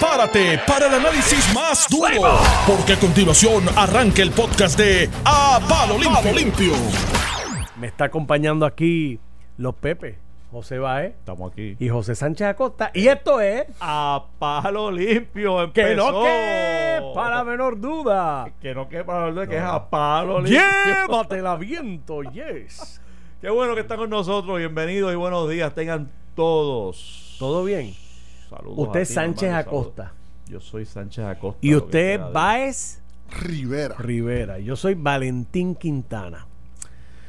prepárate 0.00 0.58
para 0.66 0.86
el 0.86 0.94
análisis 0.94 1.54
más 1.54 1.86
duro, 1.90 2.38
porque 2.66 2.94
a 2.94 2.98
continuación 2.98 3.64
arranca 3.76 4.22
el 4.22 4.30
podcast 4.30 4.78
de 4.78 5.10
A 5.26 5.60
Palo 5.68 5.98
Limpio. 5.98 6.32
Limpio. 6.32 6.72
Me 7.76 7.88
está 7.88 8.06
acompañando 8.06 8.64
aquí 8.64 9.20
los 9.58 9.74
Pepe, 9.74 10.16
José 10.50 10.78
Baez 10.78 11.14
Estamos 11.18 11.52
aquí. 11.52 11.76
y 11.78 11.88
José 11.90 12.14
Sánchez 12.14 12.48
Acosta. 12.48 12.90
Y 12.94 13.08
esto 13.08 13.40
es 13.42 13.66
A 13.80 14.24
palo 14.38 14.90
limpio 14.90 15.70
Que 15.72 15.94
no 15.94 16.22
que 16.22 17.02
para 17.14 17.44
menor 17.44 17.78
duda. 17.78 18.50
Que 18.62 18.74
no 18.74 18.88
que 18.88 19.04
para 19.04 19.24
hablar 19.26 19.48
que 19.48 19.56
es 19.58 19.62
a 19.62 19.90
palo 19.90 20.40
limpio. 20.40 20.62
Llévatela 20.86 21.56
viento, 21.56 22.22
yes. 22.22 23.02
Qué 23.42 23.50
bueno 23.50 23.74
que 23.74 23.82
están 23.82 23.98
con 23.98 24.08
nosotros. 24.08 24.56
Bienvenidos 24.58 25.12
y 25.12 25.16
buenos 25.16 25.48
días. 25.50 25.74
Tengan 25.74 26.10
todos. 26.34 27.36
¿Todo 27.38 27.64
bien? 27.64 27.94
Saludos. 28.50 28.78
Usted 28.78 29.00
es 29.00 29.08
Sánchez 29.14 29.52
Acosta. 29.52 30.02
saludos. 30.04 30.20
Yo 30.48 30.60
soy 30.60 30.84
Sánchez 30.84 31.24
Acosta. 31.24 31.58
Y 31.64 31.74
usted 31.74 32.16
quiera 32.16 32.28
Baez 32.30 33.00
Rivera. 33.42 33.94
Rivera. 33.98 34.58
Yo 34.58 34.74
soy 34.76 34.94
Valentín 34.94 35.74
Quintana. 35.76 36.46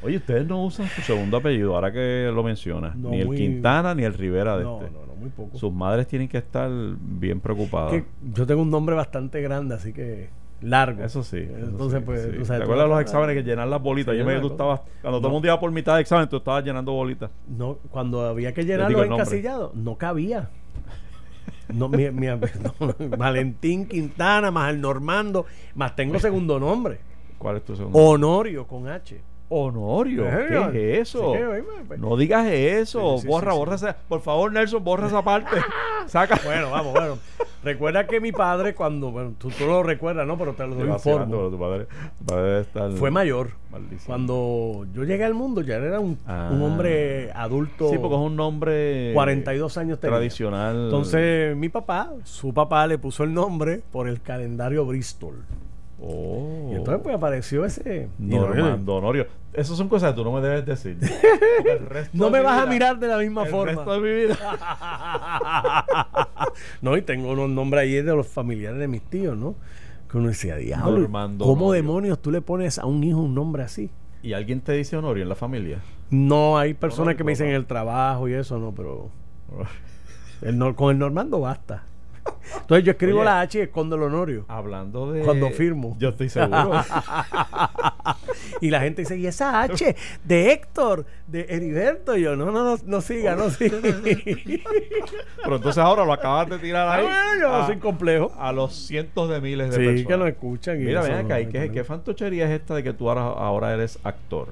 Oye, 0.04 0.18
ustedes 0.18 0.48
no 0.48 0.66
usan 0.66 0.88
su 0.88 1.02
segundo 1.02 1.38
apellido, 1.38 1.76
ahora 1.76 1.92
que 1.92 2.32
lo 2.34 2.42
mencionas. 2.42 2.96
No, 2.96 3.10
ni 3.12 3.20
el 3.22 3.28
muy- 3.28 3.38
Quintana 3.38 3.94
ni 3.94 4.04
el 4.04 4.16
Rivera 4.16 4.58
de 4.58 4.64
No, 4.64 4.80
este. 4.82 4.92
no, 4.92 5.06
no, 5.06 5.14
muy 5.14 5.30
poco. 5.30 5.56
Sus 5.60 5.72
madres 5.72 6.08
tienen 6.08 6.28
que 6.28 6.40
estar 6.40 6.72
bien 7.00 7.40
preocupadas. 7.40 7.92
Que 7.92 8.06
yo 8.34 8.48
tengo 8.48 8.64
un 8.64 8.72
nombre 8.72 8.96
bastante 8.96 9.40
grande, 9.44 9.76
así 9.76 9.94
que 9.94 10.30
largo. 10.62 11.04
Eso 11.04 11.22
sí. 11.24 11.38
eso 11.38 11.56
Entonces, 11.70 12.00
sí, 12.00 12.06
pues, 12.06 12.22
sí. 12.24 12.30
tú 12.40 12.46
sabes, 12.46 12.48
¿Te 12.48 12.56
tú 12.58 12.64
acuerdas 12.64 12.86
de 12.86 12.90
vas 12.90 12.90
los 12.90 12.98
a- 12.98 13.02
exámenes 13.02 13.36
que 13.36 13.44
llenar 13.48 13.68
las 13.68 13.80
bolitas? 13.82 14.14
Sí, 14.14 14.18
Yo 14.20 14.26
me 14.26 14.40
tú 14.40 14.48
estabas, 14.48 14.82
cuando 15.04 15.20
todo 15.20 15.28
el 15.28 15.34
mundo 15.34 15.48
iba 15.48 15.60
por 15.60 15.70
mitad 15.72 15.94
de 15.96 16.02
examen, 16.02 16.28
tú 16.28 16.38
estabas 16.38 16.64
llenando 16.66 16.92
bolitas. 16.94 17.30
No, 17.48 17.78
cuando 17.92 18.22
había 18.28 18.56
que 18.56 18.64
llenarlo 18.66 19.04
encasillado, 19.04 19.72
no 19.76 19.98
cabía. 19.98 20.50
No, 21.70 21.88
mi, 21.90 22.10
mi- 22.12 22.28
no, 22.80 22.96
Valentín 23.18 23.86
Quintana, 23.88 24.52
más 24.52 24.72
el 24.72 24.82
Normando, 24.82 25.46
más 25.76 25.96
tengo 25.96 26.20
segundo 26.20 26.60
nombre. 26.60 27.00
¿Cuál 27.38 27.58
es 27.58 27.66
tu 27.66 27.76
segundo? 27.76 27.98
Honorio 27.98 28.68
con 28.68 28.88
H. 28.88 29.22
Honorio. 29.54 30.26
Eh, 30.28 30.70
¿Qué 30.72 30.94
es 30.94 31.10
eso? 31.10 31.34
pues, 31.88 32.00
No 32.00 32.16
digas 32.16 32.48
eso. 32.48 33.18
Sí, 33.18 33.24
sí, 33.24 33.28
borra, 33.28 33.52
sí, 33.52 33.58
borra 33.58 33.76
esa. 33.76 33.96
Por 34.08 34.22
favor, 34.22 34.52
Nelson, 34.54 34.84
borra 34.84 35.08
esa 35.08 35.22
parte. 35.22 35.58
Saca. 36.08 36.40
Bueno, 36.44 36.72
vamos, 36.72 36.94
bueno. 36.94 37.18
Recuerda 37.64 38.08
que 38.08 38.20
mi 38.20 38.32
padre, 38.32 38.74
cuando, 38.74 39.12
bueno, 39.12 39.34
tú, 39.38 39.50
tú 39.52 39.68
lo 39.68 39.84
recuerdas, 39.84 40.26
¿no? 40.26 40.36
Pero 40.38 40.54
te 40.54 40.66
lo 40.66 40.84
informo. 40.84 41.50
tu 41.50 41.60
padre, 41.60 41.86
tu 42.18 42.26
padre 42.26 42.44
debe 42.44 42.62
estar- 42.62 42.92
Fue 42.94 43.12
mayor. 43.12 43.52
Cuando 44.08 44.86
yo 44.94 45.04
llegué 45.04 45.24
al 45.26 45.34
mundo, 45.36 45.62
ya 45.62 45.76
era 45.76 46.00
un, 46.00 46.18
Ah. 46.26 46.50
un 46.52 46.62
hombre 46.64 47.32
adulto. 47.34 47.90
Sí, 47.90 47.98
porque 48.00 48.16
es 48.16 48.22
un 48.22 48.36
nombre 48.36 49.12
42 49.14 49.78
años 49.78 50.00
tenía. 50.00 50.16
tradicional. 50.18 50.86
Entonces, 50.86 51.56
mi 51.56 51.70
papá, 51.70 52.12
su 52.24 52.52
papá 52.54 52.88
le 52.88 52.98
puso 52.98 53.24
el 53.24 53.34
nombre 53.34 53.82
por 53.92 54.08
el 54.08 54.22
calendario 54.22 54.84
Bristol. 54.86 55.36
Oh. 56.04 56.70
Y 56.72 56.76
entonces, 56.76 57.02
pues 57.04 57.16
apareció 57.16 57.64
ese. 57.64 58.10
Normando 58.18 58.96
Honorio. 58.96 59.28
Esas 59.54 59.78
son 59.78 59.88
cosas 59.88 60.12
que 60.12 60.16
tú 60.16 60.24
no 60.24 60.32
me 60.32 60.42
debes 60.42 60.66
decir. 60.66 60.98
No 62.14 62.26
de 62.26 62.32
me 62.32 62.42
vas 62.42 62.62
a 62.62 62.66
mirar 62.66 62.98
de 63.00 63.08
la 63.08 63.18
misma 63.18 63.44
el 63.44 63.50
forma. 63.50 63.74
resto 63.74 63.94
de 63.94 64.00
mi 64.00 64.22
vida. 64.26 64.38
no, 66.82 66.98
y 66.98 67.02
tengo 67.02 67.32
unos 67.32 67.50
nombres 67.50 67.84
ahí 67.84 67.94
de 68.02 68.16
los 68.16 68.28
familiares 68.28 68.80
de 68.80 68.88
mis 68.88 69.02
tíos, 69.04 69.38
¿no? 69.38 69.56
Que 70.10 70.18
uno 70.18 70.30
decía, 70.30 70.56
diablo, 70.56 71.00
Normando 71.00 71.46
¿cómo 71.46 71.68
Honorio. 71.68 71.84
demonios 71.84 72.22
tú 72.22 72.32
le 72.32 72.42
pones 72.42 72.80
a 72.80 72.86
un 72.86 73.04
hijo 73.04 73.20
un 73.20 73.36
nombre 73.36 73.64
así? 73.64 73.90
¿Y 74.24 74.34
alguien 74.34 74.62
te 74.62 74.74
dice 74.74 74.98
Honorio 74.98 75.24
en 75.24 75.30
la 75.30 75.36
familia? 75.36 75.80
No, 76.10 76.58
hay 76.58 76.74
personas 76.74 77.00
Honorio, 77.02 77.18
que 77.18 77.24
me 77.24 77.32
dicen 77.34 77.48
en 77.50 77.56
el 77.56 77.66
trabajo 77.66 78.28
y 78.28 78.34
eso, 78.34 78.58
no, 78.58 78.74
pero 78.74 79.10
el 80.42 80.76
con 80.76 80.92
el 80.92 81.00
Normando 81.00 81.40
basta. 81.40 81.84
Entonces 82.62 82.86
yo 82.86 82.92
escribo 82.92 83.20
Oye. 83.20 83.26
la 83.26 83.42
H 83.42 83.58
y 83.60 83.62
escondo 83.62 83.96
el 83.96 84.04
Honorio. 84.04 84.46
Hablando 84.48 85.12
de. 85.12 85.22
Cuando 85.22 85.50
firmo. 85.52 85.96
Yo 86.00 86.10
estoy 86.10 86.30
seguro. 86.30 86.72
Y 88.60 88.70
la 88.70 88.80
gente 88.82 89.02
dice, 89.04 89.18
¿y 89.18 89.26
esa 89.28 89.62
H 89.62 89.96
de 90.24 90.52
Héctor, 90.52 91.06
de 91.28 91.46
Heriberto? 91.50 92.16
Y 92.16 92.22
yo, 92.24 92.36
no, 92.36 92.52
no, 92.52 92.64
no, 92.64 92.78
no 92.86 93.02
siga, 93.02 93.36
no 93.36 93.50
siga. 93.50 93.78
Pero 95.44 95.56
entonces 95.56 95.78
ahora 95.80 96.06
lo 96.06 96.14
acabas 96.14 96.50
de 96.50 96.60
tirar 96.60 96.88
Ah, 96.88 96.94
ahí. 96.96 97.04
bueno, 97.04 97.42
yo 97.42 97.48
no 97.50 97.56
a, 97.56 97.66
soy 97.68 97.78
complejo. 97.78 98.32
a 98.38 98.52
los 98.52 98.76
cientos 98.76 99.30
de 99.30 99.42
miles 99.42 99.70
de 99.72 99.76
Sí, 99.78 99.84
personas. 99.84 100.08
que 100.08 100.18
nos 100.18 100.28
escuchan. 100.28 100.82
y 100.82 100.86
Mira, 100.86 101.02
ven 101.02 101.12
no 101.14 101.18
acá, 101.20 101.40
¿y 101.42 101.48
qué, 101.48 101.72
qué 101.72 101.84
fantochería 101.84 102.46
es 102.46 102.52
esta 102.62 102.76
de 102.76 102.84
que 102.84 102.94
tú 102.94 103.10
ahora, 103.10 103.22
ahora 103.24 103.74
eres 103.74 103.98
actor? 104.04 104.50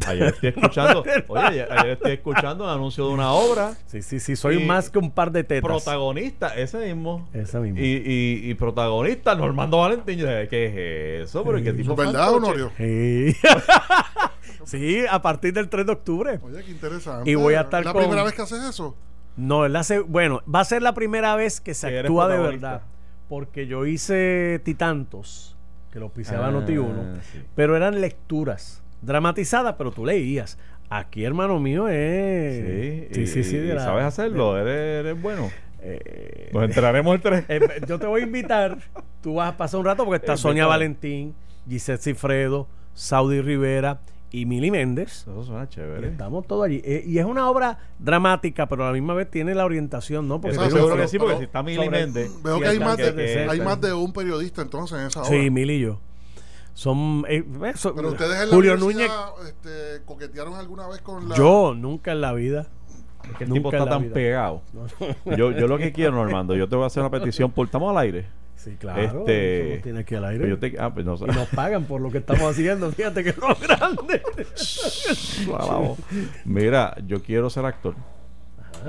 Ayer 0.06 0.28
estoy 0.28 0.48
escuchando, 0.50 1.02
oye, 1.28 1.42
ayer, 1.46 1.68
ayer 1.72 1.90
estoy 1.92 2.12
escuchando 2.12 2.64
un 2.64 2.70
anuncio 2.70 3.06
de 3.06 3.12
una 3.14 3.32
obra, 3.32 3.74
Sí, 3.86 4.02
sí, 4.02 4.18
sí, 4.20 4.36
soy 4.36 4.64
más 4.64 4.90
que 4.90 4.98
un 4.98 5.10
par 5.10 5.30
de 5.32 5.44
tetas. 5.44 5.62
protagonista, 5.68 6.54
ese 6.56 6.78
mismo. 6.94 7.28
Esa 7.32 7.60
misma. 7.60 7.80
Y, 7.80 7.84
y, 7.84 8.50
y 8.50 8.54
protagonista, 8.54 9.34
Normando 9.34 9.78
Valentín. 9.78 10.18
Yo 10.18 10.26
dije, 10.26 10.48
¿qué 10.48 11.20
es 11.22 11.28
eso? 11.28 11.44
¿Pero 11.44 11.62
qué 11.62 11.72
tipo 11.72 11.94
¿Verdad? 11.96 12.32
Honorio? 12.34 12.70
Sí. 12.76 13.34
sí, 14.64 15.04
a 15.10 15.20
partir 15.22 15.52
del 15.52 15.68
3 15.68 15.86
de 15.86 15.92
octubre. 15.92 16.40
Oye, 16.42 16.62
qué 16.64 16.70
interesante. 16.70 17.30
Y 17.30 17.34
voy 17.34 17.54
a 17.54 17.62
estar 17.62 17.84
¿La 17.84 17.92
con- 17.92 18.02
primera 18.02 18.22
vez 18.24 18.34
que 18.34 18.42
haces 18.42 18.62
eso? 18.62 18.96
No, 19.36 19.64
es 19.64 19.70
la 19.70 19.82
se- 19.84 20.00
bueno, 20.00 20.42
va 20.52 20.60
a 20.60 20.64
ser 20.64 20.82
la 20.82 20.92
primera 20.94 21.34
vez 21.36 21.60
que 21.60 21.74
se 21.74 21.88
Que 21.88 22.00
actúa 22.00 22.28
de 22.28 22.38
verdad. 22.38 22.82
Porque 23.28 23.66
yo 23.66 23.86
hice 23.86 24.60
Titantos, 24.64 25.56
que 25.92 25.98
lo 26.00 26.06
auspiciaba 26.06 26.48
Ah, 26.48 26.50
Noti1, 26.52 27.20
sí. 27.32 27.40
pero 27.54 27.76
eran 27.76 28.00
lecturas 28.00 28.82
dramatizadas, 29.02 29.74
pero 29.78 29.90
tú 29.90 30.04
leías. 30.04 30.58
Aquí, 30.88 31.24
hermano 31.24 31.60
mío, 31.60 31.88
es. 31.88 33.08
Sí, 33.14 33.20
y, 33.22 33.26
sí, 33.44 33.56
de 33.56 33.74
la- 33.74 33.84
sabes 33.84 34.04
hacerlo, 34.04 34.58
eres, 34.58 35.04
eres 35.06 35.20
bueno. 35.22 35.50
Eh, 35.82 36.50
Nos 36.52 36.64
enteraremos 36.64 37.14
el 37.14 37.22
3. 37.22 37.44
eh, 37.48 37.60
yo 37.86 37.98
te 37.98 38.06
voy 38.06 38.20
a 38.22 38.24
invitar. 38.24 38.78
Tú 39.22 39.34
vas 39.34 39.54
a 39.54 39.56
pasar 39.56 39.80
un 39.80 39.86
rato 39.86 40.04
porque 40.04 40.16
está 40.16 40.34
Eh, 40.34 40.36
Sonia. 40.36 40.66
Valentín, 40.66 41.34
Gisette 41.68 42.02
Cifredo, 42.02 42.66
Saudi 42.92 43.40
Rivera 43.40 44.00
y 44.32 44.44
Mili 44.46 44.70
Méndez. 44.70 45.22
Eso 45.22 45.42
suena 45.44 45.64
Y 45.64 45.68
chévere. 45.68 46.08
Estamos 46.08 46.46
todos 46.46 46.66
allí. 46.66 46.82
Eh, 46.84 47.02
y 47.06 47.18
es 47.18 47.24
una 47.24 47.48
obra 47.48 47.78
dramática, 47.98 48.66
pero 48.68 48.82
a 48.84 48.88
la 48.88 48.92
misma 48.92 49.14
vez 49.14 49.30
tiene 49.30 49.54
la 49.54 49.64
orientación, 49.64 50.28
¿no? 50.28 50.40
Porque 50.40 50.56
seguro 50.58 50.96
que 50.96 51.08
sí, 51.08 51.18
porque 51.18 51.30
pero- 51.34 51.38
si 51.38 51.44
está 51.46 51.62
Mili 51.62 51.88
Méndez. 51.88 52.30
Veo 52.42 52.56
Sí, 52.56 52.62
que 52.62 52.68
hay 52.68 52.78
más, 52.80 52.96
de, 52.98 53.12
de 53.12 53.48
hay 53.48 53.60
más 53.60 53.80
de 53.80 53.92
un 53.92 54.12
periodista 54.12 54.60
entonces 54.62 54.98
en 54.98 55.06
esa 55.06 55.20
obra. 55.22 55.30
Sí, 55.30 55.50
Mili 55.50 55.74
y 55.74 55.80
yo. 55.80 56.00
Son. 56.74 57.24
eh, 57.28 57.44
eso- 57.74 57.94
Pero 57.94 58.08
ustedes 58.10 58.42
en 58.42 58.48
la 58.48 58.54
Julio 58.54 58.76
Núñez. 58.76 59.10
este, 59.46 60.02
coquetearon 60.04 60.54
alguna 60.54 60.86
vez 60.88 61.00
con 61.00 61.28
la... 61.28 61.34
Yo 61.36 61.74
nunca 61.74 62.12
en 62.12 62.20
la 62.20 62.32
vida. 62.32 62.66
Que 63.36 63.44
el 63.44 63.50
Nunca 63.50 63.58
tipo 63.60 63.68
en 63.70 63.74
está 63.78 63.90
tan 63.90 64.02
vida. 64.02 64.14
pegado. 64.14 64.62
No. 64.72 65.36
Yo, 65.36 65.50
yo 65.52 65.66
lo 65.68 65.76
que 65.78 65.92
quiero, 65.92 66.12
Normando, 66.12 66.54
yo 66.56 66.68
te 66.68 66.76
voy 66.76 66.84
a 66.84 66.86
hacer 66.86 67.02
una 67.02 67.10
petición 67.10 67.50
por 67.50 67.66
estamos 67.66 67.90
al 67.90 67.98
aire. 67.98 68.26
Sí, 68.56 68.76
claro. 68.78 69.20
Este- 69.20 69.72
nos 69.74 69.82
tiene 69.82 69.98
aquí 70.00 70.14
al 70.14 70.24
aire. 70.26 70.44
Pero 70.44 70.56
yo 70.56 70.58
te, 70.60 70.76
ah, 70.78 70.92
pues 70.92 71.04
no. 71.06 71.14
Y 71.16 71.34
nos 71.34 71.48
pagan 71.48 71.84
por 71.84 72.00
lo 72.00 72.10
que 72.10 72.18
estamos 72.18 72.42
haciendo. 72.42 72.90
Fíjate 72.92 73.22
que 73.24 73.30
es 73.30 73.36
lo 73.38 73.54
grande. 73.56 74.22
Mira, 76.44 76.96
yo 77.06 77.22
quiero 77.22 77.50
ser 77.50 77.64
actor. 77.64 77.94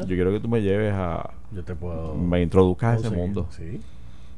Yo 0.01 0.07
quiero 0.07 0.31
que 0.31 0.39
tú 0.39 0.47
me 0.47 0.61
lleves 0.61 0.93
a. 0.93 1.31
Yo 1.51 1.63
te 1.63 1.75
puedo. 1.75 2.15
Me 2.15 2.41
introduzcas 2.41 2.97
a 2.97 3.07
ese 3.07 3.15
mundo. 3.15 3.47
Sí. 3.51 3.81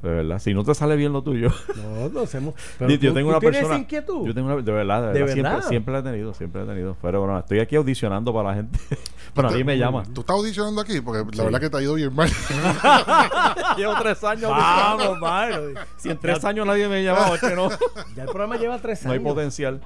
De 0.04 0.10
verdad. 0.10 0.38
Si 0.40 0.54
no 0.54 0.64
te 0.66 0.76
sale 0.76 0.96
bien 0.98 1.14
lo 1.14 1.24
tuyo. 1.24 1.50
No, 1.78 2.10
lo 2.10 2.22
hacemos. 2.24 2.54
yo 2.56 2.62
Pero 2.78 2.94
tú- 3.00 3.14
tengo 3.14 3.20
tú 3.22 3.28
una 3.30 3.40
tienes 3.40 3.60
persona. 3.62 3.80
inquietud. 3.80 4.28
Yo 4.28 4.34
tengo 4.34 4.48
una. 4.54 4.62
De 4.62 4.72
verdad, 4.72 5.02
de 5.02 5.08
¿De 5.08 5.20
verdad. 5.22 5.34
Siempre, 5.34 5.54
verdad? 5.54 5.70
siempre 5.70 5.94
la 5.94 6.00
he 6.00 6.04
tenido. 6.04 6.34
Siempre 6.34 6.66
la 6.66 6.72
he 6.72 6.76
tenido. 6.76 6.98
Pero 7.02 7.20
bueno, 7.22 7.40
estoy 7.40 7.60
aquí 7.60 7.76
audicionando 7.78 8.34
para 8.34 8.50
la 8.50 8.56
gente. 8.56 8.78
bueno, 9.34 9.50
nadie 9.50 9.64
me 9.64 9.78
llama. 9.78 10.04
¿Tú 10.14 10.20
estás 10.22 10.36
audicionando 10.36 10.82
aquí? 10.82 11.00
Porque 11.02 11.38
la 11.38 11.44
verdad 11.46 11.60
que 11.62 11.70
te 11.70 11.78
ha 11.78 11.82
ido 11.82 11.94
bien 11.94 12.14
mal. 12.14 12.30
Llevo 13.78 13.94
tres 14.02 14.24
años. 14.24 14.50
Vamos, 14.50 15.20
vale. 15.20 15.74
Si 15.98 16.10
en 16.10 16.18
tres 16.20 16.44
años 16.46 16.66
nadie 16.68 16.88
me 16.88 17.04
llama, 17.04 17.34
es 17.36 17.42
que 17.42 17.56
no. 17.56 17.70
Ya 18.16 18.24
el 18.24 18.30
programa 18.30 18.58
lleva 18.58 18.78
tres 18.80 19.06
No 19.06 19.12
hay 19.12 19.20
años. 19.20 19.34
potencial. 19.34 19.82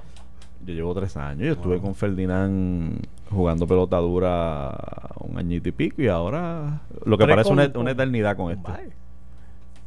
Yo 0.66 0.74
llevo 0.74 0.94
tres 0.94 1.16
años. 1.16 1.46
Yo 1.46 1.52
estuve 1.52 1.80
con 1.80 1.94
Ferdinand 1.94 3.06
jugando 3.30 3.66
pelota 3.66 3.96
dura 3.98 4.76
un 5.20 5.38
añito 5.38 5.68
y 5.68 5.72
pico 5.72 6.02
y 6.02 6.08
ahora 6.08 6.80
lo 7.04 7.16
que 7.16 7.24
Tres 7.24 7.36
parece 7.36 7.48
con- 7.50 7.58
una, 7.60 7.78
una 7.78 7.90
eternidad 7.92 8.36
con 8.36 8.50
esto. 8.50 8.68
Vale. 8.68 8.90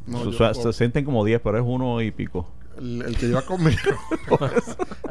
No, 0.06 0.52
se 0.54 0.72
sienten 0.72 1.04
como 1.04 1.24
10, 1.24 1.40
pero 1.42 1.58
es 1.58 1.64
uno 1.66 2.00
y 2.00 2.10
pico. 2.10 2.48
el, 2.78 3.02
el 3.02 3.16
que 3.16 3.26
lleva 3.26 3.42
conmigo. 3.42 3.78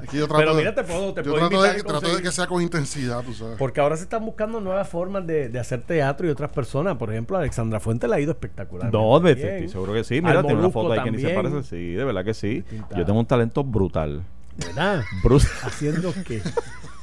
Aquí 0.02 0.18
yo 0.18 0.28
trato 0.28 0.38
Pero 0.40 0.54
mira, 0.56 0.74
te 0.74 0.84
puedo, 0.84 1.14
te 1.14 1.24
yo 1.24 1.32
puedo 1.32 1.48
trato 1.48 1.56
invitar 1.66 1.76
de, 1.76 1.84
trato 1.84 2.22
que 2.24 2.32
sea 2.32 2.48
con 2.48 2.62
intensidad, 2.62 3.24
tú 3.24 3.34
sabes. 3.34 3.56
Porque 3.58 3.80
ahora 3.80 3.96
se 3.98 4.04
están 4.04 4.26
buscando 4.26 4.60
nuevas 4.60 4.90
formas 4.90 5.26
de, 5.28 5.50
de 5.50 5.60
hacer 5.60 5.82
teatro 5.84 6.28
y 6.28 6.30
otras 6.32 6.52
personas. 6.52 6.98
Por 6.98 7.12
ejemplo, 7.12 7.38
Alexandra 7.38 7.80
Fuente 7.80 8.08
le 8.08 8.16
ha 8.16 8.20
ido 8.20 8.32
espectacular. 8.32 8.92
No, 8.92 9.20
de- 9.20 9.32
estoy 9.34 9.70
seguro 9.70 9.94
que 9.94 10.04
sí. 10.04 10.16
Mira, 10.22 10.40
Al 10.40 10.46
tiene 10.46 10.60
una 10.60 10.70
foto 10.72 10.92
ahí 10.92 11.04
que 11.04 11.12
ni 11.12 11.18
se 11.20 11.28
también. 11.34 11.52
parece. 11.52 11.70
Sí, 11.70 11.92
de 11.94 12.04
verdad 12.04 12.26
que 12.26 12.34
sí. 12.34 12.64
Yo 12.98 13.06
tengo 13.06 13.20
un 13.20 13.26
talento 13.28 13.64
brutal. 13.64 14.24
¿Verdad? 14.58 15.04
Brutal. 15.24 15.48
¿Haciendo 15.64 16.14
qué? 16.28 16.42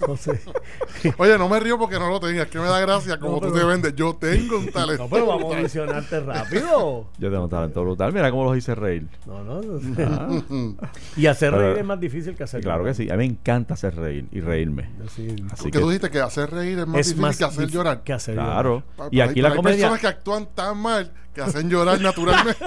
No 0.06 0.16
sé. 0.16 0.40
Oye, 1.18 1.36
no 1.38 1.48
me 1.48 1.58
río 1.60 1.78
porque 1.78 1.98
no 1.98 2.08
lo 2.08 2.20
tenía. 2.20 2.42
Es 2.42 2.48
que 2.48 2.58
me 2.58 2.66
da 2.66 2.78
gracia 2.80 3.18
como 3.18 3.34
No, 3.34 3.40
tú 3.40 3.52
pero- 3.52 3.58
te 3.58 3.64
vendes. 3.72 3.94
Yo 3.96 4.14
tengo 4.14 4.58
un 4.58 4.70
talento. 4.70 5.02
No, 5.04 5.10
pero 5.10 5.26
vamos 5.26 5.52
a 5.52 5.56
mencionarte 5.56 6.20
rápido. 6.20 7.06
Yo 7.18 7.30
tengo 7.30 7.44
un 7.44 7.50
talento 7.50 7.82
brutal. 7.82 8.12
Mira 8.12 8.30
cómo 8.30 8.44
los 8.44 8.56
hice 8.56 8.74
reír. 8.74 9.08
No, 9.26 9.42
no. 9.44 9.60
no. 9.62 10.76
Ah, 10.80 10.88
Y 11.16 11.26
hacer 11.26 11.50
Pero- 11.52 11.62
reír 11.68 11.78
es 11.78 11.84
más 11.84 12.00
difícil 12.00 12.34
que 12.36 12.44
hacer 12.44 12.60
claro 12.62 12.84
que 12.84 12.94
sí. 12.94 13.08
A 13.10 13.12
mí 13.16 13.18
me 13.18 13.24
encanta 13.34 13.74
hacer 13.74 13.94
reír 13.96 14.26
y 14.32 14.40
reírme. 14.40 14.90
Sí. 15.14 15.28
Así 15.52 15.62
Porque 15.64 15.70
que, 15.72 15.78
tú 15.80 15.88
dijiste 15.88 16.10
que 16.10 16.20
hacer 16.20 16.50
reír 16.50 16.78
es 16.78 16.86
más 16.86 17.00
Es 17.00 17.06
difícil 17.08 17.22
más 17.22 17.36
que 17.38 17.44
hacer 17.44 17.68
llorar. 17.68 18.02
Que 18.02 18.12
hacer 18.12 18.34
claro. 18.34 18.82
llorar. 18.96 19.08
Y 19.14 19.20
aquí 19.20 19.34
pero 19.34 19.42
la 19.42 19.48
hay 19.50 19.56
comedia. 19.56 19.76
personas 19.90 20.00
que 20.00 20.06
actúan 20.06 20.48
tan 20.54 20.78
mal 20.78 21.12
que 21.34 21.42
hacen 21.42 21.68
llorar 21.70 22.00
naturalmente. 22.00 22.64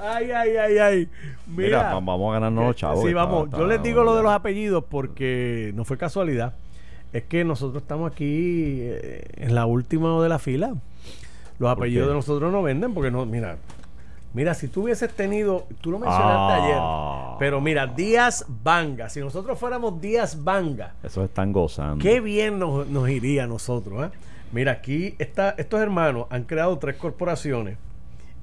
Ay, 0.00 0.30
ay, 0.30 0.56
ay, 0.56 0.78
ay. 0.78 1.08
Mira, 1.46 1.66
Mira, 1.78 1.82
va- 1.82 1.94
vamos 2.00 2.30
a 2.30 2.34
ganarnos 2.34 2.64
los 2.66 2.76
chavos. 2.76 3.04
Sí, 3.06 3.12
vamos. 3.12 3.46
está- 3.46 3.58
Yo 3.58 3.66
les 3.66 3.82
digo 3.82 4.02
lo 4.04 4.14
de 4.16 4.22
los 4.22 4.32
apellidos 4.32 4.84
porque 4.88 5.72
no 5.74 5.84
fue 5.84 5.96
casualidad. 5.98 6.54
Es 7.12 7.24
que 7.24 7.44
nosotros 7.44 7.82
estamos 7.82 8.10
aquí 8.10 8.78
eh, 8.82 9.24
en 9.36 9.54
la 9.54 9.66
última 9.66 10.22
de 10.22 10.28
la 10.28 10.38
fila. 10.38 10.68
Los 11.58 11.68
¿Por 11.68 11.70
apellidos 11.70 12.08
de 12.08 12.14
nosotros 12.14 12.50
no 12.52 12.62
venden 12.62 12.94
porque 12.94 13.10
no, 13.10 13.26
mira. 13.26 13.56
Mira, 14.32 14.54
si 14.54 14.68
tú 14.68 14.84
hubieses 14.84 15.12
tenido, 15.12 15.66
tú 15.80 15.90
lo 15.90 15.98
mencionaste 15.98 16.52
Ah. 16.54 17.30
ayer, 17.32 17.36
pero 17.40 17.60
mira, 17.60 17.88
Díaz 17.88 18.44
Banga, 18.62 19.08
si 19.08 19.18
nosotros 19.18 19.58
fuéramos 19.58 20.00
Díaz 20.00 20.44
Banga, 20.44 20.94
Eso 21.02 21.24
están 21.24 21.52
gozando. 21.52 22.00
Qué 22.00 22.20
bien 22.20 22.60
nos, 22.60 22.86
nos 22.86 23.10
iría 23.10 23.42
a 23.44 23.46
nosotros. 23.48 24.06
¿eh? 24.06 24.10
Mira, 24.52 24.70
aquí 24.70 25.16
está, 25.18 25.56
estos 25.58 25.80
hermanos 25.80 26.26
han 26.30 26.44
creado 26.44 26.78
tres 26.78 26.94
corporaciones 26.94 27.76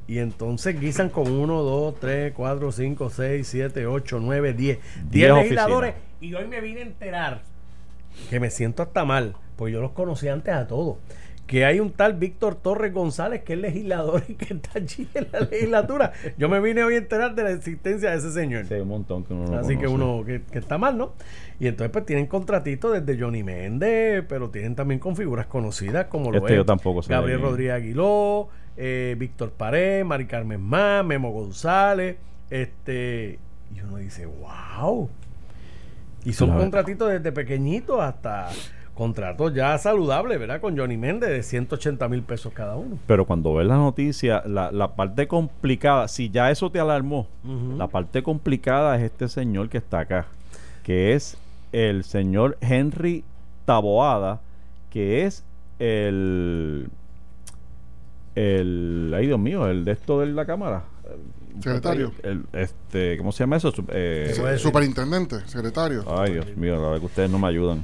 y 0.08 0.20
entonces 0.20 0.80
guisan 0.80 1.10
con 1.10 1.30
1, 1.30 1.62
2, 1.64 2.00
3, 2.00 2.34
4, 2.34 2.72
5, 2.72 3.10
6, 3.10 3.48
7, 3.48 3.88
8, 3.88 4.20
9, 4.22 4.54
10. 4.54 4.78
10 4.78 5.12
Diez 5.12 5.34
legisladores. 5.34 5.96
Y 6.22 6.34
hoy 6.34 6.48
me 6.48 6.62
vine 6.62 6.80
a 6.80 6.84
enterar 6.84 7.42
que 8.30 8.40
me 8.40 8.50
siento 8.50 8.84
hasta 8.84 9.04
mal, 9.04 9.36
porque 9.58 9.74
yo 9.74 9.82
los 9.82 9.92
conocí 9.92 10.30
antes 10.30 10.54
a 10.54 10.66
todos. 10.66 10.98
Que 11.46 11.64
hay 11.64 11.80
un 11.80 11.92
tal 11.92 12.14
Víctor 12.14 12.56
Torres 12.56 12.94
González 12.94 13.44
que 13.44 13.54
es 13.54 13.60
legislador 13.60 14.24
y 14.28 14.34
que 14.34 14.54
está 14.54 14.72
allí 14.76 15.08
en 15.14 15.28
la 15.32 15.40
legislatura. 15.42 16.12
Yo 16.38 16.50
me 16.50 16.60
vine 16.60 16.84
hoy 16.84 16.96
a 16.96 16.98
enterar 16.98 17.36
de 17.36 17.44
la 17.44 17.52
existencia 17.52 18.12
de 18.12 18.18
ese 18.18 18.34
señor. 18.34 18.66
Sí, 18.66 18.74
un 18.74 18.90
montón 18.90 19.24
que 19.24 19.34
uno 19.34 19.46
no 19.48 19.58
Así 19.58 19.78
que 19.78 19.88
uno 19.88 20.24
que, 20.26 20.42
que 20.42 20.60
está 20.60 20.78
mal, 20.78 20.98
¿no? 20.98 21.14
Y 21.58 21.68
entonces 21.68 21.90
pues 21.94 22.06
tienen 22.06 22.26
contratitos 22.26 22.92
desde 23.02 23.22
Johnny 23.22 23.44
Méndez, 23.44 24.26
pero 24.28 24.50
tienen 24.50 24.76
también 24.76 25.00
con 25.00 25.16
figuras 25.16 25.46
conocidas 25.46 26.08
como 26.08 26.34
lo 26.34 26.40
Este 26.40 26.52
es 26.52 26.58
yo 26.58 26.66
tampoco 26.66 27.02
sé 27.02 27.14
Gabriel. 27.14 27.40
Rodríguez 27.40 27.76
Aguiló, 27.76 28.50
eh, 28.78 29.16
Víctor 29.18 29.52
Pared, 29.52 30.06
Mari 30.06 30.26
Carmen 30.28 30.62
Más, 30.62 31.04
Memo 31.04 31.32
González, 31.32 32.18
este 32.50 33.40
y 33.76 33.82
uno 33.82 33.98
dice, 33.98 34.26
wow. 34.26 35.10
Y 36.24 36.34
son 36.34 36.50
Claro. 36.50 36.62
contratitos 36.62 37.10
desde 37.12 37.32
pequeñitos 37.32 38.00
hasta 38.02 38.50
contratos 38.94 39.54
ya 39.54 39.78
saludables, 39.78 40.40
¿verdad? 40.40 40.60
Con 40.62 40.78
Johnny 40.78 40.98
Méndez 40.98 41.30
de 41.30 41.44
180 41.44 42.08
mil 42.08 42.24
pesos 42.24 42.52
cada 42.54 42.76
uno. 42.76 42.98
Pero 43.08 43.26
cuando 43.26 43.54
ves 43.54 43.68
la 43.68 43.76
noticia, 43.76 44.42
la, 44.46 44.72
la 44.72 44.96
parte 44.96 45.28
complicada, 45.28 46.08
si 46.08 46.30
ya 46.30 46.50
eso 46.50 46.72
te 46.72 46.80
alarmó, 46.80 47.28
la 47.78 47.88
parte 47.88 48.24
complicada 48.24 48.96
es 48.98 49.04
este 49.04 49.28
señor 49.28 49.70
que 49.70 49.78
está 49.78 50.00
acá, 50.00 50.26
que 50.84 51.14
es 51.14 51.38
el 51.74 52.04
señor 52.06 52.58
Henry 52.62 53.24
Taboada, 53.66 54.40
que 54.90 55.26
es 55.26 55.44
el 55.80 56.90
el 58.38 59.14
ay 59.16 59.28
Dios 59.28 59.40
mío, 59.40 59.68
el 59.68 59.84
de 59.84 59.92
esto 59.94 60.20
de 60.20 60.28
la 60.28 60.46
cámara. 60.46 60.84
Secretario. 61.60 62.12
El, 62.22 62.46
este, 62.54 63.18
¿cómo 63.18 63.32
se 63.32 63.40
llama 63.40 63.58
eso? 63.58 63.74
Eh, 63.90 64.36
es. 64.54 64.62
Superintendente, 64.62 65.38
secretario. 65.48 66.04
ay 66.08 66.34
Dios 66.34 66.56
mío, 66.56 66.76
la 66.76 66.82
verdad 66.82 67.00
que 67.00 67.06
ustedes 67.08 67.30
no 67.32 67.40
me 67.40 67.48
ayudan. 67.48 67.84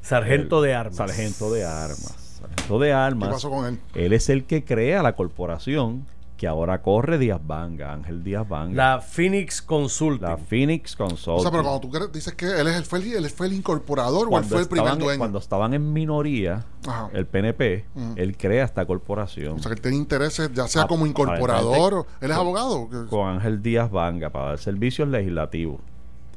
Sargento 0.00 0.62
El 0.62 0.68
de 0.70 0.74
armas. 0.74 0.96
Sargento 0.96 1.52
de 1.52 1.64
armas. 1.64 2.38
Sargento 2.40 2.78
de 2.78 2.88
¿Qué 2.88 2.92
armas. 2.94 3.28
pasó 3.28 3.50
con 3.50 3.66
él? 3.66 3.78
Él 3.94 4.12
es 4.14 4.30
el 4.30 4.44
que 4.44 4.64
crea 4.64 5.02
la 5.02 5.14
corporación 5.14 6.06
que 6.40 6.46
ahora 6.48 6.80
corre 6.80 7.18
Díaz 7.18 7.38
Banga, 7.46 7.92
Ángel 7.92 8.24
Díaz 8.24 8.48
Banga. 8.48 8.74
La 8.94 9.00
Phoenix 9.02 9.60
Consulting. 9.60 10.26
La 10.26 10.38
Phoenix 10.38 10.96
Consulting. 10.96 11.38
O 11.38 11.42
sea, 11.42 11.50
pero 11.50 11.62
cuando 11.64 11.80
tú 11.80 12.10
dices 12.14 12.32
que 12.32 12.46
él, 12.46 12.66
es 12.66 12.76
el, 12.76 12.84
fue, 12.84 13.00
el, 13.00 13.12
él 13.12 13.28
fue 13.28 13.46
el 13.48 13.52
incorporador 13.52 14.20
o 14.22 14.24
él 14.24 14.28
cuando 14.30 14.48
fue 14.48 14.62
el 14.62 14.68
primer 14.68 14.96
dueño. 14.96 15.18
cuando 15.18 15.38
estaban 15.38 15.74
en 15.74 15.92
minoría, 15.92 16.64
Ajá. 16.88 17.10
el 17.12 17.26
PNP, 17.26 17.84
Ujú. 17.94 18.14
él 18.16 18.38
crea 18.38 18.64
esta 18.64 18.86
corporación 18.86 19.56
O 19.56 19.58
sea, 19.58 19.68
que 19.68 19.74
él 19.74 19.82
tiene 19.82 19.98
intereses, 19.98 20.50
ya 20.54 20.66
sea 20.66 20.86
como 20.86 21.04
incorporador. 21.06 21.92
o- 21.92 22.06
Él 22.22 22.30
es 22.30 22.36
con- 22.38 22.46
abogado. 22.46 22.88
con 23.10 23.28
Ángel 23.28 23.60
Díaz 23.60 23.90
Banga 23.90 24.30
para 24.30 24.46
dar 24.46 24.58
servicios 24.58 25.08
legislativos. 25.08 25.80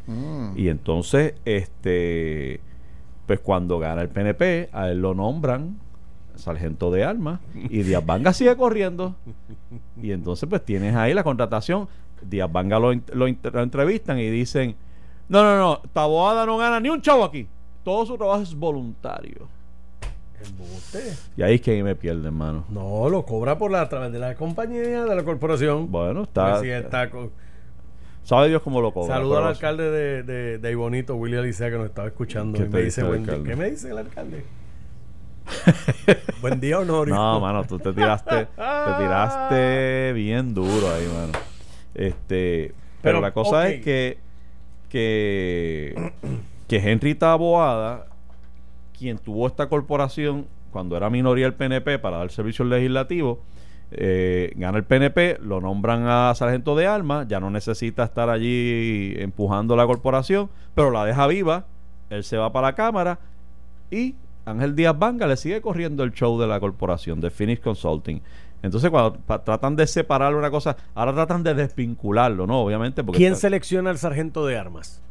Mm. 0.07 0.57
Y 0.57 0.67
entonces, 0.67 1.35
este, 1.45 2.59
pues 3.25 3.39
cuando 3.39 3.79
gana 3.79 4.01
el 4.01 4.09
PNP, 4.09 4.69
a 4.73 4.89
él 4.89 4.99
lo 5.01 5.13
nombran 5.13 5.77
sargento 6.35 6.91
de 6.91 7.03
armas 7.03 7.39
y 7.55 7.83
Díaz 7.83 8.05
Banga 8.05 8.33
sigue 8.33 8.55
corriendo. 8.55 9.15
Y 10.01 10.11
entonces, 10.11 10.47
pues 10.49 10.63
tienes 10.65 10.95
ahí 10.95 11.13
la 11.13 11.23
contratación. 11.23 11.87
Díaz 12.21 12.51
Banga 12.51 12.79
lo, 12.79 12.93
lo 13.13 13.27
entrevistan 13.27 14.19
y 14.19 14.29
dicen: 14.29 14.75
No, 15.29 15.43
no, 15.43 15.57
no, 15.57 15.81
Taboada 15.93 16.45
no 16.45 16.57
gana 16.57 16.79
ni 16.79 16.89
un 16.89 17.01
chavo 17.01 17.23
aquí. 17.23 17.47
Todo 17.83 18.05
su 18.05 18.17
trabajo 18.17 18.41
es 18.41 18.55
voluntario. 18.55 19.47
Embuste. 20.45 21.13
Y 21.37 21.41
ahí 21.41 21.55
es 21.55 21.61
que 21.61 21.71
ahí 21.71 21.83
me 21.83 21.95
pierde, 21.95 22.25
hermano. 22.27 22.65
No, 22.69 23.09
lo 23.09 23.25
cobra 23.25 23.57
por 23.57 23.71
la, 23.71 23.81
a 23.81 23.89
través 23.89 24.11
de 24.11 24.19
la 24.19 24.35
compañía, 24.35 25.05
de 25.05 25.15
la 25.15 25.23
corporación. 25.23 25.89
Bueno, 25.91 26.23
está. 26.23 26.59
Pues 26.59 26.69
está 26.83 27.09
con- 27.09 27.31
Sabe 28.23 28.47
Dios 28.47 28.61
cómo 28.61 28.79
lo 28.81 28.93
cobra. 28.93 29.15
Saludo 29.15 29.37
al 29.39 29.47
alcalde 29.47 29.89
de, 29.91 30.23
de, 30.23 30.57
de 30.57 30.71
Ibonito, 30.71 31.15
William 31.15 31.41
Alicea, 31.43 31.69
que 31.69 31.77
nos 31.77 31.87
estaba 31.87 32.07
escuchando. 32.07 32.57
¿Qué 32.57 32.65
y 32.65 32.69
me 32.69 32.81
dice? 32.83 33.03
¿Qué 33.45 33.55
me 33.57 33.69
dice 33.71 33.91
el 33.91 33.97
alcalde? 33.97 34.45
buen 36.41 36.59
día, 36.59 36.79
Honorio. 36.79 37.13
No, 37.13 37.39
mano, 37.39 37.63
tú 37.63 37.79
te 37.79 37.93
tiraste, 37.93 38.45
te 38.45 38.93
tiraste 38.97 40.13
bien 40.15 40.53
duro 40.53 40.93
ahí, 40.93 41.07
mano. 41.07 41.33
Este, 41.93 42.73
pero, 43.01 43.19
Pero, 43.19 43.21
la 43.21 43.31
cosa 43.33 43.69
es 43.69 43.83
que 43.83 44.17
que 44.89 46.13
que 46.67 46.77
Henry 46.77 47.15
Taboada, 47.15 48.07
quien 48.97 49.17
tuvo 49.17 49.47
esta 49.47 49.67
corporación 49.67 50.47
cuando 50.71 50.97
era 50.97 51.09
minoría 51.09 51.45
el 51.45 51.53
PNP 51.53 51.99
para 51.99 52.17
dar 52.17 52.31
servicios 52.31 52.67
legislativos, 52.67 53.37
eh, 53.91 54.51
gana 54.55 54.79
el 54.79 54.83
PNP, 54.85 55.37
lo 55.39 55.61
nombran 55.61 56.07
a 56.07 56.33
sargento 56.35 56.75
de 56.75 56.87
armas, 56.87 57.27
ya 57.27 57.39
no 57.39 57.51
necesita 57.51 58.03
estar 58.03 58.29
allí 58.29 59.13
empujando 59.17 59.75
la 59.75 59.85
corporación, 59.85 60.49
pero 60.73 60.89
la 60.89 61.05
deja 61.05 61.27
viva, 61.27 61.65
él 62.09 62.23
se 62.23 62.37
va 62.37 62.51
para 62.51 62.69
la 62.69 62.75
Cámara 62.75 63.19
y 63.91 64.15
Ángel 64.45 64.75
Díaz 64.75 64.97
Banga 64.97 65.25
le 65.27 65.37
sigue 65.37 65.61
corriendo 65.61 66.03
el 66.03 66.11
show 66.13 66.39
de 66.39 66.47
la 66.47 66.59
corporación, 66.59 67.21
de 67.21 67.29
Phoenix 67.29 67.61
Consulting. 67.61 68.21
Entonces, 68.61 68.89
cuando 68.89 69.17
pa- 69.19 69.43
tratan 69.43 69.75
de 69.75 69.87
separar 69.87 70.35
una 70.35 70.49
cosa, 70.49 70.75
ahora 70.95 71.13
tratan 71.13 71.43
de 71.43 71.53
desvincularlo, 71.53 72.47
¿no? 72.47 72.61
Obviamente, 72.61 73.03
porque 73.03 73.17
¿Quién 73.17 73.33
está- 73.33 73.41
selecciona 73.47 73.89
al 73.89 73.97
sargento 73.97 74.45
de 74.45 74.57
armas? 74.57 75.01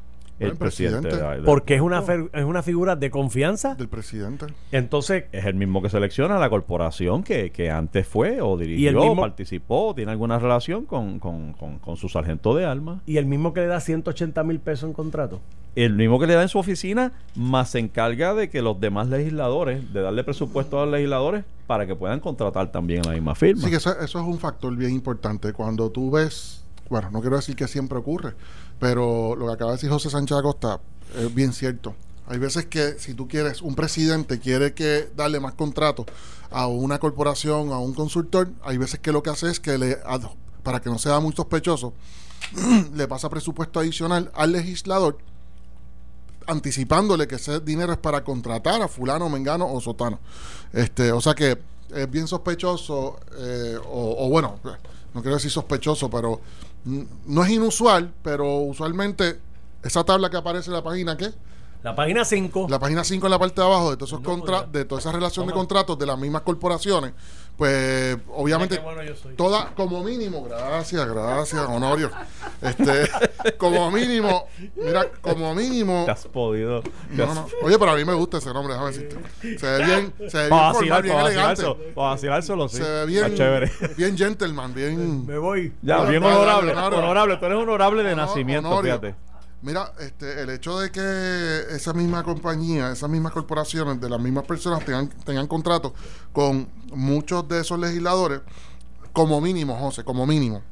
El, 0.42 0.50
El 0.52 0.56
presidente. 0.56 1.00
presidente. 1.08 1.30
de- 1.34 1.36
de- 1.40 1.46
Porque 1.46 1.74
es 1.76 1.80
una, 1.80 2.02
fer- 2.02 2.30
es 2.32 2.44
una 2.44 2.62
figura 2.62 2.96
de 2.96 3.10
confianza. 3.10 3.74
Del 3.74 3.88
presidente. 3.88 4.46
Entonces, 4.72 5.24
es 5.32 5.44
el 5.46 5.54
mismo 5.54 5.82
que 5.82 5.88
selecciona 5.90 6.38
la 6.38 6.50
corporación 6.50 7.22
que, 7.22 7.50
que 7.50 7.70
antes 7.70 8.06
fue 8.06 8.40
o 8.40 8.58
Y 8.58 8.62
el 8.62 8.68
dirigió, 8.68 9.00
mismo- 9.00 9.20
participó, 9.20 9.94
tiene 9.94 10.12
alguna 10.12 10.38
relación 10.38 10.84
con, 10.86 11.18
con, 11.18 11.52
con- 11.54 11.78
con 11.78 11.96
su 11.96 12.08
sargento 12.08 12.54
de 12.54 12.64
armas. 12.66 13.00
y 13.06 13.16
el 13.16 13.26
mismo 13.26 13.52
que 13.52 13.60
le 13.60 13.66
da 13.66 13.80
180 13.80 14.42
mil 14.44 14.60
pesos 14.60 14.88
en 14.88 14.92
contrato. 14.94 15.40
El 15.74 15.94
mismo 15.94 16.18
que 16.20 16.26
le 16.26 16.34
da 16.34 16.42
en 16.42 16.48
su 16.50 16.58
oficina, 16.58 17.12
más 17.34 17.70
se 17.70 17.78
encarga 17.78 18.34
de 18.34 18.50
que 18.50 18.60
los 18.60 18.78
demás 18.78 19.08
legisladores, 19.08 19.90
de 19.94 20.02
darle 20.02 20.22
presupuesto 20.22 20.78
a 20.78 20.84
los 20.84 20.92
legisladores 20.92 21.44
para 21.66 21.86
que 21.86 21.94
puedan 21.94 22.20
contratar 22.20 22.70
también 22.70 23.00
a 23.06 23.08
la 23.08 23.14
misma 23.14 23.34
firma. 23.34 23.62
Sí, 23.62 23.70
que 23.70 23.76
eso, 23.76 23.90
eso 23.98 24.20
es 24.20 24.26
un 24.26 24.38
factor 24.38 24.76
bien 24.76 24.90
importante. 24.92 25.54
Cuando 25.54 25.90
tú 25.90 26.10
ves, 26.10 26.62
bueno, 26.90 27.08
no 27.10 27.22
quiero 27.22 27.36
decir 27.36 27.56
que 27.56 27.66
siempre 27.68 27.96
ocurre, 27.96 28.34
pero 28.82 29.36
lo 29.36 29.46
que 29.46 29.52
acaba 29.52 29.70
de 29.70 29.76
decir 29.76 29.90
José 29.90 30.10
Sánchez 30.10 30.36
Acosta 30.36 30.80
es 31.16 31.32
bien 31.32 31.52
cierto. 31.52 31.94
Hay 32.26 32.38
veces 32.40 32.66
que 32.66 32.98
si 32.98 33.14
tú 33.14 33.28
quieres, 33.28 33.62
un 33.62 33.76
presidente 33.76 34.40
quiere 34.40 34.74
que 34.74 35.08
darle 35.14 35.38
más 35.38 35.54
contratos 35.54 36.06
a 36.50 36.66
una 36.66 36.98
corporación, 36.98 37.70
a 37.70 37.78
un 37.78 37.94
consultor, 37.94 38.50
hay 38.64 38.78
veces 38.78 38.98
que 38.98 39.12
lo 39.12 39.22
que 39.22 39.30
hace 39.30 39.48
es 39.52 39.60
que 39.60 39.78
le, 39.78 39.98
para 40.64 40.80
que 40.80 40.90
no 40.90 40.98
sea 40.98 41.20
muy 41.20 41.32
sospechoso, 41.32 41.92
le 42.94 43.06
pasa 43.06 43.30
presupuesto 43.30 43.78
adicional 43.78 44.32
al 44.34 44.50
legislador 44.50 45.16
anticipándole 46.48 47.28
que 47.28 47.36
ese 47.36 47.60
dinero 47.60 47.92
es 47.92 47.98
para 47.98 48.24
contratar 48.24 48.82
a 48.82 48.88
fulano, 48.88 49.28
mengano 49.28 49.72
o 49.72 49.80
sotano. 49.80 50.18
Este, 50.72 51.12
o 51.12 51.20
sea 51.20 51.36
que 51.36 51.56
es 51.94 52.10
bien 52.10 52.26
sospechoso, 52.26 53.20
eh, 53.38 53.78
o, 53.80 54.26
o 54.26 54.28
bueno, 54.28 54.58
no 55.14 55.22
quiero 55.22 55.36
decir 55.36 55.52
sospechoso, 55.52 56.10
pero 56.10 56.40
no 56.84 57.44
es 57.44 57.50
inusual, 57.50 58.12
pero 58.22 58.56
usualmente 58.58 59.38
esa 59.82 60.04
tabla 60.04 60.30
que 60.30 60.36
aparece 60.36 60.70
en 60.70 60.74
la 60.74 60.82
página, 60.82 61.16
¿qué? 61.16 61.30
La 61.82 61.94
página 61.96 62.24
5. 62.24 62.66
La 62.70 62.78
página 62.78 63.02
5 63.02 63.26
en 63.26 63.30
la 63.30 63.38
parte 63.38 63.60
de 63.60 63.66
abajo 63.66 63.90
de 63.90 63.96
todos 63.96 64.10
esos 64.10 64.20
No, 64.22 64.28
contra- 64.28 64.62
de 64.62 64.84
toda 64.84 65.00
esa 65.00 65.10
relación 65.10 65.46
de 65.48 65.52
contratos 65.52 65.98
de 65.98 66.06
las 66.06 66.16
mismas 66.16 66.42
corporaciones, 66.42 67.12
pues 67.56 68.16
obviamente 68.34 68.78
bueno 68.78 69.02
yo 69.02 69.16
soy. 69.16 69.34
toda 69.34 69.74
como 69.74 70.02
mínimo, 70.04 70.44
gracias, 70.44 71.04
gracias, 71.08 71.66
Honorio. 71.68 72.10
Este, 72.60 73.08
como 73.58 73.90
mínimo, 73.90 74.46
mira, 74.76 75.06
como 75.20 75.54
mínimo 75.56 76.04
Te 76.04 76.12
has 76.12 76.26
podido. 76.28 76.82
no, 77.10 77.34
no. 77.34 77.46
Oye, 77.62 77.76
pero 77.78 77.90
a 77.90 77.96
mí 77.96 78.04
me 78.04 78.14
gusta 78.14 78.38
ese 78.38 78.52
nombre, 78.54 78.74
déjame 78.74 78.92
decirte. 78.92 79.58
Se 79.58 79.66
ve 79.66 79.84
bien, 79.84 80.14
se 80.30 80.38
ve 80.38 80.48
bien 80.48 80.72
formal, 80.72 80.72
vacilar, 81.02 81.06
elegante. 81.26 81.62
para 81.96 82.08
vacilárselo, 82.10 82.68
sí. 82.68 82.76
Se 82.76 82.82
ve 82.84 82.88
Está 83.00 83.06
bien, 83.06 83.34
chévere. 83.34 83.72
bien 83.96 84.16
gentleman, 84.16 84.72
bien. 84.72 85.26
Me 85.26 85.36
voy. 85.36 85.72
Ya, 85.82 86.04
bien 86.04 86.22
honorable. 86.22 86.72
Honorable, 86.72 87.36
tú 87.38 87.46
eres 87.46 87.58
honorable 87.58 88.02
de 88.04 88.12
Honor- 88.12 88.26
nacimiento, 88.28 88.68
Honorio. 88.70 89.00
fíjate. 89.00 89.31
Mira, 89.62 89.92
este, 90.00 90.42
el 90.42 90.50
hecho 90.50 90.80
de 90.80 90.90
que 90.90 91.74
esa 91.74 91.92
misma 91.92 92.24
compañía, 92.24 92.90
esas 92.90 93.08
mismas 93.08 93.32
corporaciones, 93.32 94.00
de 94.00 94.10
las 94.10 94.20
mismas 94.20 94.44
personas 94.44 94.84
tengan, 94.84 95.08
tengan 95.24 95.46
contratos 95.46 95.92
con 96.32 96.68
muchos 96.92 97.46
de 97.46 97.60
esos 97.60 97.78
legisladores, 97.78 98.40
como 99.12 99.40
mínimo, 99.40 99.76
José, 99.76 100.02
como 100.02 100.26
mínimo, 100.26 100.62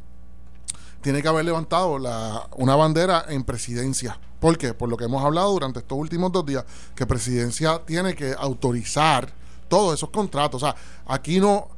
tiene 1.02 1.22
que 1.22 1.28
haber 1.28 1.44
levantado 1.44 2.00
la, 2.00 2.48
una 2.56 2.74
bandera 2.74 3.26
en 3.28 3.44
presidencia. 3.44 4.18
¿Por 4.40 4.58
qué? 4.58 4.74
Por 4.74 4.88
lo 4.88 4.96
que 4.96 5.04
hemos 5.04 5.24
hablado 5.24 5.52
durante 5.52 5.78
estos 5.78 5.96
últimos 5.96 6.32
dos 6.32 6.44
días, 6.44 6.64
que 6.96 7.06
presidencia 7.06 7.80
tiene 7.86 8.16
que 8.16 8.34
autorizar 8.36 9.32
todos 9.68 9.94
esos 9.94 10.10
contratos. 10.10 10.62
O 10.62 10.66
sea, 10.66 10.74
aquí 11.06 11.38
no, 11.38 11.68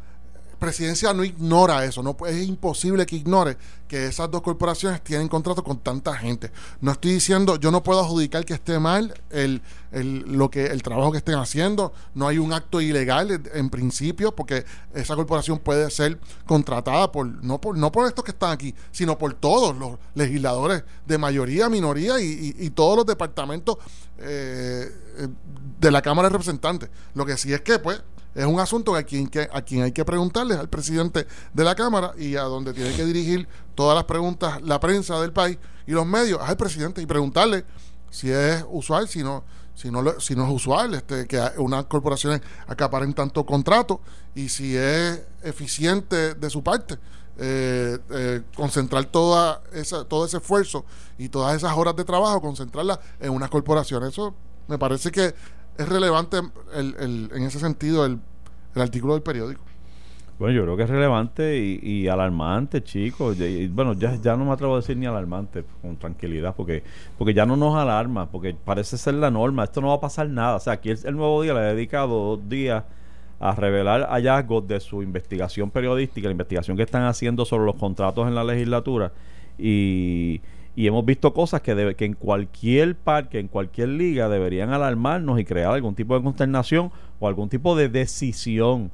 presidencia 0.62 1.12
no 1.12 1.24
ignora 1.24 1.84
eso, 1.84 2.02
no 2.02 2.16
es 2.26 2.48
imposible 2.48 3.04
que 3.04 3.16
ignore 3.16 3.58
que 3.86 4.06
esas 4.06 4.30
dos 4.30 4.40
corporaciones 4.40 5.02
tienen 5.02 5.28
contrato 5.28 5.62
con 5.62 5.78
tanta 5.80 6.14
gente. 6.14 6.50
No 6.80 6.92
estoy 6.92 7.12
diciendo, 7.12 7.56
yo 7.56 7.70
no 7.70 7.82
puedo 7.82 8.00
adjudicar 8.00 8.44
que 8.46 8.54
esté 8.54 8.78
mal 8.78 9.12
el, 9.30 9.60
el- 9.90 10.20
lo 10.26 10.50
que 10.50 10.64
el 10.66 10.82
trabajo 10.82 11.12
que 11.12 11.18
estén 11.18 11.34
haciendo, 11.34 11.92
no 12.14 12.26
hay 12.26 12.38
un 12.38 12.54
acto 12.54 12.80
ilegal 12.80 13.42
en, 13.52 13.68
principio 13.68 14.34
porque 14.34 14.64
esa 14.94 15.14
corporación 15.16 15.58
puede 15.58 15.90
ser 15.90 16.18
contratada 16.46 17.12
por 17.12 17.26
no 17.26 17.60
por 17.60 17.76
no 17.76 17.92
por 17.92 18.06
estos 18.06 18.24
que 18.24 18.30
están 18.30 18.52
aquí, 18.52 18.74
sino 18.92 19.18
por 19.18 19.34
todos 19.34 19.76
los 19.76 19.98
legisladores 20.14 20.84
de 21.06 21.18
mayoría, 21.18 21.68
minoría 21.68 22.18
y, 22.20 22.54
y- 22.58 22.66
y 22.66 22.70
todos 22.70 22.96
los 22.96 23.04
departamentos 23.06 23.76
eh, 24.18 24.88
de 25.80 25.90
la 25.90 26.02
Cámara 26.02 26.28
de 26.28 26.32
Representantes. 26.32 26.90
Lo 27.14 27.26
que 27.26 27.36
sí 27.36 27.52
es 27.52 27.60
que 27.60 27.78
pues 27.78 28.02
es 28.34 28.46
un 28.46 28.60
asunto 28.60 28.94
a 28.94 29.02
quien, 29.02 29.28
que, 29.28 29.48
a 29.52 29.62
quien 29.62 29.82
hay 29.82 29.92
que 29.92 30.04
preguntarle 30.04 30.54
al 30.54 30.68
presidente 30.68 31.26
de 31.52 31.64
la 31.64 31.74
Cámara 31.74 32.12
y 32.16 32.36
a 32.36 32.42
donde 32.42 32.72
tiene 32.72 32.94
que 32.94 33.04
dirigir 33.04 33.46
todas 33.74 33.94
las 33.94 34.04
preguntas 34.04 34.62
la 34.62 34.80
prensa 34.80 35.20
del 35.20 35.32
país 35.32 35.58
y 35.86 35.92
los 35.92 36.06
medios, 36.06 36.40
al 36.40 36.56
presidente 36.56 37.02
y 37.02 37.06
preguntarle 37.06 37.64
si 38.10 38.30
es 38.30 38.64
usual, 38.70 39.08
si 39.08 39.22
no, 39.22 39.44
si 39.74 39.90
no, 39.90 40.20
si 40.20 40.34
no 40.34 40.46
es 40.46 40.52
usual 40.52 40.94
este, 40.94 41.26
que 41.26 41.42
unas 41.58 41.84
corporaciones 41.84 42.40
acaparen 42.66 43.12
tanto 43.12 43.44
contrato 43.44 44.00
y 44.34 44.48
si 44.48 44.76
es 44.76 45.22
eficiente 45.42 46.34
de 46.34 46.50
su 46.50 46.62
parte. 46.62 46.98
eh, 47.38 47.98
eh, 48.10 48.42
concentrar 48.54 49.06
toda 49.06 49.62
esa, 49.72 50.04
todo 50.04 50.26
ese 50.26 50.36
esfuerzo 50.36 50.84
y 51.18 51.28
todas 51.28 51.56
esas 51.56 51.76
horas 51.76 51.96
de 51.96 52.04
trabajo, 52.04 52.40
concentrarlas 52.40 52.98
en 53.20 53.30
unas 53.30 53.50
corporaciones. 53.50 54.10
Eso 54.10 54.34
me 54.68 54.78
parece 54.78 55.10
que 55.10 55.34
es 55.78 55.88
relevante 55.88 56.38
el- 56.74 56.94
el- 56.98 57.30
en 57.34 57.42
ese 57.44 57.58
sentido 57.58 58.04
el, 58.06 58.18
el 58.74 58.82
artículo 58.82 59.14
del 59.14 59.22
periódico. 59.22 59.62
Bueno, 60.38 60.56
yo 60.56 60.62
creo 60.64 60.76
que 60.76 60.82
es 60.82 60.90
relevante 60.90 61.58
y, 61.58 62.08
alarmante, 62.08 62.82
chicos. 62.82 63.36
Bueno, 63.70 63.92
ya, 63.92 64.16
ya 64.16 64.36
no 64.36 64.44
me 64.44 64.50
atrevo 64.50 64.74
a 64.74 64.76
decir 64.78 64.96
ni 64.96 65.06
alarmante, 65.06 65.62
con 65.80 65.96
tranquilidad, 65.96 66.56
porque 66.56 66.82
porque 67.16 67.32
ya 67.32 67.46
no 67.46 67.56
nos 67.56 67.76
alarma, 67.76 68.26
porque 68.28 68.52
parece 68.52 68.98
ser 68.98 69.14
la 69.14 69.30
norma. 69.30 69.62
Esto 69.64 69.80
no 69.80 69.88
va 69.88 69.94
a 69.94 70.00
pasar 70.00 70.28
nada. 70.28 70.56
O 70.56 70.60
sea, 70.60 70.72
aquí 70.72 70.90
el, 70.90 71.16
Nuevo 71.16 71.42
Día 71.42 71.54
le 71.54 71.60
ha 71.60 71.74
dedicado 71.74 72.36
dos 72.36 72.48
días 72.48 72.82
a 73.38 73.54
revelar 73.54 74.08
hallazgos 74.08 74.66
de 74.66 74.80
su 74.80 75.02
investigación 75.02 75.70
periodística, 75.70 76.26
la 76.26 76.32
investigación 76.32 76.76
que 76.76 76.82
están 76.84 77.04
haciendo 77.04 77.44
sobre 77.44 77.66
los 77.66 77.76
contratos 77.76 78.26
en 78.26 78.34
la 78.34 78.42
legislatura. 78.42 79.12
Y, 79.58 80.40
y 80.74 80.86
hemos 80.86 81.04
visto 81.04 81.34
cosas 81.34 81.60
que, 81.60 81.74
debe, 81.74 81.94
que 81.96 82.04
en 82.06 82.14
cualquier 82.14 82.96
parque, 82.96 83.38
en 83.38 83.48
cualquier 83.48 83.88
liga, 83.90 84.28
deberían 84.28 84.70
alarmarnos 84.70 85.38
y 85.38 85.44
crear 85.44 85.72
algún 85.72 85.94
tipo 85.94 86.16
de 86.16 86.22
consternación 86.24 86.90
o 87.20 87.28
algún 87.28 87.48
tipo 87.48 87.76
de 87.76 87.88
decisión 87.88 88.90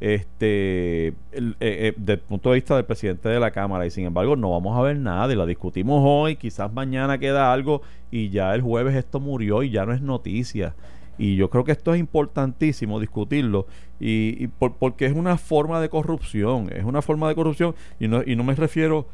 este 0.00 1.08
el- 1.32 1.56
eh, 1.60 1.88
eh, 1.88 1.94
desde 1.96 2.18
punto 2.22 2.50
de 2.50 2.56
vista 2.56 2.76
del 2.76 2.84
presidente 2.84 3.28
de 3.28 3.40
la 3.40 3.50
Cámara. 3.50 3.86
Y 3.86 3.90
sin 3.90 4.04
embargo 4.04 4.36
no 4.36 4.50
vamos 4.50 4.76
a 4.78 4.82
ver 4.82 4.98
nada 4.98 5.32
y 5.32 5.36
la 5.36 5.46
discutimos 5.46 6.02
hoy, 6.04 6.36
quizás 6.36 6.72
mañana 6.72 7.18
queda 7.18 7.52
algo 7.52 7.82
y 8.10 8.28
ya 8.30 8.54
el 8.54 8.60
jueves 8.62 8.94
esto 8.94 9.20
murió 9.20 9.62
y 9.62 9.70
ya 9.70 9.86
no 9.86 9.92
es 9.92 10.02
noticia. 10.02 10.74
Y 11.18 11.36
yo 11.36 11.48
creo 11.48 11.64
que 11.64 11.72
esto 11.72 11.94
es 11.94 12.00
importantísimo 12.00 13.00
discutirlo 13.00 13.66
y, 13.98 14.36
y 14.42 14.48
por- 14.48 14.74
porque 14.74 15.06
es 15.06 15.14
una 15.14 15.38
forma 15.38 15.80
de 15.80 15.88
corrupción, 15.88 16.68
es 16.74 16.84
una 16.84 17.00
forma 17.00 17.28
de 17.28 17.34
corrupción 17.34 17.74
y 17.98 18.06
no, 18.08 18.22
y 18.26 18.36
no 18.36 18.44
me 18.44 18.54
refiero 18.54 19.06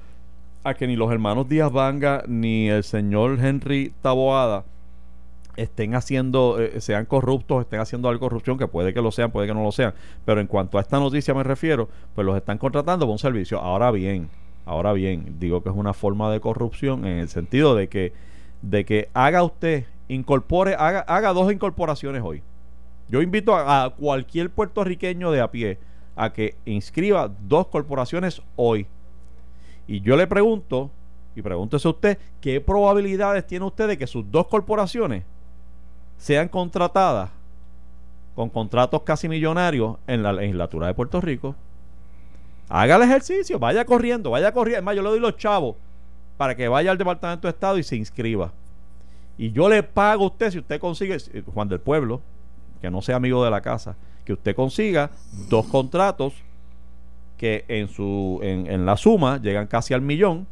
a 0.64 0.74
que 0.74 0.86
ni 0.86 0.96
los 0.96 1.10
hermanos 1.10 1.48
Díaz 1.48 1.72
Vanga 1.72 2.22
ni 2.26 2.68
el 2.68 2.84
señor 2.84 3.38
Henry 3.40 3.92
Taboada 4.00 4.64
estén 5.56 5.94
haciendo, 5.94 6.60
eh, 6.60 6.80
sean 6.80 7.04
corruptos, 7.04 7.62
estén 7.62 7.80
haciendo 7.80 8.08
algo 8.08 8.20
corrupción, 8.20 8.58
que 8.58 8.68
puede 8.68 8.94
que 8.94 9.02
lo 9.02 9.10
sean, 9.10 9.30
puede 9.30 9.46
que 9.46 9.54
no 9.54 9.62
lo 9.62 9.72
sean, 9.72 9.92
pero 10.24 10.40
en 10.40 10.46
cuanto 10.46 10.78
a 10.78 10.80
esta 10.80 10.98
noticia 10.98 11.34
me 11.34 11.42
refiero, 11.42 11.88
pues 12.14 12.24
los 12.24 12.36
están 12.36 12.58
contratando 12.58 13.06
por 13.06 13.12
un 13.12 13.18
servicio. 13.18 13.60
Ahora 13.60 13.90
bien, 13.90 14.30
ahora 14.64 14.92
bien, 14.92 15.36
digo 15.38 15.62
que 15.62 15.68
es 15.68 15.74
una 15.74 15.92
forma 15.92 16.30
de 16.32 16.40
corrupción 16.40 17.04
en 17.04 17.18
el 17.18 17.28
sentido 17.28 17.74
de 17.74 17.88
que, 17.88 18.12
de 18.62 18.84
que 18.84 19.08
haga 19.12 19.42
usted, 19.42 19.84
incorpore, 20.08 20.74
haga, 20.74 21.00
haga 21.00 21.32
dos 21.32 21.52
incorporaciones 21.52 22.22
hoy. 22.24 22.42
Yo 23.08 23.20
invito 23.20 23.54
a, 23.54 23.84
a 23.84 23.90
cualquier 23.90 24.48
puertorriqueño 24.48 25.30
de 25.32 25.40
a 25.40 25.50
pie 25.50 25.78
a 26.16 26.32
que 26.32 26.54
inscriba 26.64 27.30
dos 27.46 27.66
corporaciones 27.66 28.42
hoy. 28.56 28.86
Y 29.86 30.00
yo 30.00 30.16
le 30.16 30.26
pregunto, 30.26 30.90
y 31.34 31.42
pregúntese 31.42 31.88
usted, 31.88 32.18
¿qué 32.40 32.60
probabilidades 32.60 33.46
tiene 33.46 33.64
usted 33.64 33.88
de 33.88 33.98
que 33.98 34.06
sus 34.06 34.30
dos 34.30 34.46
corporaciones 34.46 35.24
sean 36.18 36.48
contratadas 36.48 37.30
con 38.34 38.48
contratos 38.48 39.02
casi 39.02 39.28
millonarios 39.28 39.96
en 40.06 40.22
la 40.22 40.32
legislatura 40.32 40.86
de 40.86 40.94
Puerto 40.94 41.20
Rico? 41.20 41.54
Haga 42.68 42.96
el 42.96 43.02
ejercicio, 43.02 43.58
vaya 43.58 43.84
corriendo, 43.84 44.30
vaya 44.30 44.52
corriendo. 44.52 44.78
Es 44.78 44.84
más, 44.84 44.96
yo 44.96 45.02
le 45.02 45.10
doy 45.10 45.20
los 45.20 45.36
chavos 45.36 45.76
para 46.36 46.54
que 46.54 46.68
vaya 46.68 46.90
al 46.90 46.98
Departamento 46.98 47.46
de 47.46 47.52
Estado 47.52 47.78
y 47.78 47.82
se 47.82 47.96
inscriba. 47.96 48.52
Y 49.36 49.52
yo 49.52 49.68
le 49.68 49.82
pago 49.82 50.24
a 50.24 50.26
usted, 50.28 50.50
si 50.50 50.58
usted 50.58 50.80
consigue, 50.80 51.18
Juan 51.52 51.68
del 51.68 51.80
Pueblo, 51.80 52.20
que 52.80 52.90
no 52.90 53.02
sea 53.02 53.16
amigo 53.16 53.44
de 53.44 53.50
la 53.50 53.60
casa, 53.60 53.96
que 54.24 54.32
usted 54.32 54.54
consiga 54.54 55.10
dos 55.48 55.66
contratos 55.66 56.34
que 57.42 57.64
en 57.66 57.88
su 57.88 58.38
en, 58.40 58.86
la 58.86 58.96
suma 58.96 59.42
llegan 59.42 59.66
casi 59.66 59.94
al 59.94 60.00
millón 60.00 60.46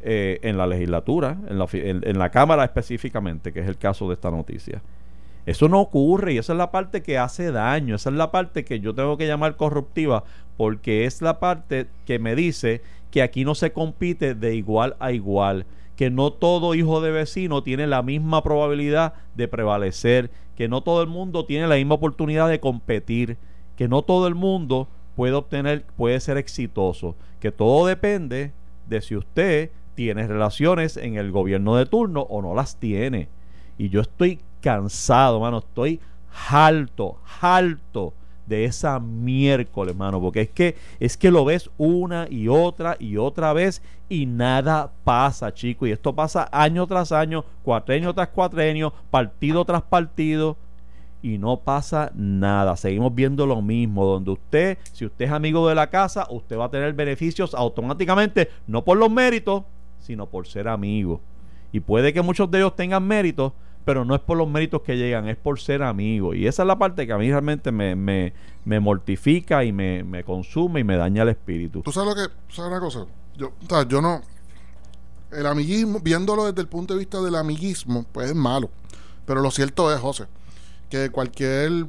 eh, 0.00 0.40
en 0.40 0.56
la 0.56 0.66
legislatura, 0.66 1.36
en 1.46 1.58
la, 1.58 1.66
en 1.74 2.18
la 2.18 2.30
Cámara 2.30 2.64
específicamente, 2.64 3.52
que 3.52 3.60
es 3.60 3.68
el 3.68 3.76
caso 3.76 4.08
de 4.08 4.14
esta 4.14 4.30
noticia. 4.30 4.80
Eso 5.44 5.68
no 5.68 5.78
ocurre 5.78 6.32
y 6.32 6.38
esa 6.38 6.54
es 6.54 6.56
la 6.56 6.70
parte 6.70 7.02
que 7.02 7.18
hace 7.18 7.52
daño, 7.52 7.96
esa 7.96 8.08
es 8.08 8.16
la 8.16 8.30
parte 8.30 8.64
que 8.64 8.80
yo 8.80 8.94
tengo 8.94 9.18
que 9.18 9.26
llamar 9.26 9.56
corruptiva, 9.56 10.24
porque 10.56 11.04
es 11.04 11.20
la 11.20 11.38
parte 11.38 11.86
que 12.06 12.18
me 12.18 12.34
dice 12.34 12.80
que 13.10 13.20
aquí 13.20 13.44
no 13.44 13.54
se 13.54 13.74
compite 13.74 14.34
de 14.34 14.54
igual 14.54 14.96
a 15.00 15.12
igual, 15.12 15.66
que 15.96 16.08
no 16.08 16.32
todo 16.32 16.74
hijo 16.74 17.02
de 17.02 17.10
vecino 17.10 17.62
tiene 17.62 17.86
la 17.86 18.02
misma 18.02 18.42
probabilidad 18.42 19.12
de 19.34 19.48
prevalecer, 19.48 20.30
que 20.56 20.66
no 20.66 20.80
todo 20.80 21.02
el 21.02 21.08
mundo 21.08 21.44
tiene 21.44 21.66
la 21.66 21.74
misma 21.74 21.96
oportunidad 21.96 22.48
de 22.48 22.58
competir, 22.58 23.36
que 23.76 23.86
no 23.86 24.00
todo 24.00 24.28
el 24.28 24.34
mundo 24.34 24.88
puede 25.16 25.32
obtener, 25.32 25.84
puede 25.96 26.20
ser 26.20 26.36
exitoso, 26.36 27.16
que 27.40 27.50
todo 27.50 27.86
depende 27.86 28.52
de 28.86 29.00
si 29.00 29.16
usted 29.16 29.70
tiene 29.94 30.26
relaciones 30.26 30.96
en 30.96 31.16
el 31.16 31.32
gobierno 31.32 31.74
de 31.74 31.86
turno 31.86 32.20
o 32.20 32.42
no 32.42 32.54
las 32.54 32.76
tiene. 32.76 33.28
Y 33.78 33.88
yo 33.88 34.02
estoy 34.02 34.40
cansado, 34.60 35.40
mano, 35.40 35.58
estoy 35.58 36.00
harto, 36.48 37.18
harto 37.40 38.12
de 38.46 38.64
esa 38.64 39.00
miércoles, 39.00 39.96
mano, 39.96 40.20
porque 40.20 40.42
es 40.42 40.50
que 40.50 40.76
es 41.00 41.16
que 41.16 41.30
lo 41.30 41.44
ves 41.44 41.68
una 41.78 42.28
y 42.30 42.46
otra 42.46 42.96
y 43.00 43.16
otra 43.16 43.52
vez 43.52 43.82
y 44.08 44.26
nada 44.26 44.92
pasa, 45.02 45.52
chico, 45.52 45.86
y 45.86 45.90
esto 45.90 46.14
pasa 46.14 46.48
año 46.52 46.86
tras 46.86 47.10
año, 47.10 47.44
cuatrenio 47.64 48.14
tras 48.14 48.28
cuatrenio, 48.28 48.92
partido 49.10 49.64
tras 49.64 49.82
partido 49.82 50.56
y 51.26 51.38
no 51.38 51.56
pasa 51.58 52.12
nada. 52.14 52.76
Seguimos 52.76 53.12
viendo 53.12 53.46
lo 53.46 53.60
mismo, 53.60 54.06
donde 54.06 54.30
usted, 54.30 54.78
si 54.92 55.04
usted 55.04 55.24
es 55.24 55.32
amigo 55.32 55.68
de 55.68 55.74
la 55.74 55.90
casa, 55.90 56.24
usted 56.30 56.56
va 56.56 56.66
a 56.66 56.70
tener 56.70 56.92
beneficios 56.92 57.52
automáticamente, 57.52 58.48
no 58.68 58.84
por 58.84 58.96
los 58.96 59.10
méritos, 59.10 59.64
sino 59.98 60.26
por 60.26 60.46
ser 60.46 60.68
amigo. 60.68 61.20
Y 61.72 61.80
puede 61.80 62.12
que 62.12 62.22
muchos 62.22 62.48
de 62.52 62.58
ellos 62.58 62.76
tengan 62.76 63.04
méritos, 63.04 63.52
pero 63.84 64.04
no 64.04 64.14
es 64.14 64.20
por 64.20 64.38
los 64.38 64.48
méritos 64.48 64.82
que 64.82 64.96
llegan, 64.96 65.28
es 65.28 65.36
por 65.36 65.58
ser 65.58 65.82
amigo. 65.82 66.32
Y 66.32 66.46
esa 66.46 66.62
es 66.62 66.68
la 66.68 66.78
parte 66.78 67.08
que 67.08 67.12
a 67.12 67.18
mí 67.18 67.28
realmente 67.28 67.72
me, 67.72 67.96
me, 67.96 68.32
me 68.64 68.78
mortifica 68.78 69.64
y 69.64 69.72
me, 69.72 70.04
me 70.04 70.22
consume 70.22 70.78
y 70.78 70.84
me 70.84 70.96
daña 70.96 71.24
el 71.24 71.30
espíritu. 71.30 71.82
¿Tú 71.82 71.90
sabes 71.90 72.08
lo 72.08 72.14
que, 72.14 72.32
sabes 72.54 72.70
una 72.70 72.78
cosa? 72.78 73.04
Yo, 73.36 73.48
o 73.48 73.68
sea, 73.68 73.82
yo 73.88 74.00
no, 74.00 74.20
el 75.32 75.46
amiguismo, 75.46 75.98
viéndolo 75.98 76.46
desde 76.46 76.60
el 76.60 76.68
punto 76.68 76.94
de 76.94 77.00
vista 77.00 77.20
del 77.20 77.34
amiguismo, 77.34 78.06
pues 78.12 78.30
es 78.30 78.36
malo. 78.36 78.70
Pero 79.24 79.40
lo 79.40 79.50
cierto 79.50 79.92
es, 79.92 79.98
José, 79.98 80.26
que 80.88 81.10
cualquier 81.10 81.86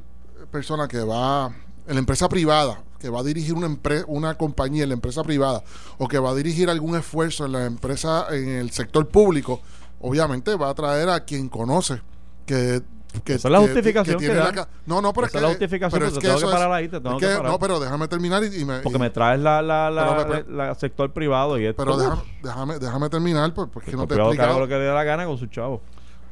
persona 0.50 0.88
que 0.88 0.98
va 1.00 1.46
en 1.86 1.94
la 1.94 1.98
empresa 2.00 2.28
privada, 2.28 2.82
que 2.98 3.08
va 3.08 3.20
a 3.20 3.22
dirigir 3.22 3.54
una, 3.54 3.68
empre- 3.68 4.04
una 4.08 4.34
compañía 4.36 4.82
en 4.82 4.88
la 4.90 4.94
empresa 4.94 5.22
privada 5.22 5.62
o 5.98 6.08
que 6.08 6.18
va 6.18 6.30
a 6.30 6.34
dirigir 6.34 6.68
algún 6.68 6.96
esfuerzo 6.96 7.46
en 7.46 7.52
la 7.52 7.64
empresa, 7.66 8.26
en 8.30 8.48
el 8.48 8.70
sector 8.70 9.06
público, 9.08 9.60
obviamente 10.00 10.54
va 10.56 10.70
a 10.70 10.74
traer 10.74 11.08
a 11.08 11.20
quien 11.24 11.48
conoce 11.48 12.00
que... 12.46 12.82
que 13.24 13.34
Esa 13.34 13.48
es 13.48 13.52
la 13.52 13.58
que- 13.60 13.64
justificación 13.66 14.18
que 14.18 14.26
tiene 14.26 14.50
que 14.50 14.56
la 14.56 14.68
no, 14.86 15.00
no, 15.00 15.12
pero 15.12 15.26
Esa 15.28 15.38
es 15.38 15.42
es 15.42 15.42
la 15.42 15.48
que- 15.48 15.54
justificación, 15.54 15.98
pero 16.00 16.06
es 16.08 16.14
te 16.14 16.20
que 16.20 16.26
tengo 16.26 16.40
que 16.40 16.46
parar 16.46 16.72
ahí, 16.72 16.88
te 16.88 17.00
tengo 17.00 17.16
es 17.16 17.20
que 17.22 17.28
que- 17.28 17.36
parar. 17.36 17.52
No, 17.52 17.58
pero 17.58 17.80
déjame 17.80 18.08
terminar 18.08 18.42
y, 18.44 18.60
y 18.60 18.64
me... 18.64 18.80
Porque 18.80 18.98
y- 18.98 19.00
me 19.00 19.10
traes 19.10 19.40
la, 19.40 19.62
la, 19.62 19.90
la, 19.90 20.16
Pero- 20.16 20.18
la- 20.18 20.26
pero- 20.44 20.56
la 20.56 20.74
sector 20.74 21.12
privado 21.12 21.58
y 21.58 21.66
esto. 21.66 21.82
pero 21.84 21.96
déjame, 21.96 22.22
déjame, 22.42 22.78
déjame 22.78 23.08
terminar 23.10 23.54
pues, 23.54 23.68
porque 23.72 23.92
no 23.92 24.06
te 24.06 24.14
he 24.14 24.16
que 24.16 24.22
explicado. 24.22 24.58
lo 24.60 24.66
que 24.68 24.74
le 24.74 24.80
dé 24.84 24.92
la 24.92 25.04
gana 25.04 25.24
con 25.24 25.38
sus 25.38 25.50
chavos. 25.50 25.80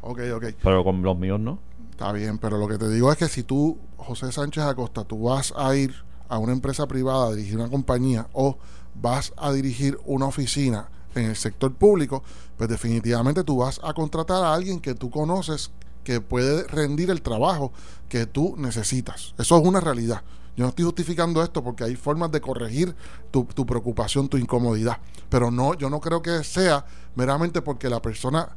Ok, 0.00 0.20
ok. 0.36 0.44
Pero 0.62 0.84
con 0.84 1.02
los 1.02 1.16
míos 1.16 1.40
no. 1.40 1.58
Está 1.96 2.12
bien, 2.12 2.36
pero 2.36 2.58
lo 2.58 2.68
que 2.68 2.76
te 2.76 2.90
digo 2.90 3.10
es 3.10 3.16
que 3.16 3.26
si 3.26 3.42
tú, 3.42 3.78
José 3.96 4.30
Sánchez 4.30 4.64
Acosta, 4.64 5.04
tú 5.04 5.22
vas 5.22 5.54
a 5.56 5.74
ir 5.74 5.94
a 6.28 6.36
una 6.36 6.52
empresa 6.52 6.86
privada 6.86 7.28
a 7.28 7.32
dirigir 7.32 7.56
una 7.56 7.70
compañía 7.70 8.28
o 8.34 8.58
vas 8.94 9.32
a 9.38 9.50
dirigir 9.50 9.98
una 10.04 10.26
oficina 10.26 10.90
en 11.14 11.24
el 11.24 11.36
sector 11.36 11.72
público, 11.72 12.22
pues 12.58 12.68
definitivamente 12.68 13.44
tú 13.44 13.56
vas 13.56 13.80
a 13.82 13.94
contratar 13.94 14.44
a 14.44 14.52
alguien 14.52 14.80
que 14.80 14.92
tú 14.94 15.08
conoces 15.08 15.70
que 16.04 16.20
puede 16.20 16.64
rendir 16.64 17.08
el 17.08 17.22
trabajo 17.22 17.72
que 18.10 18.26
tú 18.26 18.56
necesitas. 18.58 19.34
Eso 19.38 19.56
es 19.56 19.66
una 19.66 19.80
realidad. 19.80 20.20
Yo 20.54 20.64
no 20.64 20.68
estoy 20.68 20.84
justificando 20.84 21.42
esto 21.42 21.64
porque 21.64 21.84
hay 21.84 21.96
formas 21.96 22.30
de 22.30 22.42
corregir 22.42 22.94
tu, 23.30 23.44
tu 23.44 23.64
preocupación, 23.64 24.28
tu 24.28 24.36
incomodidad. 24.36 24.98
Pero 25.30 25.50
no, 25.50 25.72
yo 25.72 25.88
no 25.88 26.02
creo 26.02 26.20
que 26.20 26.44
sea 26.44 26.84
meramente 27.14 27.62
porque 27.62 27.88
la 27.88 28.02
persona, 28.02 28.54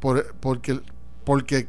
por, 0.00 0.34
porque, 0.40 0.80
porque 1.22 1.68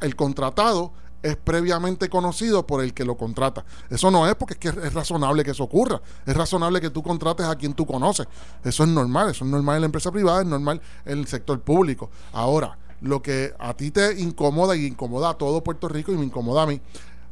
el 0.00 0.16
contratado 0.16 0.92
es 1.22 1.36
previamente 1.36 2.10
conocido 2.10 2.66
por 2.66 2.84
el 2.84 2.92
que 2.92 3.04
lo 3.04 3.16
contrata. 3.16 3.64
Eso 3.88 4.10
no 4.10 4.28
es 4.28 4.34
porque 4.34 4.54
es 4.54 4.60
que 4.60 4.68
es 4.68 4.92
razonable 4.92 5.42
que 5.42 5.52
eso 5.52 5.64
ocurra. 5.64 6.00
Es 6.26 6.36
razonable 6.36 6.82
que 6.82 6.90
tú 6.90 7.02
contrates 7.02 7.46
a 7.46 7.56
quien 7.56 7.72
tú 7.72 7.86
conoces. 7.86 8.26
Eso 8.62 8.82
es 8.82 8.88
normal. 8.90 9.30
Eso 9.30 9.44
es 9.44 9.50
normal 9.50 9.76
en 9.76 9.82
la 9.82 9.86
empresa 9.86 10.12
privada, 10.12 10.42
es 10.42 10.46
normal 10.46 10.82
en 11.06 11.18
el 11.18 11.26
sector 11.26 11.58
público. 11.62 12.10
Ahora, 12.32 12.76
lo 13.00 13.22
que 13.22 13.54
a 13.58 13.72
ti 13.74 13.90
te 13.90 14.20
incomoda 14.20 14.76
y 14.76 14.84
incomoda 14.84 15.30
a 15.30 15.34
todo 15.34 15.64
Puerto 15.64 15.88
Rico 15.88 16.12
y 16.12 16.16
me 16.16 16.26
incomoda 16.26 16.64
a 16.64 16.66
mí, 16.66 16.80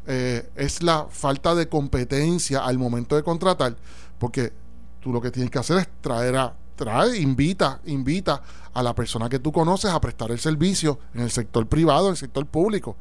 eh, 0.07 0.51
es 0.57 0.83
la 0.83 1.07
falta 1.11 1.55
de 1.55 1.69
competencia 1.69 2.65
al 2.65 2.79
momento 2.79 3.15
de 3.15 3.23
contratar, 3.23 3.77
porque 4.19 4.53
tú 5.01 5.13
lo 5.13 5.21
que 5.21 5.31
tienes 5.31 5.51
que 5.51 5.59
hacer 5.59 5.79
es 5.79 5.89
traer 6.01 6.37
a 6.37 6.55
trae, 6.75 7.19
invita, 7.19 7.81
invita 7.87 8.43
a 8.73 8.83
la 8.83 8.95
persona 8.95 9.29
que 9.29 9.39
tú 9.39 9.53
conoces 9.53 9.91
a 9.91 10.01
prestar 10.01 10.31
el 10.31 10.39
servicio 10.39 10.99
en 11.15 11.23
el 11.23 11.31
sector 11.31 11.67
privado, 11.67 12.07
en 12.07 12.13
el 12.13 12.17
sector 12.17 12.47
público. 12.47 12.97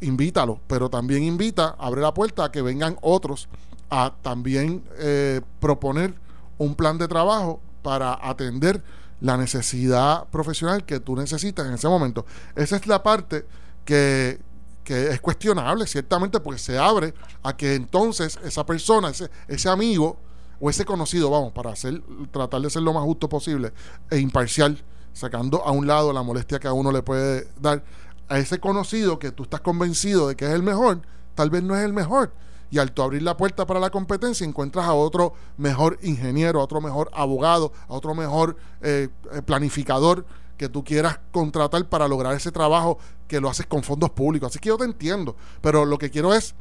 Invítalo, 0.00 0.60
pero 0.66 0.88
también 0.88 1.22
invita, 1.22 1.76
abre 1.78 2.00
la 2.00 2.14
puerta 2.14 2.44
a 2.44 2.52
que 2.52 2.62
vengan 2.62 2.96
otros 3.00 3.48
a 3.90 4.12
también 4.22 4.84
eh, 4.98 5.40
proponer 5.60 6.14
un 6.58 6.74
plan 6.74 6.98
de 6.98 7.08
trabajo 7.08 7.60
para 7.82 8.18
atender 8.20 8.82
la 9.20 9.36
necesidad 9.36 10.28
profesional 10.28 10.84
que 10.84 11.00
tú 11.00 11.16
necesitas 11.16 11.66
en 11.66 11.74
ese 11.74 11.88
momento. 11.88 12.24
Esa 12.54 12.76
es 12.76 12.86
la 12.86 13.02
parte 13.02 13.46
que, 13.84 14.40
que 14.84 15.08
es 15.08 15.20
cuestionable, 15.20 15.86
ciertamente, 15.86 16.40
porque 16.40 16.58
se 16.58 16.78
abre 16.78 17.14
a 17.42 17.56
que 17.56 17.74
entonces 17.74 18.38
esa 18.44 18.64
persona, 18.64 19.08
ese, 19.08 19.30
ese 19.48 19.68
amigo 19.68 20.18
o 20.60 20.70
ese 20.70 20.84
conocido, 20.84 21.30
vamos, 21.30 21.52
para 21.52 21.70
hacer, 21.70 22.02
tratar 22.30 22.60
de 22.60 22.70
ser 22.70 22.82
lo 22.82 22.92
más 22.92 23.04
justo 23.04 23.28
posible 23.28 23.72
e 24.10 24.18
imparcial, 24.18 24.82
sacando 25.12 25.64
a 25.64 25.70
un 25.70 25.86
lado 25.86 26.12
la 26.12 26.22
molestia 26.22 26.58
que 26.58 26.68
a 26.68 26.72
uno 26.72 26.92
le 26.92 27.02
puede 27.02 27.48
dar, 27.60 27.82
a 28.28 28.38
ese 28.38 28.58
conocido 28.58 29.18
que 29.18 29.32
tú 29.32 29.44
estás 29.44 29.60
convencido 29.60 30.28
de 30.28 30.36
que 30.36 30.44
es 30.44 30.52
el 30.52 30.62
mejor, 30.62 31.00
tal 31.34 31.50
vez 31.50 31.62
no 31.62 31.76
es 31.76 31.84
el 31.84 31.92
mejor. 31.92 32.32
Y 32.70 32.78
al 32.78 32.92
tú 32.92 33.02
abrir 33.02 33.22
la 33.22 33.36
puerta 33.36 33.66
para 33.66 33.80
la 33.80 33.88
competencia, 33.88 34.46
encuentras 34.46 34.86
a 34.86 34.92
otro 34.92 35.32
mejor 35.56 35.98
ingeniero, 36.02 36.60
a 36.60 36.64
otro 36.64 36.82
mejor 36.82 37.10
abogado, 37.14 37.72
a 37.88 37.94
otro 37.94 38.14
mejor 38.14 38.56
eh, 38.82 39.08
eh, 39.32 39.42
planificador 39.42 40.26
que 40.58 40.68
tú 40.68 40.84
quieras 40.84 41.18
contratar 41.32 41.88
para 41.88 42.06
lograr 42.08 42.34
ese 42.34 42.52
trabajo 42.52 42.98
que 43.26 43.40
lo 43.40 43.48
haces 43.48 43.66
con 43.66 43.82
fondos 43.82 44.10
públicos. 44.10 44.50
Así 44.50 44.58
que 44.58 44.68
yo 44.68 44.76
te 44.76 44.84
entiendo, 44.84 45.34
pero 45.62 45.86
lo 45.86 45.96
que 45.96 46.10
quiero 46.10 46.34
es 46.34 46.54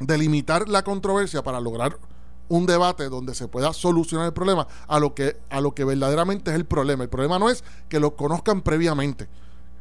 delimitar 0.00 0.68
la 0.68 0.82
controversia 0.82 1.42
para 1.42 1.60
lograr 1.60 1.98
un 2.48 2.66
debate 2.66 3.08
donde 3.08 3.34
se 3.34 3.48
pueda 3.48 3.72
solucionar 3.72 4.26
el 4.26 4.32
problema 4.32 4.66
a 4.86 4.98
lo 4.98 5.14
que 5.14 5.36
a 5.50 5.60
lo 5.60 5.74
que 5.74 5.84
verdaderamente 5.84 6.50
es 6.50 6.56
el 6.56 6.64
problema. 6.64 7.04
El 7.04 7.10
problema 7.10 7.38
no 7.38 7.50
es 7.50 7.64
que 7.88 8.00
lo 8.00 8.16
conozcan 8.16 8.62
previamente. 8.62 9.28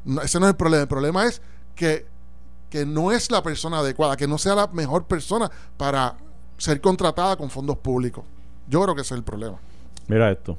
No, 0.05 0.21
ese 0.21 0.39
no 0.39 0.45
es 0.45 0.51
el 0.51 0.57
problema. 0.57 0.81
El 0.81 0.87
problema 0.87 1.25
es 1.25 1.41
que, 1.75 2.05
que 2.69 2.85
no 2.85 3.11
es 3.11 3.31
la 3.31 3.41
persona 3.43 3.79
adecuada, 3.79 4.17
que 4.17 4.27
no 4.27 4.37
sea 4.37 4.55
la 4.55 4.67
mejor 4.67 5.05
persona 5.05 5.49
para 5.77 6.17
ser 6.57 6.81
contratada 6.81 7.35
con 7.37 7.49
fondos 7.49 7.77
públicos. 7.77 8.25
Yo 8.67 8.81
creo 8.81 8.95
que 8.95 9.01
ese 9.01 9.13
es 9.13 9.19
el 9.19 9.23
problema. 9.23 9.57
Mira 10.07 10.31
esto. 10.31 10.57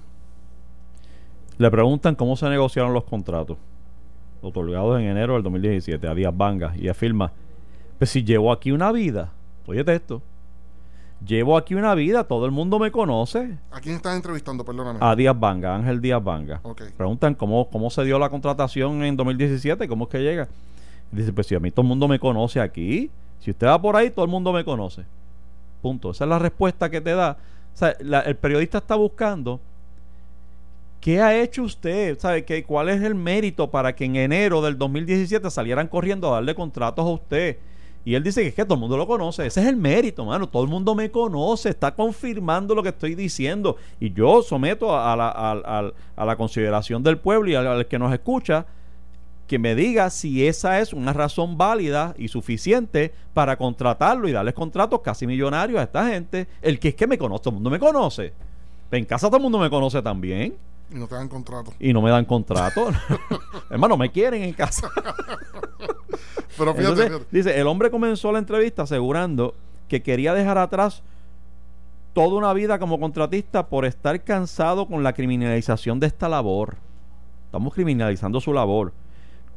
Le 1.59 1.71
preguntan 1.71 2.15
cómo 2.15 2.37
se 2.37 2.49
negociaron 2.49 2.95
los 2.95 3.05
contratos 3.05 3.59
otorgados 4.41 5.01
en 5.01 5.07
enero 5.07 5.35
del 5.35 5.43
2017 5.43 6.07
a 6.07 6.15
Díaz 6.15 6.37
Vanga 6.37 6.73
y 6.77 6.89
afirma, 6.89 7.33
pues 7.99 8.11
si 8.11 8.23
llevo 8.23 8.53
aquí 8.53 8.71
una 8.71 8.93
vida, 8.93 9.33
óyete 9.67 9.95
esto, 9.95 10.23
llevo 11.27 11.57
aquí 11.57 11.75
una 11.75 11.95
vida, 11.95 12.25
todo 12.25 12.47
el 12.47 12.53
mundo 12.53 12.79
me 12.79 12.91
conoce. 12.91 13.57
¿A 13.71 13.81
quién 13.81 13.97
estás 13.97 14.17
entrevistando? 14.17 14.65
Perdóname. 14.65 14.99
A 15.03 15.15
Díaz 15.17 15.39
Vanga, 15.39 15.75
Ángel 15.75 16.01
Díaz 16.01 16.23
Vanga. 16.23 16.61
Ok. 16.63 16.83
Preguntan 16.97 17.35
cómo, 17.35 17.69
cómo 17.71 17.91
se 17.91 18.05
dio 18.05 18.19
la 18.19 18.29
contratación 18.31 19.03
en 19.05 19.17
2017, 19.17 19.89
cómo 19.89 20.05
es 20.05 20.11
que 20.11 20.19
llega. 20.19 20.49
Dice, 21.11 21.33
pues 21.33 21.47
si 21.47 21.55
a 21.55 21.61
mí 21.61 21.71
todo 21.71 21.83
el 21.83 21.89
mundo 21.89 22.07
me 22.09 22.19
conoce 22.19 22.61
aquí, 22.61 23.11
si 23.41 23.51
usted 23.51 23.67
va 23.67 23.81
por 23.81 23.97
ahí, 23.97 24.11
todo 24.11 24.25
el 24.25 24.31
mundo 24.31 24.53
me 24.53 24.65
conoce. 24.65 25.03
Punto. 25.83 26.11
Esa 26.11 26.25
es 26.25 26.31
la 26.31 26.39
respuesta 26.39 26.91
que 26.91 27.01
te 27.01 27.15
da. 27.15 27.37
O 27.75 27.79
sea, 27.79 27.97
la- 28.01 28.21
el 28.21 28.37
periodista 28.37 28.79
está 28.79 28.95
buscando 28.97 29.61
qué 31.01 31.21
ha 31.21 31.41
hecho 31.41 31.63
usted, 31.63 32.19
¿sabe? 32.19 32.45
¿Qué, 32.45 32.65
¿Cuál 32.65 32.89
es 32.89 33.01
el 33.03 33.15
mérito 33.15 33.71
para 33.71 33.95
que 33.95 34.05
en 34.05 34.17
enero 34.17 34.61
del 34.61 34.77
2017 34.77 35.49
salieran 35.51 35.87
corriendo 35.87 36.29
a 36.29 36.35
darle 36.35 36.55
contratos 36.55 37.05
a 37.05 37.09
usted? 37.11 37.57
Y 38.05 38.15
él 38.15 38.23
dice 38.23 38.41
que 38.43 38.49
es 38.49 38.55
que 38.55 38.65
todo 38.65 38.75
el 38.75 38.81
mundo 38.81 38.97
lo 38.97 39.07
conoce. 39.07 39.47
Ese 39.47 39.61
es 39.61 39.67
el 39.67 39.77
mérito, 39.77 40.25
mano. 40.25 40.49
Todo 40.49 40.63
el 40.63 40.69
mundo 40.71 40.95
me 40.95 41.11
conoce. 41.11 41.69
Está 41.69 41.95
confirmando 41.95 42.75
lo 42.75 42.83
que 42.83 42.89
estoy 42.91 43.15
diciendo. 43.15 43.77
Y 44.01 44.13
yo 44.13 44.43
someto 44.43 44.99
a, 44.99 45.15
la, 45.15 45.29
a- 45.29 45.53
a- 45.81 45.93
a 46.17 46.25
la 46.25 46.37
consideración 46.37 47.03
del 47.03 47.19
pueblo 47.19 47.51
y 47.51 47.55
al, 47.55 47.67
al 47.67 47.87
que 47.87 47.99
nos 47.99 48.13
escucha 48.13 48.65
que 49.47 49.59
me 49.59 49.75
diga 49.75 50.11
si 50.11 50.47
esa 50.47 50.79
es 50.81 50.93
una 50.93 51.13
razón 51.15 51.57
válida 51.59 52.15
y 52.19 52.29
suficiente 52.29 53.15
para 53.35 53.57
contratarlo 53.57 54.29
y 54.29 54.33
darles 54.33 54.53
contratos 54.55 55.01
casi 55.01 55.27
millonarios 55.27 55.79
a 55.81 55.85
esta 55.85 56.07
gente. 56.09 56.49
El 56.63 56.79
que 56.79 56.89
es 56.89 56.95
que 56.95 57.07
me 57.07 57.17
conoce, 57.19 57.43
todo 57.45 57.51
el 57.51 57.55
mundo 57.57 57.71
me 57.71 57.79
conoce. 57.79 58.33
En 58.91 59.05
casa 59.05 59.27
todo 59.29 59.37
el 59.39 59.43
mundo 59.43 59.59
me 59.59 59.69
conoce 59.71 60.01
también 60.03 60.57
Y 60.91 60.95
no 60.97 61.07
te 61.07 61.15
dan 61.15 61.29
contrato. 61.29 61.73
y 61.79 61.93
no 61.93 62.01
me 62.03 62.11
dan 62.11 62.25
contrato. 62.27 62.91
Hermano, 63.71 63.97
me 63.99 64.11
quieren 64.11 64.43
en 64.43 64.53
casa. 64.55 64.89
Pero 66.59 66.75
fíjate, 66.75 66.89
Entonces, 66.89 67.07
fíjate. 67.07 67.27
dice, 67.31 67.61
el 67.61 67.67
hombre 67.67 67.91
comenzó 67.91 68.33
la 68.33 68.39
entrevista 68.39 68.83
asegurando 68.83 69.55
que 69.89 70.03
quería 70.03 70.35
dejar 70.35 70.59
atrás 70.59 71.03
toda 72.13 72.37
una 72.37 72.53
vida 72.53 72.79
como 72.79 72.99
contratista 72.99 73.69
por 73.69 73.85
estar 73.85 74.23
cansado 74.23 74.87
con 74.87 75.03
la 75.03 75.13
criminalización 75.13 76.01
de 76.01 76.09
esta 76.09 76.29
labor. 76.29 76.77
Estamos 77.47 77.73
criminalizando 77.73 78.41
su 78.41 78.53
labor. 78.53 78.93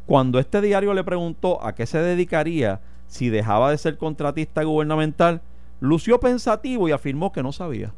Cuando 0.05 0.39
este 0.39 0.61
diario 0.61 0.93
le 0.93 1.03
preguntó 1.03 1.63
a 1.65 1.73
qué 1.73 1.85
se 1.85 1.99
dedicaría 1.99 2.79
si 3.07 3.29
dejaba 3.29 3.71
de 3.71 3.77
ser 3.77 3.97
contratista 3.97 4.63
gubernamental, 4.63 5.41
lució 5.79 6.19
pensativo 6.19 6.87
y 6.87 6.91
afirmó 6.91 7.31
que 7.31 7.43
no 7.43 7.51
sabía. 7.51 7.91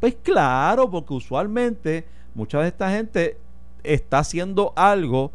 Pues 0.00 0.16
claro, 0.22 0.90
porque 0.90 1.14
usualmente 1.14 2.06
mucha 2.34 2.60
de 2.60 2.68
esta 2.68 2.90
gente 2.90 3.36
está 3.84 4.18
haciendo 4.18 4.72
algo 4.74 5.30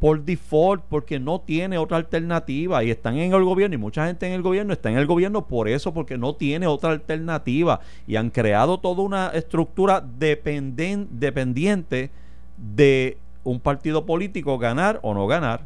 por 0.00 0.22
default 0.24 0.82
porque 0.88 1.18
no 1.18 1.40
tiene 1.40 1.76
otra 1.78 1.96
alternativa. 1.96 2.84
Y 2.84 2.90
están 2.90 3.16
en 3.18 3.32
el 3.32 3.44
gobierno 3.44 3.74
y 3.74 3.78
mucha 3.78 4.06
gente 4.06 4.26
en 4.26 4.32
el 4.32 4.42
gobierno 4.42 4.72
está 4.72 4.90
en 4.90 4.98
el 4.98 5.06
gobierno 5.06 5.46
por 5.46 5.68
eso 5.68 5.92
porque 5.92 6.16
no 6.16 6.34
tiene 6.34 6.66
otra 6.66 6.90
alternativa. 6.90 7.80
Y 8.06 8.16
han 8.16 8.30
creado 8.30 8.78
toda 8.78 9.02
una 9.02 9.28
estructura 9.28 10.02
dependen- 10.02 11.08
dependiente 11.10 12.10
de 12.56 13.18
un 13.44 13.60
partido 13.60 14.04
político 14.06 14.58
ganar 14.58 15.00
o 15.02 15.14
no 15.14 15.26
ganar. 15.26 15.62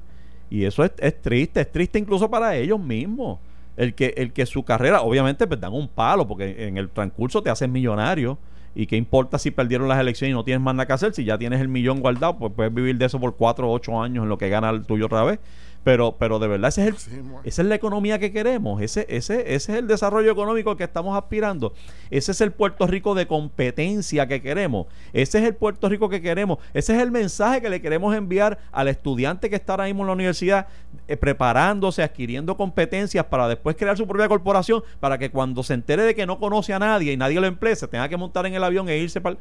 Y 0.50 0.64
eso 0.64 0.84
es, 0.84 0.92
es 0.98 1.20
triste 1.20 1.60
es 1.60 1.72
triste 1.72 1.98
incluso 1.98 2.30
para 2.30 2.56
ellos 2.56 2.78
mismos. 2.80 3.38
El 3.76 3.94
que 3.94 4.12
el 4.18 4.32
que 4.32 4.44
su 4.44 4.62
carrera 4.64 5.00
obviamente 5.00 5.46
pues 5.46 5.58
dan 5.58 5.72
un 5.72 5.88
palo 5.88 6.28
porque 6.28 6.66
en 6.68 6.76
el 6.76 6.90
transcurso 6.90 7.42
te 7.42 7.48
hacen 7.48 7.72
millonario 7.72 8.36
y 8.74 8.87
qué 8.87 8.96
importa 8.96 9.38
si 9.38 9.50
perdieron 9.50 9.88
las 9.88 10.00
elecciones 10.00 10.32
y 10.32 10.35
no 10.35 10.44
tienes 10.44 10.62
más 10.62 10.74
nada 10.74 10.87
que 10.87 10.92
hacer 10.92 11.14
si 11.14 11.24
ya 11.24 11.38
tienes 11.38 11.61
el 11.61 11.68
millón 11.68 12.00
guardado 12.00 12.38
pues 12.38 12.52
puedes 12.54 12.72
vivir 12.72 12.96
de 12.96 13.06
eso 13.06 13.20
por 13.20 13.37
cuatro 13.37 13.68
o 13.68 13.72
ocho 13.72 14.00
años 14.00 14.22
en 14.22 14.28
lo 14.28 14.38
que 14.38 14.48
gana 14.48 14.70
el 14.70 14.85
tuyo 14.85 15.06
otra 15.06 15.24
vez 15.24 15.40
Pero, 15.84 16.16
pero 16.18 16.38
de 16.38 16.46
verdad, 16.46 16.68
ese 16.68 16.82
es 16.82 16.88
el, 16.88 16.96
Sí, 16.96 17.20
esa 17.44 17.62
es 17.62 17.68
la 17.68 17.74
economía 17.74 18.18
que 18.18 18.32
queremos, 18.32 18.80
ese, 18.80 19.06
ese, 19.08 19.54
ese 19.54 19.72
es 19.72 19.78
el 19.78 19.88
desarrollo 19.88 20.30
económico 20.30 20.70
al 20.70 20.76
que 20.76 20.84
estamos 20.84 21.16
aspirando, 21.16 21.74
ese 22.10 22.30
es 22.30 22.40
el 22.40 22.52
Puerto 22.52 22.86
Rico 22.86 23.14
de 23.14 23.26
competencia 23.26 24.28
que 24.28 24.40
queremos, 24.40 24.86
ese 25.12 25.38
es 25.38 25.44
el 25.44 25.54
Puerto 25.54 25.88
Rico 25.88 26.08
que 26.08 26.22
queremos, 26.22 26.58
ese 26.72 26.94
es 26.94 27.02
el 27.02 27.10
mensaje 27.10 27.60
que 27.60 27.68
le 27.68 27.80
queremos 27.80 28.14
enviar 28.14 28.58
al 28.70 28.86
estudiante 28.88 29.50
que 29.50 29.56
está 29.56 29.72
ahora 29.72 29.86
mismo 29.86 30.02
en 30.02 30.06
la 30.08 30.12
universidad 30.12 30.68
eh, 31.08 31.16
preparándose, 31.16 32.02
adquiriendo 32.02 32.56
competencias 32.56 33.24
para 33.24 33.48
después 33.48 33.74
crear 33.74 33.96
su 33.96 34.06
propia 34.06 34.28
corporación, 34.28 34.84
para 35.00 35.18
que 35.18 35.30
cuando 35.30 35.64
se 35.64 35.74
entere 35.74 36.04
de 36.04 36.14
que 36.14 36.26
no 36.26 36.38
conoce 36.38 36.72
a 36.72 36.78
nadie 36.78 37.12
y 37.12 37.16
nadie 37.16 37.40
lo 37.40 37.46
emplea, 37.48 37.74
se 37.74 37.88
tenga 37.88 38.08
que 38.08 38.16
montar 38.16 38.46
en 38.46 38.54
el 38.54 38.62
avión 38.62 38.88
e 38.88 38.98
irse 38.98 39.20
para... 39.20 39.36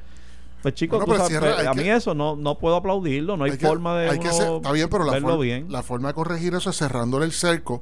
Pues 0.61 0.75
chicos, 0.75 0.99
Bueno, 0.99 1.05
tú 1.05 1.11
pero 1.11 1.23
sabes, 1.23 1.39
cierra, 1.39 1.55
pues, 1.55 1.67
a 1.67 1.73
mí 1.73 1.83
que- 1.83 1.93
eso 1.95 2.13
no, 2.13 2.35
no 2.35 2.57
puedo 2.57 2.75
aplaudirlo, 2.75 3.35
no 3.37 3.45
hay, 3.45 3.51
que- 3.57 3.67
forma 3.67 3.97
de 3.99 4.09
hay 4.09 4.19
que 4.19 4.27
uno 4.27 4.33
ser- 4.37 4.51
está 4.57 4.71
bien, 4.71 4.89
pero 4.89 5.05
bien. 5.39 5.65
la 5.69 5.81
forma 5.83 6.09
de 6.09 6.13
corregir 6.13 6.53
eso 6.53 6.69
es 6.69 6.77
cerrándole 6.77 7.25
el 7.25 7.31
cerco. 7.31 7.81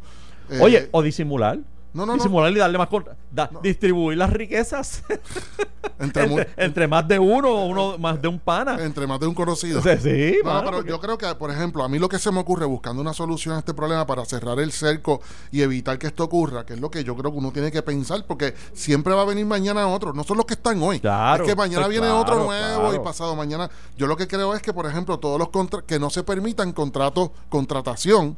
Eh, 0.49 0.59
Oye, 0.61 0.87
o 0.91 1.01
disimular. 1.01 1.59
No, 1.93 2.06
no, 2.06 2.12
no. 2.12 2.13
disimular 2.13 2.52
y 2.52 2.56
darle 2.56 2.78
más 2.78 2.88
contra- 2.88 3.15
da- 3.32 3.49
distribuir 3.63 4.17
las 4.17 4.30
riquezas 4.32 5.04
entre, 5.99 6.23
entre, 6.23 6.49
entre 6.58 6.88
más 6.88 7.08
de 7.08 7.17
uno 7.19 7.65
uno 7.65 7.97
más 7.97 8.21
de 8.21 8.28
un 8.28 8.39
pana. 8.39 8.78
entre 8.84 9.08
más 9.08 9.19
de 9.19 9.28
un 9.28 9.34
conocido. 9.34 9.82
Sea, 9.82 9.99
sí, 9.99 10.36
No, 10.43 10.49
mano, 10.49 10.62
pero 10.65 10.78
porque- 10.78 10.89
yo 10.91 10.99
creo 10.99 11.17
que, 11.17 11.36
por 11.36 11.52
ejemplo, 11.52 11.84
a 11.84 11.89
mí 11.89 11.97
lo 11.99 12.08
que 12.08 12.19
se 12.19 12.32
me 12.32 12.39
ocurre 12.39 12.65
buscando 12.65 13.02
una 13.02 13.13
solución 13.13 13.56
a 13.56 13.60
este 13.60 13.73
problema 13.73 14.06
para 14.06 14.23
cerrar 14.25 14.60
el 14.60 14.71
cerco 14.71 15.21
y 15.52 15.62
evitar 15.62 15.97
que 15.97 16.08
esto 16.08 16.23
ocurra, 16.23 16.65
que 16.65 16.73
es 16.73 16.80
lo 16.80 16.91
que 16.91 17.04
yo 17.04 17.15
creo 17.15 17.32
que 17.32 17.38
uno 17.38 17.52
tiene 17.52 17.71
que 17.71 17.82
pensar, 17.82 18.23
porque 18.28 18.54
siempre 18.73 19.13
va 19.13 19.23
a 19.23 19.25
venir 19.25 19.45
mañana 19.45 19.88
otro, 19.88 20.13
no 20.13 20.23
son 20.23 20.38
los 20.38 20.45
que 20.45 20.54
están 20.54 20.82
hoy. 20.84 20.99
Claro, 20.99 21.43
es 21.43 21.49
que 21.49 21.56
mañana 21.56 21.82
pues 21.86 21.89
viene 21.89 22.08
claro, 22.08 22.21
otro 22.21 22.43
nuevo 22.43 22.86
y 22.88 22.89
claro. 22.89 23.04
pasado 23.04 23.36
mañana. 23.36 23.69
Yo 23.97 24.08
lo 24.08 24.15
que 24.15 24.28
creo 24.28 24.54
es 24.56 24.62
que, 24.62 24.73
por 24.73 24.86
ejemplo, 24.86 25.17
todos 25.19 25.39
los 25.39 25.49
contra- 25.49 25.82
que 25.82 25.99
no 25.99 26.10
se 26.10 26.23
permitan 26.23 26.71
contratos, 26.71 27.32
contratación, 27.49 28.38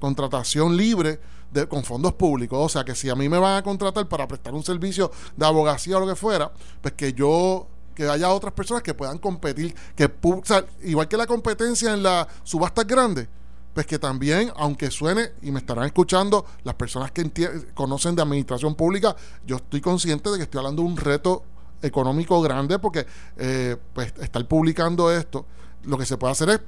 contratación 0.00 0.76
libre 0.76 1.20
con 1.68 1.84
fondos 1.84 2.14
públicos. 2.14 2.58
O 2.60 2.68
sea, 2.68 2.84
que 2.84 2.94
si 2.94 3.08
a 3.08 3.14
mí 3.14 3.28
me 3.28 3.38
van 3.38 3.56
a 3.56 3.62
contratar 3.62 4.08
para 4.08 4.26
prestar 4.26 4.54
un 4.54 4.62
servicio 4.62 5.10
de 5.36 5.46
abogacía 5.46 5.96
o 5.96 6.00
lo 6.00 6.06
que 6.06 6.16
fuera, 6.16 6.50
pues 6.80 6.94
que 6.94 7.12
yo 7.12 7.66
que 7.94 8.08
haya 8.08 8.30
otras 8.30 8.54
personas 8.54 8.82
que 8.82 8.94
puedan 8.94 9.18
competir, 9.18 9.74
que 9.94 10.10
o 10.22 10.42
igual 10.84 11.08
que 11.08 11.16
la 11.16 11.26
competencia 11.26 11.92
en 11.92 12.02
las 12.02 12.26
subastas 12.44 12.86
grandes, 12.86 13.28
pues 13.74 13.86
que 13.86 13.98
también, 13.98 14.52
aunque 14.56 14.90
suene, 14.90 15.32
y 15.42 15.50
me 15.50 15.60
estarán 15.60 15.84
escuchando 15.84 16.44
las 16.64 16.74
personas 16.74 17.12
que 17.12 17.30
conocen 17.74 18.14
de 18.14 18.22
administración 18.22 18.74
pública, 18.74 19.14
yo 19.46 19.56
estoy 19.56 19.80
consciente 19.80 20.30
de 20.30 20.38
que 20.38 20.44
estoy 20.44 20.58
hablando 20.58 20.82
de 20.82 20.88
un 20.88 20.96
reto 20.96 21.44
económico 21.82 22.40
grande 22.42 22.78
porque 22.78 23.06
eh, 23.36 23.76
pues 23.92 24.12
estar 24.20 24.46
publicando 24.46 25.10
esto, 25.12 25.46
lo 25.84 25.96
que 25.96 26.04
se 26.04 26.16
puede 26.16 26.32
hacer 26.32 26.48
es 26.50 26.60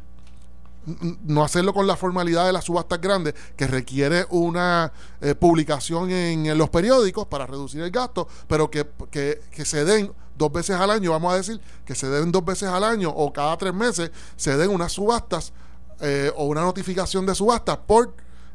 no 1.24 1.44
hacerlo 1.44 1.72
con 1.72 1.86
la 1.86 1.96
formalidad 1.96 2.46
de 2.46 2.52
las 2.52 2.64
subastas 2.64 3.00
grandes, 3.00 3.34
que 3.56 3.66
requiere 3.66 4.26
una 4.30 4.92
eh, 5.20 5.34
publicación 5.34 6.10
en, 6.10 6.46
en 6.46 6.58
los 6.58 6.70
periódicos 6.70 7.26
para 7.26 7.46
reducir 7.46 7.82
el 7.82 7.90
gasto, 7.90 8.28
pero 8.48 8.70
que, 8.70 8.86
que, 9.10 9.40
que 9.50 9.64
se 9.64 9.84
den 9.84 10.12
dos 10.36 10.52
veces 10.52 10.76
al 10.76 10.90
año, 10.90 11.12
vamos 11.12 11.32
a 11.32 11.36
decir, 11.36 11.60
que 11.84 11.94
se 11.94 12.08
den 12.08 12.32
dos 12.32 12.44
veces 12.44 12.68
al 12.68 12.84
año 12.84 13.10
o 13.10 13.32
cada 13.32 13.56
tres 13.56 13.74
meses, 13.74 14.10
se 14.36 14.56
den 14.56 14.70
unas 14.70 14.92
subastas 14.92 15.52
eh, 16.00 16.32
o 16.36 16.46
una 16.46 16.62
notificación 16.62 17.26
de 17.26 17.34
subastas 17.34 17.78
por 17.86 18.14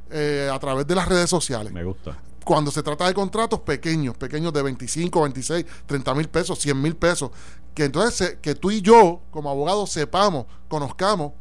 eh, 0.10 0.50
a 0.52 0.60
través 0.60 0.88
de 0.88 0.96
las 0.96 1.08
redes 1.08 1.30
sociales 1.30 1.72
Me 1.72 1.84
gusta. 1.84 2.18
cuando 2.44 2.72
se 2.72 2.82
trata 2.84 3.08
de 3.08 3.14
contratos 3.14 3.60
pequeños, 3.62 4.18
pequeños 4.18 4.52
de 4.54 4.64
25, 4.64 5.22
26, 5.22 5.66
30 5.86 6.16
mil 6.16 6.30
pesos, 6.30 6.60
100 6.60 6.82
mil 6.82 6.96
pesos, 6.96 7.32
que 7.74 7.86
entonces 7.86 8.38
que 8.42 8.56
tú 8.56 8.72
y 8.72 8.82
yo 8.82 9.22
como 9.32 9.50
abogados 9.50 9.92
sepamos, 9.92 10.46
conozcamos 10.68 11.34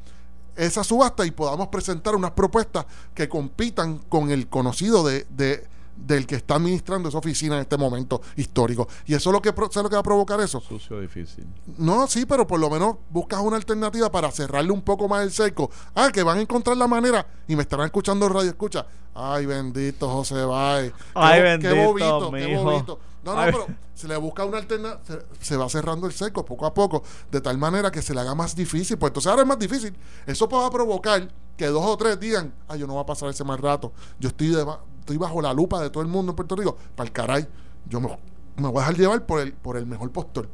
esa 0.56 0.82
subasta 0.84 1.24
y 1.26 1.30
podamos 1.30 1.68
presentar 1.68 2.14
unas 2.14 2.32
propuestas 2.32 2.86
que 3.14 3.28
compitan 3.28 3.98
con 3.98 4.30
el 4.30 4.48
conocido 4.48 5.04
de, 5.04 5.26
de- 5.30 5.66
del 5.96 6.26
que 6.26 6.34
está 6.34 6.56
administrando 6.56 7.08
esa 7.08 7.16
oficina 7.16 7.54
en 7.54 7.62
este 7.62 7.78
momento 7.78 8.20
histórico. 8.36 8.86
Y 9.06 9.14
eso 9.14 9.30
es 9.30 9.32
lo 9.32 9.40
que, 9.40 9.48
¿sabes 9.48 9.76
lo 9.84 9.88
que 9.88 9.96
va 9.96 10.00
a 10.00 10.02
provocar 10.02 10.38
eso? 10.40 10.60
Sucio 10.60 11.00
difícil. 11.00 11.46
No, 11.78 12.06
sí, 12.06 12.26
pero 12.26 12.46
por 12.46 12.60
lo 12.60 12.68
menos 12.68 12.96
buscas 13.08 13.40
una 13.40 13.56
alternativa 13.56 14.10
para 14.10 14.30
cerrarle 14.30 14.72
un 14.72 14.82
poco 14.82 15.08
más 15.08 15.22
el 15.22 15.32
cerco. 15.32 15.70
Ah, 15.94 16.10
que 16.12 16.22
van 16.22 16.36
a 16.36 16.40
encontrar 16.42 16.76
la 16.76 16.86
manera 16.86 17.26
y 17.48 17.56
me 17.56 17.62
estarán 17.62 17.86
escuchando 17.86 18.26
en 18.26 18.34
radio 18.34 18.50
escucha. 18.50 18.84
Ay, 19.14 19.46
bendito 19.46 20.06
José. 20.10 20.34
Qué 20.34 20.92
Ay, 21.14 21.40
bendito, 21.42 21.74
Qué 21.74 21.86
bobito, 21.86 22.30
qué 22.30 22.56
bobito. 22.56 22.98
No, 23.26 23.34
no, 23.34 23.40
pero 23.52 23.66
se 23.94 24.08
le 24.08 24.16
busca 24.16 24.44
una 24.44 24.58
alternativa, 24.58 25.00
se, 25.04 25.44
se 25.44 25.56
va 25.56 25.68
cerrando 25.68 26.06
el 26.06 26.12
cerco 26.12 26.44
poco 26.44 26.64
a 26.66 26.72
poco, 26.72 27.02
de 27.30 27.40
tal 27.40 27.58
manera 27.58 27.90
que 27.90 28.00
se 28.02 28.14
le 28.14 28.20
haga 28.20 28.34
más 28.34 28.54
difícil. 28.56 28.96
Pues 28.98 29.10
entonces 29.10 29.28
ahora 29.30 29.42
es 29.42 29.48
más 29.48 29.58
difícil. 29.58 29.94
Eso 30.26 30.48
va 30.48 30.66
a 30.66 30.70
provocar 30.70 31.28
que 31.56 31.66
dos 31.66 31.84
o 31.84 31.96
tres 31.96 32.18
digan, 32.20 32.52
ay, 32.68 32.78
yo 32.80 32.86
no 32.86 32.94
voy 32.94 33.02
a 33.02 33.06
pasar 33.06 33.28
ese 33.30 33.44
mal 33.44 33.58
rato. 33.58 33.92
Yo 34.18 34.28
estoy, 34.28 34.48
deba- 34.48 34.80
estoy 35.00 35.16
bajo 35.16 35.40
la 35.42 35.52
lupa 35.52 35.80
de 35.80 35.90
todo 35.90 36.02
el 36.02 36.08
mundo 36.08 36.32
en 36.32 36.36
Puerto 36.36 36.54
Rico. 36.56 36.76
Para 36.94 37.06
el 37.08 37.12
caray, 37.12 37.48
yo 37.88 38.00
me, 38.00 38.08
me 38.56 38.68
voy 38.68 38.76
a 38.78 38.80
dejar 38.80 38.96
llevar 38.96 39.26
por 39.26 39.40
el, 39.40 39.52
por 39.52 39.76
el 39.76 39.86
mejor 39.86 40.10
postor. 40.12 40.48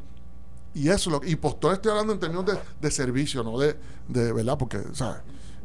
Y 0.75 0.89
eso, 0.89 1.11
lo, 1.11 1.21
y 1.23 1.37
postor 1.37 1.75
estoy 1.75 1.91
hablando 1.91 2.15
en 2.15 2.21
términos 2.21 2.47
de, 2.47 2.59
de 2.81 2.91
servicio, 2.91 3.43
no 3.45 3.59
de, 3.59 3.77
de 4.09 4.33
verdad, 4.33 4.57
porque, 4.57 4.81
¿sabes? 4.95 5.21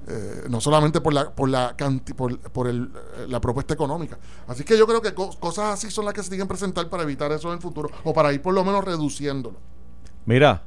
Eh, 0.10 0.44
no 0.50 0.62
solamente 0.62 1.02
por 1.02 1.14
la 1.14 1.30
por 1.36 1.50
la 1.50 1.76
canti- 1.76 2.14
por, 2.14 2.40
por 2.40 2.68
el, 2.70 2.84
eh, 3.18 3.26
la 3.28 3.42
propuesta 3.42 3.74
económica. 3.74 4.18
Así 4.48 4.64
que 4.64 4.78
yo 4.78 4.88
creo 4.88 5.02
que 5.02 5.14
co- 5.14 5.38
cosas 5.38 5.74
así 5.74 5.92
son 5.92 6.06
las 6.06 6.14
que 6.14 6.24
se 6.24 6.30
tienen 6.30 6.48
que 6.48 6.52
presentar 6.52 6.88
para 6.90 7.04
evitar 7.04 7.30
eso 7.34 7.50
en 7.50 7.56
el 7.56 7.62
futuro 7.62 7.90
o 8.06 8.14
para 8.14 8.32
ir 8.32 8.42
por 8.42 8.54
lo 8.54 8.64
menos 8.64 8.86
reduciéndolo. 8.86 9.58
Mira, 10.26 10.64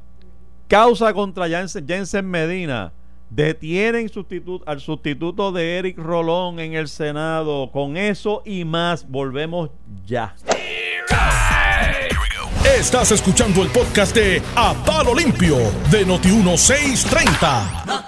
causa 0.67 1.11
contra 1.13 1.47
Jensen, 1.49 1.87
Jensen 1.87 2.29
Medina. 2.29 2.93
Detienen 3.31 4.09
sustitu- 4.09 4.61
al 4.65 4.79
sustituto 4.81 5.51
de 5.51 5.77
Eric 5.79 5.97
Rolón 5.97 6.59
en 6.59 6.73
el 6.73 6.87
Senado. 6.87 7.71
Con 7.71 7.97
eso 7.97 8.43
y 8.45 8.63
más, 8.65 9.07
volvemos 9.09 9.71
ya. 10.05 10.35
Estás 12.77 13.11
escuchando 13.11 13.61
el 13.63 13.69
podcast 13.69 14.15
de 14.15 14.41
A 14.55 14.73
Palo 14.85 15.13
Limpio 15.13 15.57
de 15.91 16.05
Noti1630. 16.07 18.01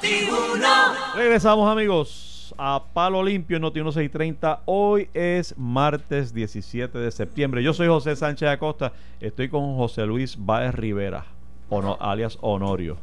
Regresamos 1.15 1.69
amigos 1.69 2.54
a 2.58 2.82
Palo 2.93 3.21
Limpio 3.23 3.58
en 3.58 3.62
Noti 3.62 3.82
1630. 3.82 4.62
Hoy 4.65 5.10
es 5.13 5.54
martes 5.58 6.34
17 6.34 6.97
de 6.97 7.12
septiembre. 7.12 7.62
Yo 7.62 7.73
soy 7.73 7.88
José 7.88 8.15
Sánchez 8.15 8.49
Acosta. 8.49 8.93
Estoy 9.19 9.49
con 9.49 9.76
José 9.76 10.06
Luis 10.06 10.36
Báez 10.39 10.73
Rivera, 10.73 11.26
ono- 11.69 11.97
alias 11.99 12.38
Honorio. 12.41 12.97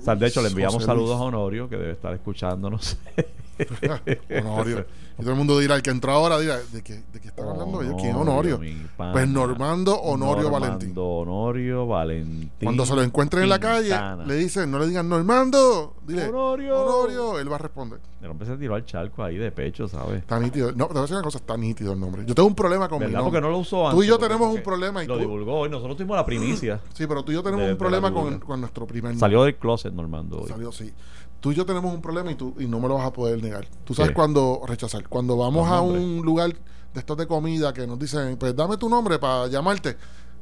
O 0.00 0.02
sea, 0.02 0.14
de 0.16 0.26
hecho, 0.26 0.42
le 0.42 0.48
enviamos 0.48 0.82
saludos 0.84 1.20
a 1.20 1.24
Honorio, 1.24 1.68
que 1.68 1.76
debe 1.76 1.92
estar 1.92 2.12
escuchándonos. 2.14 2.96
Honorio. 4.44 4.86
Y 5.18 5.22
todo 5.22 5.32
el 5.32 5.36
mundo 5.36 5.58
dirá, 5.58 5.76
el 5.76 5.82
que 5.82 5.90
entró 5.90 6.10
ahora 6.12 6.38
dirá, 6.40 6.58
¿de 6.72 6.82
qué, 6.82 7.02
de 7.12 7.20
qué 7.20 7.28
están 7.28 7.46
hablando 7.46 7.82
ellos? 7.82 7.94
¿Quién 7.98 8.10
es 8.10 8.16
Honorio? 8.16 8.58
mi. 8.58 8.74
Pues 8.96 9.28
Normando 9.28 9.94
Honorio 9.94 10.44
Normando 10.44 10.60
Valentín. 10.60 10.94
Honorio 10.96 11.86
Valentín. 11.86 12.50
Cuando 12.62 12.86
se 12.86 12.94
lo 12.96 13.02
encuentren 13.02 13.42
en 13.44 13.48
la 13.50 13.60
calle, 13.60 13.94
le 14.26 14.34
dicen, 14.36 14.70
no 14.70 14.78
le 14.78 14.86
digan 14.86 15.08
Normando, 15.08 15.94
dile 16.06 16.28
Honorio. 16.28 16.80
Honorio, 16.80 17.38
él 17.38 17.50
va 17.52 17.56
a 17.56 17.58
responder. 17.58 18.00
El 18.22 18.30
hombre 18.30 18.46
se 18.46 18.56
tiró 18.56 18.74
al 18.74 18.84
charco 18.86 19.22
ahí 19.22 19.36
de 19.36 19.50
pecho, 19.52 19.86
¿sabes? 19.86 20.20
Está 20.20 20.38
nítido. 20.40 20.72
No, 20.72 20.86
te 20.86 20.92
voy 20.94 20.98
a 21.00 21.02
decir 21.02 21.16
una 21.16 21.24
cosa, 21.24 21.38
está 21.38 21.56
nítido 21.56 21.92
el 21.92 22.00
nombre. 22.00 22.24
Yo 22.24 22.34
tengo 22.34 22.48
un 22.48 22.54
problema 22.54 22.88
con 22.88 23.00
mi 23.00 23.06
¿Verdad? 23.06 23.18
nombre. 23.18 23.38
Porque 23.38 23.46
no 23.46 23.52
lo 23.52 23.58
usó 23.58 23.86
antes. 23.88 23.98
Tú 23.98 24.02
y 24.04 24.06
yo 24.06 24.18
tenemos 24.18 24.54
un 24.54 24.62
problema 24.62 25.04
y 25.04 25.06
Lo 25.06 25.14
tú- 25.14 25.20
divulgó 25.20 25.58
hoy. 25.60 25.68
Nosotros 25.68 25.96
tuvimos 25.96 26.16
la 26.16 26.24
primicia. 26.24 26.80
Sí, 26.94 27.06
pero 27.06 27.22
tú 27.24 27.32
y 27.32 27.34
yo 27.34 27.42
tenemos 27.42 27.66
De- 27.66 27.72
un 27.72 27.78
problema 27.78 28.12
con, 28.12 28.38
con 28.40 28.60
nuestro 28.60 28.86
primer 28.86 29.16
Salió 29.18 29.42
del 29.44 29.56
closet, 29.56 29.92
Normando. 29.92 30.38
hoy. 30.40 30.48
Salió, 30.48 30.72
sí. 30.72 30.92
Tú 31.42 31.52
y 31.52 31.54
yo 31.54 31.66
tenemos 31.66 31.92
un 31.92 32.00
problema 32.00 32.30
y 32.30 32.36
tú 32.36 32.54
y 32.58 32.66
no 32.66 32.78
me 32.80 32.86
lo 32.88 32.94
vas 32.94 33.06
a 33.06 33.12
poder 33.12 33.42
negar. 33.42 33.66
Tú 33.84 33.92
sabes 33.94 34.10
¿Qué? 34.12 34.14
cuando 34.14 34.62
rechazar. 34.66 35.06
Cuando 35.08 35.36
vamos 35.36 35.68
a 35.68 35.80
un 35.82 36.22
lugar 36.22 36.54
de 36.94 37.00
estos 37.00 37.16
de 37.18 37.26
comida 37.26 37.74
que 37.74 37.86
nos 37.86 37.98
dicen, 37.98 38.36
pues 38.38 38.54
dame 38.56 38.76
tu 38.78 38.88
nombre 38.88 39.18
para 39.18 39.48
llamarte. 39.48 39.96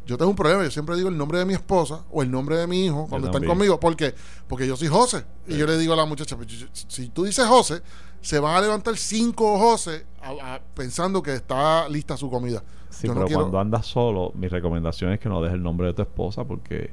Yo 0.06 0.16
tengo 0.18 0.30
un 0.30 0.36
problema. 0.36 0.62
Yo 0.62 0.70
siempre 0.70 0.96
digo 0.96 1.08
el 1.08 1.16
nombre 1.16 1.38
de 1.38 1.44
mi 1.46 1.54
esposa 1.54 2.04
o 2.10 2.22
el 2.22 2.30
nombre 2.30 2.56
de 2.58 2.66
mi 2.66 2.84
hijo 2.84 3.06
cuando 3.08 3.28
están 3.28 3.44
conmigo. 3.44 3.80
¿Por 3.80 3.96
qué? 3.96 4.14
Porque 4.46 4.66
yo 4.66 4.76
soy 4.76 4.88
José. 4.88 5.24
Y 5.48 5.56
yo 5.56 5.66
le 5.66 5.78
digo 5.78 5.94
a 5.94 5.96
la 5.96 6.04
muchacha, 6.04 6.36
pues, 6.36 6.48
si 6.88 7.08
tú 7.08 7.24
dices 7.24 7.46
José, 7.46 7.80
se 8.20 8.38
van 8.38 8.54
a 8.56 8.60
levantar 8.60 8.96
cinco 8.98 9.58
José 9.58 10.04
a- 10.20 10.54
a- 10.56 10.60
pensando 10.74 11.22
que 11.22 11.34
está 11.34 11.88
lista 11.88 12.16
su 12.18 12.28
comida. 12.28 12.62
Sí, 12.90 13.06
yo 13.06 13.12
pero 13.14 13.20
no 13.20 13.26
quiero. 13.26 13.40
cuando 13.42 13.58
andas 13.60 13.86
solo, 13.86 14.32
mi 14.34 14.48
recomendación 14.48 15.12
es 15.12 15.20
que 15.20 15.28
no 15.30 15.40
dejes 15.40 15.54
el 15.56 15.62
nombre 15.62 15.86
de 15.86 15.94
tu 15.94 16.02
esposa 16.02 16.44
porque 16.44 16.92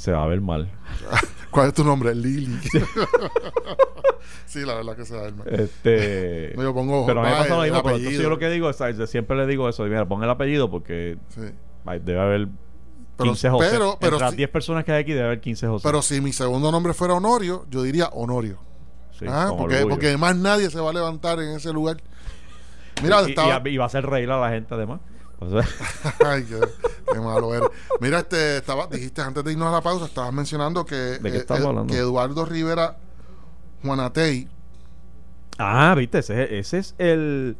se 0.00 0.12
va 0.12 0.24
a 0.24 0.26
ver 0.26 0.40
mal. 0.40 0.70
¿Cuál 1.50 1.68
es 1.68 1.74
tu 1.74 1.84
nombre? 1.84 2.14
Lili. 2.14 2.58
sí, 4.46 4.60
la 4.60 4.74
verdad 4.74 4.96
que 4.96 5.04
se 5.04 5.14
va 5.14 5.20
a 5.20 5.24
ver 5.24 5.34
mal. 5.34 5.48
Este, 5.48 6.52
No, 6.56 6.62
yo 6.62 6.74
pongo 6.74 7.04
pero 7.06 7.20
a 7.20 7.24
mí 7.24 7.30
me 7.30 7.36
pasa 7.36 7.56
lo 7.56 7.62
mismo. 7.62 7.82
Pero 7.82 7.96
entonces 7.96 8.20
yo 8.20 8.30
lo 8.30 8.38
que 8.38 8.48
digo 8.50 8.70
es, 8.70 8.76
siempre 9.10 9.36
le 9.36 9.46
digo 9.46 9.68
eso. 9.68 9.84
Mira, 9.84 10.06
pon 10.06 10.22
el 10.24 10.30
apellido 10.30 10.70
porque 10.70 11.18
Sí. 11.34 11.42
ay, 11.86 12.00
debe 12.04 12.20
haber 12.20 12.48
Pero- 13.16 13.30
15 13.30 13.50
José. 13.50 13.68
pero- 13.70 13.96
pero 14.00 14.12
Entre 14.16 14.24
las 14.24 14.30
sí- 14.30 14.36
10 14.38 14.50
personas 14.50 14.84
que 14.84 14.92
hay 14.92 15.02
aquí 15.02 15.12
debe 15.12 15.26
haber 15.26 15.40
15 15.40 15.66
José. 15.66 15.86
Pero 15.86 16.02
si 16.02 16.20
mi 16.20 16.32
segundo 16.32 16.70
nombre 16.72 16.94
fuera 16.94 17.14
Honorio, 17.14 17.66
yo 17.70 17.82
diría 17.82 18.06
Honorio. 18.12 18.58
Sí, 19.18 19.26
Ah, 19.28 19.48
porque, 19.56 19.76
orgullo. 19.76 19.88
porque 19.96 20.16
más 20.16 20.34
nadie 20.36 20.70
se 20.70 20.80
va 20.80 20.90
a 20.90 20.94
levantar 20.94 21.38
en 21.40 21.50
ese 21.56 21.72
lugar. 21.72 21.98
Mira, 23.02 23.22
y, 23.26 23.30
estaba. 23.30 23.60
y- 23.68 23.74
y 23.74 23.76
va 23.76 23.84
a 23.84 23.86
hacer 23.86 24.06
reír 24.06 24.30
a 24.30 24.40
la 24.40 24.50
gente 24.50 24.72
además. 24.74 25.00
Ay, 26.24 26.44
qué, 26.44 26.60
qué 27.12 27.18
malo 27.18 27.54
eres. 27.54 27.68
Mira, 28.00 28.20
este, 28.20 28.58
estaba, 28.58 28.86
dijiste 28.86 29.22
antes 29.22 29.42
de 29.42 29.52
irnos 29.52 29.68
a 29.68 29.72
la 29.72 29.80
pausa, 29.80 30.04
estabas 30.04 30.32
mencionando 30.32 30.84
que, 30.84 30.94
¿De 30.94 31.32
qué 31.32 31.38
eh, 31.38 31.86
que 31.88 31.96
Eduardo 31.96 32.44
Rivera 32.44 32.98
Juanatey 33.82 34.48
Ah, 35.58 35.94
viste, 35.96 36.18
ese, 36.18 36.58
ese 36.58 36.78
es 36.78 36.94
el, 36.98 37.56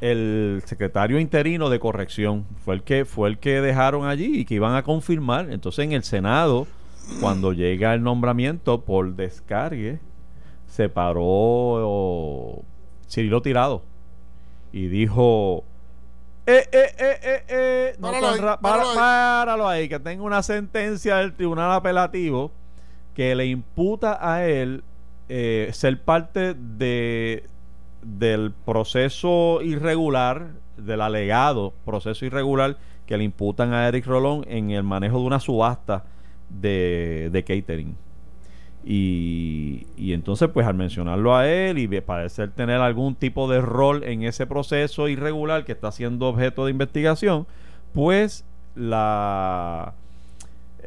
el 0.00 0.62
secretario 0.66 1.18
interino 1.18 1.70
de 1.70 1.80
corrección. 1.80 2.46
Fue 2.64 2.74
el 2.74 2.82
que 2.82 3.04
fue 3.04 3.28
el 3.28 3.38
que 3.38 3.60
dejaron 3.60 4.06
allí 4.06 4.40
y 4.40 4.44
que 4.44 4.54
iban 4.54 4.74
a 4.74 4.82
confirmar. 4.82 5.50
Entonces 5.50 5.84
en 5.84 5.92
el 5.92 6.04
Senado, 6.04 6.66
cuando 7.20 7.52
llega 7.52 7.94
el 7.94 8.02
nombramiento 8.02 8.82
por 8.82 9.14
descargue, 9.16 9.98
se 10.66 10.88
paró 10.88 12.62
Cirilo 13.08 13.40
Tirado 13.40 13.82
y 14.72 14.88
dijo 14.88 15.64
eh, 16.48 16.68
eh, 16.72 16.94
eh, 16.98 17.18
eh, 17.22 17.44
eh, 17.48 17.96
no 17.98 18.08
Páralo 18.10 18.28
ahí, 18.28 18.40
ra- 18.40 18.58
páralo 18.60 18.82
para- 18.82 18.90
ahí. 18.90 18.96
páralo 18.96 19.68
ahí, 19.68 19.88
que 19.88 20.00
tengo 20.00 20.24
una 20.24 20.42
sentencia 20.42 21.16
del 21.16 21.34
tribunal 21.34 21.70
apelativo 21.72 22.50
que 23.14 23.34
le 23.34 23.46
imputa 23.46 24.18
a 24.20 24.46
él 24.46 24.82
eh, 25.28 25.68
ser 25.72 26.00
parte 26.02 26.54
de 26.54 27.44
del 28.02 28.52
proceso 28.64 29.60
irregular, 29.62 30.48
del 30.76 31.00
alegado 31.02 31.74
proceso 31.84 32.24
irregular 32.24 32.76
que 33.06 33.18
le 33.18 33.24
imputan 33.24 33.72
a 33.74 33.88
Eric 33.88 34.06
Rolón 34.06 34.44
en 34.48 34.70
el 34.70 34.84
manejo 34.84 35.18
de 35.18 35.24
una 35.24 35.40
subasta 35.40 36.04
de, 36.48 37.28
de 37.32 37.44
catering. 37.44 37.96
Y, 38.84 39.86
y 39.96 40.12
entonces, 40.12 40.48
pues 40.52 40.66
al 40.66 40.74
mencionarlo 40.74 41.36
a 41.36 41.48
él 41.48 41.78
y 41.78 42.00
parecer 42.00 42.50
tener 42.50 42.80
algún 42.80 43.14
tipo 43.14 43.50
de 43.50 43.60
rol 43.60 44.04
en 44.04 44.22
ese 44.22 44.46
proceso 44.46 45.08
irregular 45.08 45.64
que 45.64 45.72
está 45.72 45.92
siendo 45.92 46.26
objeto 46.26 46.64
de 46.64 46.70
investigación, 46.70 47.46
pues 47.92 48.44
la 48.74 49.94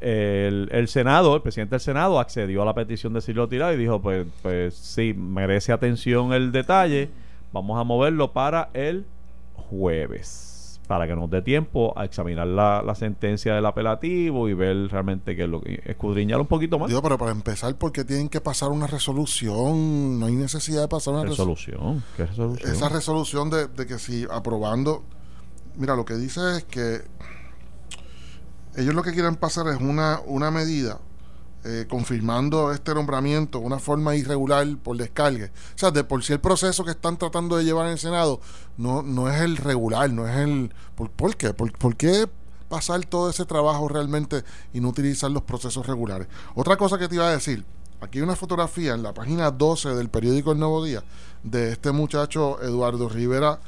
el, 0.02 0.68
el 0.72 0.88
Senado, 0.88 1.36
el 1.36 1.42
presidente 1.42 1.76
del 1.76 1.80
Senado 1.80 2.20
accedió 2.20 2.64
a 2.64 2.66
la 2.66 2.74
petición 2.74 3.14
de 3.14 3.22
Silvio 3.22 3.48
Tirado 3.48 3.74
y 3.74 3.78
dijo, 3.78 4.02
pues, 4.02 4.26
pues 4.42 4.74
sí, 4.74 5.14
merece 5.14 5.72
atención 5.72 6.34
el 6.34 6.52
detalle, 6.52 7.10
vamos 7.54 7.80
a 7.80 7.84
moverlo 7.84 8.32
para 8.34 8.70
el 8.74 9.06
jueves, 9.54 10.51
para 10.92 11.08
que 11.08 11.16
nos 11.16 11.30
dé 11.30 11.42
tiempo 11.42 11.98
a 11.98 12.04
examinar 12.04 12.46
la, 12.48 12.82
la 12.82 12.96
sentencia 12.96 13.56
del 13.56 13.66
apelativo 13.66 14.50
y 14.50 14.54
ver 14.54 14.90
realmente 14.90 15.38
qué 15.38 15.44
es 15.44 15.50
lo 15.50 15.62
que 15.62 15.82
escudriñar 15.86 16.42
un 16.42 16.48
poquito 16.48 16.78
más. 16.78 16.90
Digo, 16.90 17.02
pero 17.02 17.18
para 17.18 17.32
empezar, 17.32 17.74
porque 17.78 18.04
tienen 18.04 18.28
que 18.28 18.42
pasar 18.42 18.72
una 18.72 18.88
resolución? 18.88 20.20
No 20.20 20.26
hay 20.26 20.36
necesidad 20.36 20.82
de 20.82 20.88
pasar 20.90 21.14
una 21.14 21.24
resolución. 21.24 21.78
Resolución, 21.78 22.04
¿qué 22.18 22.26
resolución? 22.26 22.72
Esa 22.74 22.90
resolución 22.90 23.50
de, 23.50 23.68
de 23.70 23.88
que 23.88 24.00
si 24.00 24.28
aprobando. 24.30 25.06
Mira, 25.78 25.96
lo 25.96 26.04
que 26.04 26.16
dice 26.16 26.58
es 26.58 26.66
que 26.66 27.00
ellos 28.76 28.94
lo 28.94 29.02
que 29.02 29.14
quieren 29.14 29.38
pasar 29.38 29.70
es 29.70 29.80
una, 29.80 30.20
una 30.26 30.52
medida 30.52 31.00
eh, 31.63 31.86
confirmando 31.88 32.71
este 32.71 32.95
nombramiento, 32.95 33.60
una 33.60 33.78
forma 33.78 34.15
irregular 34.15 34.65
por 34.82 34.97
descargue. 34.97 35.45
O 35.45 35.78
sea, 35.78 35.91
de 35.91 36.04
por 36.04 36.24
si 36.24 36.34
el 36.34 36.39
proceso 36.39 36.84
que 36.84 36.89
están 36.91 37.17
tratando 37.17 37.56
de 37.56 37.63
llevar 37.63 37.86
en 37.86 37.91
el 37.93 38.00
Senado 38.00 38.41
no, 38.78 39.04
no 39.04 39.30
es 39.30 39.41
el 39.41 39.58
regular, 39.58 40.10
no 40.12 40.28
es 40.28 40.36
el... 40.38 40.74
¿Por, 40.95 41.12
por 41.12 41.36
qué? 41.36 41.54
¿Por, 41.54 41.95
qué 41.95 42.28
pasar 42.67 43.06
todo 43.06 43.30
ese 43.30 43.45
trabajo 43.45 43.88
realmente 43.88 44.43
y 44.74 44.80
no 44.80 44.89
utilizar 44.89 45.30
los 45.30 45.43
procesos 45.43 45.86
regulares? 45.86 46.28
Otra 46.56 46.78
cosa 46.78 46.97
que 46.97 47.08
te 47.08 47.13
iba 47.13 47.28
a 47.28 47.32
decir, 47.32 47.63
aquí 48.00 48.17
hay 48.17 48.24
una 48.24 48.36
fotografía 48.36 48.95
en 48.95 49.04
la 49.04 49.13
página 49.13 49.52
12 49.52 49.89
del 49.89 50.10
periódico 50.10 50.54
El 50.54 50.60
Nuevo 50.60 50.84
Día 50.84 51.04
de 51.43 51.74
este 51.74 51.91
muchacho 51.91 52.60
Eduardo 52.63 53.08
Rivera 53.08 53.60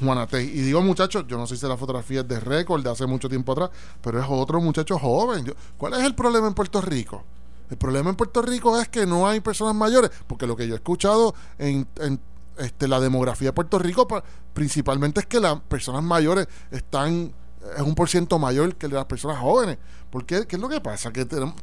Juanatey. 0.00 0.46
Y 0.46 0.62
digo 0.62 0.80
muchacho, 0.80 1.26
yo 1.26 1.36
no 1.36 1.46
sé 1.46 1.58
si 1.58 1.66
la 1.66 1.76
fotografía 1.76 2.20
es 2.20 2.28
de 2.28 2.40
récord 2.40 2.82
de 2.82 2.90
hace 2.90 3.06
mucho 3.06 3.28
tiempo 3.28 3.52
atrás, 3.52 3.70
pero 4.00 4.20
es 4.20 4.26
otro 4.28 4.60
muchacho 4.60 4.98
joven. 4.98 5.52
¿Cuál 5.76 5.94
es 5.94 6.00
el 6.00 6.14
problema 6.14 6.46
en 6.46 6.54
Puerto 6.54 6.80
Rico? 6.80 7.24
El 7.72 7.78
problema 7.78 8.10
en 8.10 8.16
Puerto 8.16 8.42
Rico 8.42 8.78
es 8.78 8.90
que 8.90 9.06
no 9.06 9.26
hay 9.26 9.40
personas 9.40 9.74
mayores, 9.74 10.10
porque 10.26 10.46
lo 10.46 10.54
que 10.54 10.68
yo 10.68 10.74
he 10.74 10.76
escuchado 10.76 11.34
en, 11.56 11.88
en, 12.00 12.20
este, 12.58 12.86
la 12.86 13.00
demografía 13.00 13.48
de 13.48 13.52
Puerto 13.54 13.78
Rico 13.78 14.06
pa- 14.06 14.22
principalmente 14.52 15.20
es 15.20 15.26
que 15.26 15.40
las 15.40 15.58
personas 15.60 16.02
mayores 16.02 16.46
están, 16.70 17.32
es 17.74 17.80
un 17.80 17.94
por 17.94 18.10
ciento 18.10 18.38
mayor 18.38 18.74
que 18.76 18.88
las 18.88 19.06
personas 19.06 19.38
jóvenes. 19.38 19.78
¿Por 20.10 20.26
qué? 20.26 20.46
¿Qué 20.46 20.56
es 20.56 20.60
lo 20.60 20.68
que 20.68 20.82
pasa? 20.82 21.10
Que 21.14 21.24
tenemos, 21.24 21.54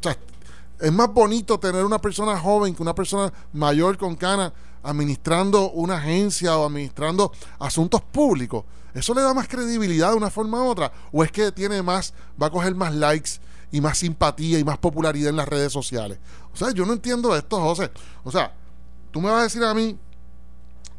es 0.79 0.91
más 0.91 1.13
bonito 1.13 1.59
tener 1.59 1.85
una 1.85 1.99
persona 2.01 2.39
joven 2.39 2.73
que 2.73 2.81
una 2.81 2.95
persona 2.95 3.31
mayor 3.53 3.95
con 3.99 4.15
canas 4.15 4.51
administrando 4.81 5.69
una 5.69 5.97
agencia 5.97 6.57
o 6.57 6.65
administrando 6.65 7.31
asuntos 7.59 8.01
públicos. 8.01 8.65
¿Eso 8.95 9.13
le 9.13 9.21
da 9.21 9.35
más 9.35 9.47
credibilidad 9.47 10.09
de 10.09 10.15
una 10.15 10.31
forma 10.31 10.63
u 10.63 10.69
otra? 10.69 10.91
¿O 11.11 11.23
es 11.23 11.31
que 11.31 11.51
tiene 11.51 11.83
más, 11.83 12.15
va 12.41 12.47
a 12.47 12.49
coger 12.49 12.73
más 12.73 12.95
likes 12.95 13.33
y 13.71 13.81
más 13.81 13.97
simpatía 13.97 14.59
y 14.59 14.63
más 14.63 14.77
popularidad 14.77 15.29
en 15.29 15.37
las 15.37 15.47
redes 15.47 15.71
sociales? 15.71 16.19
O 16.53 16.57
sea, 16.57 16.71
yo 16.71 16.85
no 16.85 16.93
entiendo 16.93 17.35
esto, 17.35 17.59
José. 17.59 17.91
O 18.23 18.31
sea, 18.31 18.53
tú 19.11 19.21
me 19.21 19.29
vas 19.29 19.41
a 19.41 19.43
decir 19.43 19.63
a 19.63 19.73
mí, 19.73 19.97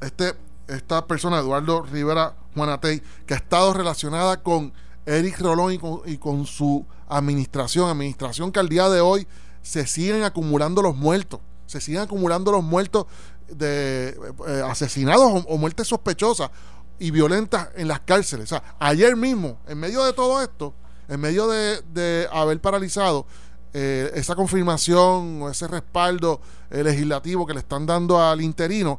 este, 0.01 0.35
esta 0.69 1.07
persona, 1.07 1.39
Eduardo 1.39 1.83
Rivera 1.83 2.35
Juanatey, 2.55 3.03
que 3.27 3.35
ha 3.35 3.39
estado 3.39 3.73
relacionada 3.75 4.43
con 4.43 4.73
Eric 5.07 5.41
Rolón 5.41 5.73
y 5.73 5.79
con, 5.79 6.01
y 6.07 6.19
con 6.19 6.47
su 6.47 6.87
administración, 7.09 7.89
administración 7.89 8.53
que 8.53 8.61
al 8.61 8.69
día 8.69 8.89
de 8.89 9.01
hoy 9.01 9.27
se 9.63 9.87
siguen 9.87 10.23
acumulando 10.23 10.83
los 10.83 10.97
muertos, 10.97 11.41
se 11.67 11.81
siguen 11.81 12.03
acumulando 12.03 12.53
los 12.53 12.63
muertos 12.63 13.07
de 13.49 14.17
eh, 14.47 14.63
asesinados 14.65 15.27
o, 15.33 15.37
o 15.49 15.59
muertes 15.59 15.89
sospechosas 15.89 16.51
y 16.99 17.11
violentas 17.11 17.71
en 17.77 17.89
las 17.89 18.01
cárceles. 18.01 18.45
O 18.45 18.49
sea, 18.49 18.77
ayer 18.79 19.17
mismo, 19.17 19.59
en 19.67 19.79
medio 19.79 20.05
de 20.05 20.13
todo 20.13 20.41
esto, 20.43 20.75
en 21.11 21.21
medio 21.21 21.49
de, 21.49 22.29
haber 22.33 22.61
paralizado 22.61 23.27
eh, 23.75 24.11
esa 24.15 24.35
confirmación 24.37 25.43
o 25.43 25.51
ese 25.51 25.69
respaldo 25.69 26.41
eh, 26.71 26.83
legislativo 26.83 27.47
que 27.47 27.53
le 27.53 27.61
están 27.61 27.85
dando 27.85 28.21
al 28.21 28.41
interino, 28.41 28.99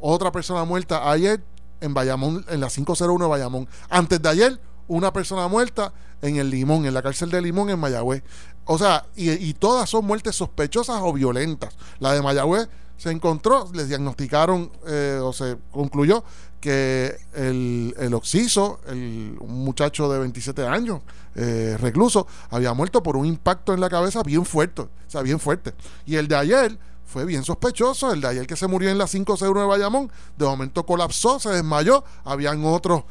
otra 0.00 0.32
persona 0.32 0.64
muerta 0.64 1.10
ayer 1.10 1.42
en 1.80 1.94
Bayamón, 1.94 2.44
en 2.48 2.60
la 2.60 2.68
501 2.68 3.24
de 3.24 3.30
Bayamón. 3.30 3.68
Antes 3.90 4.20
de 4.20 4.28
ayer, 4.28 4.60
una 4.88 5.12
persona 5.12 5.46
muerta 5.48 5.92
en 6.22 6.36
el 6.36 6.48
Limón, 6.48 6.86
en 6.86 6.94
la 6.94 7.02
cárcel 7.02 7.30
de 7.30 7.42
Limón, 7.42 7.68
en 7.68 7.78
Mayagüez. 7.78 8.22
O 8.64 8.78
sea, 8.78 9.04
y, 9.14 9.30
y 9.30 9.52
todas 9.52 9.88
son 9.90 10.06
muertes 10.06 10.36
sospechosas 10.36 11.00
o 11.02 11.12
violentas. 11.12 11.76
La 12.00 12.12
de 12.12 12.22
Mayagüez 12.22 12.68
se 12.96 13.10
encontró, 13.10 13.68
les 13.72 13.88
diagnosticaron 13.88 14.70
eh, 14.86 15.18
o 15.22 15.32
se 15.32 15.56
concluyó 15.70 16.24
que 16.64 17.14
el, 17.34 17.94
el 17.98 18.14
occiso, 18.14 18.80
el, 18.88 19.36
un 19.38 19.64
muchacho 19.64 20.10
de 20.10 20.18
27 20.18 20.66
años, 20.66 21.02
eh, 21.34 21.76
recluso, 21.78 22.26
había 22.48 22.72
muerto 22.72 23.02
por 23.02 23.18
un 23.18 23.26
impacto 23.26 23.74
en 23.74 23.80
la 23.80 23.90
cabeza 23.90 24.22
bien 24.22 24.46
fuerte, 24.46 24.80
o 24.80 24.88
sea, 25.06 25.20
bien 25.20 25.38
fuerte. 25.38 25.74
Y 26.06 26.16
el 26.16 26.26
de 26.26 26.36
ayer 26.36 26.78
fue 27.04 27.26
bien 27.26 27.44
sospechoso, 27.44 28.14
el 28.14 28.22
de 28.22 28.28
ayer 28.28 28.46
que 28.46 28.56
se 28.56 28.66
murió 28.66 28.88
en 28.88 28.96
la 28.96 29.06
501 29.06 29.60
de 29.60 29.66
Bayamón, 29.66 30.10
de 30.38 30.46
momento 30.46 30.86
colapsó, 30.86 31.38
se 31.38 31.50
desmayó, 31.50 32.02
habían 32.24 32.64
otros 32.64 33.04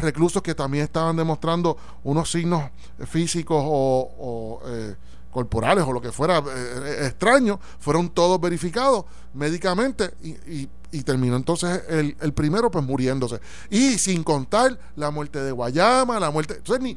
reclusos 0.00 0.42
que 0.42 0.56
también 0.56 0.82
estaban 0.82 1.14
demostrando 1.16 1.76
unos 2.02 2.28
signos 2.32 2.64
físicos 3.06 3.62
o, 3.64 4.60
eh, 4.66 4.96
corporales 5.30 5.84
o 5.86 5.92
lo 5.92 6.00
que 6.00 6.10
fuera 6.10 6.38
eh, 6.44 7.06
extraños, 7.06 7.60
fueron 7.78 8.08
todos 8.08 8.40
verificados 8.40 9.04
médicamente 9.32 10.12
y- 10.24 10.68
y 10.96 11.02
terminó 11.02 11.36
entonces 11.36 11.82
el, 11.88 12.16
el 12.20 12.32
primero 12.32 12.70
pues 12.70 12.84
muriéndose. 12.84 13.40
Y 13.70 13.98
sin 13.98 14.24
contar 14.24 14.78
la 14.96 15.10
muerte 15.10 15.42
de 15.42 15.52
Guayama, 15.52 16.18
la 16.18 16.30
muerte... 16.30 16.60
Ni, 16.80 16.92
eh, 16.92 16.96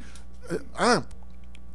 ah, 0.78 1.04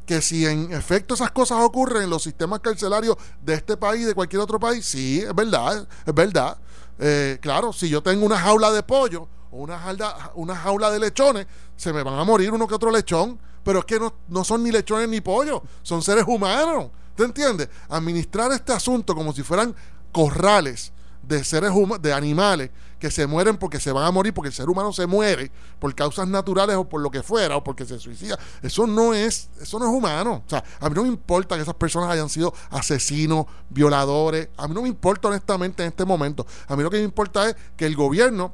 que 0.05 0.21
si 0.21 0.45
en 0.45 0.71
efecto 0.71 1.13
esas 1.13 1.31
cosas 1.31 1.59
ocurren 1.61 2.03
en 2.03 2.09
los 2.09 2.23
sistemas 2.23 2.59
carcelarios 2.59 3.15
de 3.41 3.53
este 3.53 3.77
país, 3.77 4.05
de 4.05 4.13
cualquier 4.13 4.41
otro 4.41 4.59
país, 4.59 4.85
sí, 4.85 5.19
es 5.19 5.33
verdad, 5.33 5.87
es 6.05 6.13
verdad. 6.13 6.57
Eh, 6.99 7.37
claro, 7.41 7.73
si 7.73 7.89
yo 7.89 8.01
tengo 8.01 8.25
una 8.25 8.39
jaula 8.39 8.71
de 8.71 8.83
pollo 8.83 9.27
o 9.51 9.57
una 9.57 9.77
jaula, 9.79 10.31
una 10.35 10.55
jaula 10.55 10.91
de 10.91 10.99
lechones, 10.99 11.47
se 11.75 11.91
me 11.93 12.03
van 12.03 12.19
a 12.19 12.23
morir 12.23 12.51
uno 12.51 12.67
que 12.67 12.75
otro 12.75 12.91
lechón, 12.91 13.39
pero 13.63 13.79
es 13.79 13.85
que 13.85 13.99
no, 13.99 14.13
no 14.27 14.43
son 14.43 14.63
ni 14.63 14.71
lechones 14.71 15.09
ni 15.09 15.21
pollo, 15.21 15.63
son 15.81 16.01
seres 16.01 16.25
humanos. 16.27 16.89
¿Te 17.15 17.23
entiendes? 17.23 17.69
Administrar 17.89 18.51
este 18.51 18.73
asunto 18.73 19.15
como 19.15 19.33
si 19.33 19.41
fueran 19.41 19.75
corrales 20.11 20.91
de 21.27 21.43
seres 21.43 21.71
humanos, 21.71 22.01
de 22.01 22.13
animales 22.13 22.71
que 22.99 23.11
se 23.11 23.27
mueren 23.27 23.57
porque 23.57 23.79
se 23.79 23.91
van 23.91 24.05
a 24.05 24.11
morir, 24.11 24.33
porque 24.33 24.47
el 24.47 24.53
ser 24.53 24.69
humano 24.69 24.93
se 24.93 25.05
muere 25.05 25.51
por 25.79 25.93
causas 25.93 26.27
naturales 26.27 26.75
o 26.75 26.87
por 26.87 27.01
lo 27.01 27.11
que 27.11 27.23
fuera, 27.23 27.57
o 27.57 27.63
porque 27.63 27.85
se 27.85 27.99
suicida. 27.99 28.37
Eso 28.61 28.87
no 28.87 29.13
es, 29.13 29.49
eso 29.61 29.79
no 29.79 29.85
es 29.85 29.91
humano. 29.91 30.43
O 30.45 30.49
sea, 30.49 30.63
a 30.79 30.89
mí 30.89 30.95
no 30.95 31.03
me 31.03 31.09
importa 31.09 31.55
que 31.55 31.61
esas 31.61 31.75
personas 31.75 32.09
hayan 32.09 32.29
sido 32.29 32.53
asesinos, 32.69 33.45
violadores. 33.69 34.49
A 34.57 34.67
mí 34.67 34.73
no 34.73 34.81
me 34.81 34.87
importa 34.87 35.27
honestamente 35.27 35.83
en 35.83 35.89
este 35.89 36.05
momento. 36.05 36.45
A 36.67 36.75
mí 36.75 36.83
lo 36.83 36.89
que 36.89 36.97
me 36.97 37.03
importa 37.03 37.49
es 37.49 37.55
que 37.75 37.85
el 37.85 37.95
gobierno 37.95 38.53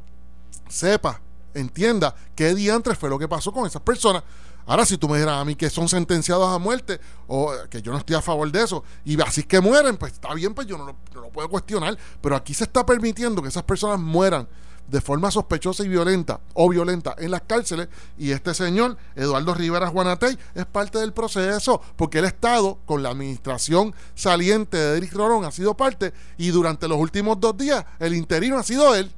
sepa, 0.67 1.21
entienda 1.53 2.15
qué 2.35 2.55
diantres 2.55 2.97
fue 2.97 3.09
lo 3.09 3.19
que 3.19 3.27
pasó 3.27 3.51
con 3.51 3.65
esas 3.67 3.81
personas. 3.81 4.23
Ahora, 4.65 4.85
si 4.85 4.97
tú 4.97 5.07
me 5.09 5.17
dijeras 5.17 5.41
a 5.41 5.45
mí 5.45 5.55
que 5.55 5.69
son 5.69 5.89
sentenciados 5.89 6.47
a 6.49 6.57
muerte, 6.57 6.99
o 7.27 7.51
que 7.69 7.81
yo 7.81 7.91
no 7.91 7.97
estoy 7.97 8.15
a 8.15 8.21
favor 8.21 8.51
de 8.51 8.63
eso, 8.63 8.83
y 9.03 9.19
así 9.21 9.43
que 9.43 9.59
mueren, 9.59 9.97
pues 9.97 10.13
está 10.13 10.33
bien, 10.33 10.53
pues 10.53 10.67
yo 10.67 10.77
no 10.77 10.85
lo, 10.85 11.29
puedo 11.29 11.49
cuestionar. 11.49 11.97
Pero 12.21 12.35
aquí 12.35 12.53
se 12.53 12.65
está 12.65 12.85
permitiendo 12.85 13.41
que 13.41 13.49
esas 13.49 13.63
personas 13.63 13.99
mueran 13.99 14.47
de 14.87 14.99
forma 14.99 15.31
sospechosa 15.31 15.83
y 15.83 15.87
violenta 15.87 16.41
o 16.53 16.67
violenta 16.67 17.15
en 17.17 17.31
las 17.31 17.41
cárceles 17.41 17.87
y 18.17 18.31
este 18.31 18.53
señor 18.53 18.97
Eduardo 19.15 19.53
Rivera 19.53 19.87
Juanatey 19.87 20.37
es 20.53 20.65
parte 20.65 20.97
del 20.97 21.13
proceso 21.13 21.81
porque 21.95 22.19
ha 22.19 22.27
estado 22.27 22.79
con 22.85 23.01
la 23.01 23.09
administración 23.11 23.95
saliente 24.15 24.75
de 24.75 24.97
Eric 24.97 25.13
Rolón 25.13 25.45
ha 25.45 25.51
sido 25.51 25.77
parte 25.77 26.13
y 26.37 26.49
durante 26.49 26.89
los 26.89 26.97
últimos 26.97 27.39
dos 27.39 27.55
días 27.55 27.85
el 27.99 28.15
interino 28.15 28.57
ha 28.57 28.63
sido 28.63 28.93
él 28.93 29.13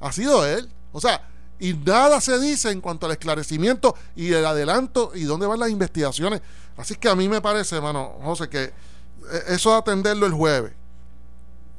Ha 0.00 0.12
sido 0.12 0.46
él. 0.46 0.70
O 0.92 1.00
sea, 1.00 1.22
y 1.58 1.74
nada 1.74 2.20
se 2.20 2.38
dice 2.38 2.70
en 2.70 2.80
cuanto 2.80 3.06
al 3.06 3.12
esclarecimiento 3.12 3.94
y 4.16 4.32
el 4.32 4.44
adelanto 4.44 5.12
y 5.14 5.24
dónde 5.24 5.46
van 5.46 5.60
las 5.60 5.70
investigaciones. 5.70 6.40
Así 6.76 6.96
que 6.96 7.08
a 7.08 7.14
mí 7.14 7.28
me 7.28 7.40
parece, 7.40 7.76
hermano, 7.76 8.16
José, 8.22 8.48
que 8.48 8.64
eh, 8.64 8.72
eso 9.48 9.70
de 9.70 9.76
atenderlo 9.76 10.26
el 10.26 10.32
jueves 10.32 10.72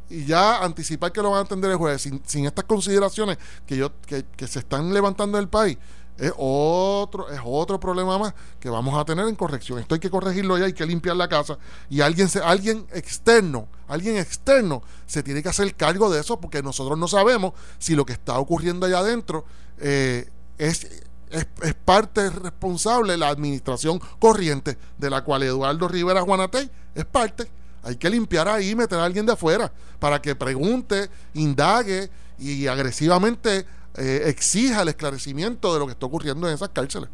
y 0.09 0.25
ya 0.25 0.63
anticipar 0.63 1.11
que 1.11 1.21
lo 1.21 1.31
van 1.31 1.39
a 1.39 1.43
atender 1.43 1.71
el 1.71 1.77
jueves 1.77 2.01
sin, 2.01 2.21
sin 2.25 2.45
estas 2.45 2.65
consideraciones 2.65 3.37
que, 3.65 3.75
yo, 3.75 3.91
que, 4.05 4.25
que 4.37 4.47
se 4.47 4.59
están 4.59 4.93
levantando 4.93 5.37
en 5.37 5.43
el 5.43 5.49
país, 5.49 5.77
es 6.17 6.31
otro, 6.37 7.29
es 7.29 7.39
otro 7.43 7.79
problema 7.79 8.17
más 8.17 8.33
que 8.59 8.69
vamos 8.69 8.97
a 8.97 9.03
tener 9.03 9.27
en 9.27 9.35
corrección. 9.35 9.79
Esto 9.79 9.95
hay 9.95 9.99
que 9.99 10.09
corregirlo 10.09 10.57
ya, 10.57 10.65
hay 10.65 10.73
que 10.73 10.85
limpiar 10.85 11.15
la 11.17 11.27
casa 11.27 11.57
y 11.89 12.01
alguien, 12.01 12.29
se, 12.29 12.39
alguien 12.39 12.87
externo, 12.93 13.67
alguien 13.87 14.17
externo 14.17 14.81
se 15.05 15.23
tiene 15.23 15.43
que 15.43 15.49
hacer 15.49 15.75
cargo 15.75 16.09
de 16.09 16.21
eso 16.21 16.39
porque 16.39 16.63
nosotros 16.63 16.97
no 16.97 17.07
sabemos 17.07 17.53
si 17.79 17.95
lo 17.95 18.05
que 18.05 18.13
está 18.13 18.39
ocurriendo 18.39 18.85
allá 18.85 18.99
adentro 18.99 19.45
eh, 19.79 20.29
es, 20.57 21.03
es, 21.29 21.47
es, 21.63 21.73
parte 21.73 22.29
responsable 22.29 23.13
de 23.13 23.17
la 23.17 23.29
administración 23.29 23.99
corriente 24.19 24.77
de 24.97 25.09
la 25.09 25.23
cual 25.23 25.43
Eduardo 25.43 25.87
Rivera 25.87 26.21
Juanatey 26.21 26.69
es 26.93 27.05
parte. 27.05 27.47
Hay 27.83 27.97
que 27.97 28.09
limpiar 28.09 28.47
ahí 28.47 28.71
y 28.71 28.75
meter 28.75 28.97
a 28.97 29.05
alguien 29.05 29.25
de 29.25 29.33
afuera 29.33 29.71
para 29.99 30.21
que 30.21 30.35
pregunte, 30.35 31.09
indague 31.33 32.09
y 32.39 32.67
agresivamente 32.67 33.65
eh, 33.97 34.23
exija 34.25 34.81
el 34.81 34.89
esclarecimiento 34.89 35.73
de 35.73 35.79
lo 35.79 35.85
que 35.85 35.91
está 35.93 36.05
ocurriendo 36.05 36.47
en 36.47 36.55
esas 36.55 36.69
cárceles. 36.69 37.09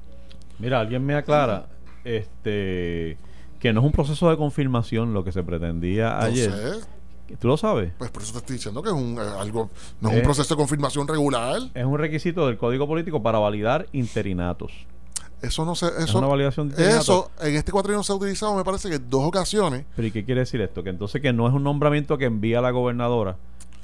Mira, 0.60 0.80
alguien 0.80 1.06
me 1.06 1.16
aclara 1.16 1.68
este 2.04 3.18
que 3.60 3.74
no 3.74 3.82
es 3.82 3.86
un 3.86 3.92
proceso 3.92 4.30
de 4.30 4.38
confirmación 4.38 5.14
lo 5.14 5.24
que 5.24 5.32
se 5.32 5.44
pretendía 5.44 6.10
No 6.16 6.26
ayer. 6.26 6.52
sé, 6.52 6.88
¿Tú 7.40 7.48
lo 7.48 7.58
sabes? 7.58 7.92
pues 7.98 8.12
por 8.12 8.22
eso 8.24 8.32
te 8.34 8.38
estoy 8.40 8.56
diciendo 8.58 8.82
que 8.82 8.90
es 8.90 8.96
un, 8.96 9.18
eh, 9.18 9.22
algo, 9.40 9.70
no 10.00 10.10
es 10.10 10.16
Eh. 10.16 10.18
un 10.20 10.24
proceso 10.24 10.54
de 10.54 10.58
confirmación 10.58 11.08
regular. 11.08 11.60
Es 11.74 11.86
un 11.86 11.98
requisito 11.98 12.48
del 12.48 12.58
Código 12.58 12.88
Político 12.88 13.22
para 13.22 13.40
validar 13.40 13.88
interinatos. 13.94 14.72
Eso 15.42 15.66
no 15.66 15.74
se, 15.74 15.88
es 15.88 15.98
eso, 16.04 16.20
una 16.20 16.28
validación 16.28 16.70
de 16.70 16.88
eso 16.98 17.32
en 17.42 17.56
este 17.56 17.72
cuatrienio 17.72 18.04
se 18.04 18.12
ha 18.12 18.16
utilizado, 18.16 18.56
me 18.56 18.64
parece 18.64 18.90
que 18.90 18.96
en 18.96 19.10
dos 19.10 19.24
ocasiones. 19.26 19.86
Pero 19.96 20.08
¿y 20.08 20.12
qué 20.12 20.24
quiere 20.24 20.42
decir 20.42 20.62
esto? 20.62 20.84
Que 20.84 20.92
entonces 20.92 21.20
que 21.20 21.34
no 21.34 21.48
es 21.48 21.54
un 21.54 21.64
nombramiento 21.64 22.18
que 22.20 22.26
envía 22.26 22.62
la 22.62 22.70
gobernadora, 22.70 23.38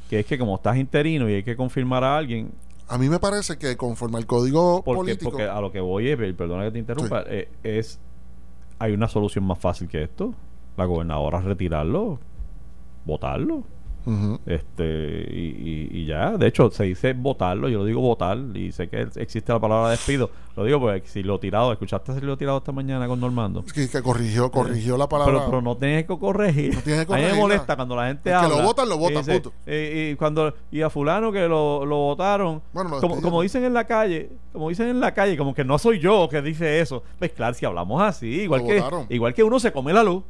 que 0.08 0.20
es 0.20 0.26
que 0.28 0.38
como 0.38 0.56
estás 0.58 0.78
interino 0.78 1.28
y 1.28 1.34
hay 1.34 1.44
que 1.44 1.56
confirmar 1.56 2.04
a 2.04 2.16
alguien, 2.18 2.52
A 2.90 2.98
mí 3.00 3.10
me 3.10 3.18
parece 3.20 3.58
que 3.58 3.76
conforme 3.76 4.18
al 4.18 4.26
código 4.28 4.84
porque, 4.84 4.98
político, 4.98 5.32
porque 5.32 5.46
a 5.46 5.60
lo 5.60 5.72
que 5.72 5.80
voy 5.82 6.10
es, 6.10 6.18
perdona 6.36 6.64
que 6.66 6.72
te 6.72 6.80
interrumpa, 6.80 7.24
eh, 7.28 7.50
es 7.64 8.00
hay 8.80 8.94
una 8.94 9.08
solución 9.08 9.44
más 9.44 9.58
fácil 9.58 9.88
que 9.88 10.04
esto. 10.04 10.34
La 10.78 10.86
gobernadora 10.86 11.42
retirarlo, 11.42 12.20
votarlo. 13.08 13.64
Este, 14.46 15.28
y, 15.30 15.90
y- 15.92 16.00
y 16.00 16.06
ya, 16.06 16.38
de 16.38 16.48
hecho, 16.48 16.72
se 16.72 16.86
dice 16.86 17.12
votarlo, 17.14 17.68
yo 17.68 17.80
lo 17.80 17.86
digo 17.86 18.00
votar, 18.00 18.38
y 18.54 18.72
sé 18.72 18.88
que 18.88 19.06
existe 19.18 19.52
la 19.52 19.60
palabra 19.60 19.90
despido. 19.90 20.30
Lo 20.56 20.64
digo 20.64 20.80
porque 20.80 21.04
si 21.08 21.24
lo 21.24 21.40
tirado, 21.40 21.74
¿escuchaste 21.74 22.14
si 22.14 22.22
lo 22.22 22.38
tirado 22.38 22.60
esta 22.60 22.72
mañana 22.72 23.06
con 23.08 23.20
Normando? 23.20 23.64
que, 23.66 23.90
que 23.90 24.02
corrigió, 24.02 24.50
corrigió 24.50 24.96
la 24.98 25.10
palabra. 25.10 25.34
Pero, 25.34 25.46
pero 25.48 25.62
no 25.62 25.76
tienes 25.76 26.06
que 26.06 26.18
corregir. 26.18 26.74
No 26.74 26.82
tienes 26.82 27.06
que 27.06 27.14
A 27.14 27.18
mí 27.18 27.24
me 27.24 27.34
molesta 27.34 27.76
cuando 27.76 27.96
la 27.98 28.08
gente 28.08 28.30
El 28.32 28.40
que 28.40 28.46
habla. 28.46 28.58
lo 28.58 28.64
votan, 28.64 28.88
lo 28.90 28.96
y 28.96 29.00
votan, 29.00 29.18
dice, 29.18 29.34
punto. 29.42 29.54
eh, 29.66 30.12
y, 30.14 30.16
cuando 30.16 30.54
y 30.72 30.82
a 30.82 30.90
fulano 30.90 31.32
que 31.34 31.48
lo, 31.48 31.86
lo 31.86 31.98
votaron, 31.98 32.62
Bueno, 32.72 33.00
lo 33.02 33.22
como, 33.22 33.42
dicen 33.42 33.66
en 33.66 33.74
la 33.74 33.84
calle, 33.86 34.30
como 34.54 34.70
dicen 34.70 34.88
en 34.88 35.02
la 35.02 35.14
calle, 35.14 35.36
como 35.38 35.54
que 35.54 35.66
no 35.66 35.78
soy 35.78 36.00
yo 36.00 36.30
que 36.30 36.42
dice 36.42 36.80
eso. 36.80 37.04
Pues 37.20 37.32
claro, 37.34 37.54
si 37.56 37.66
hablamos 37.66 38.02
así, 38.02 38.28
igual 38.44 38.62
Lo 38.62 38.68
que 38.68 38.76
votaron. 38.80 39.06
igual 39.10 39.34
que 39.34 39.44
uno 39.44 39.60
se 39.60 39.72
come 39.74 39.92
la 39.92 40.04
luz. 40.04 40.24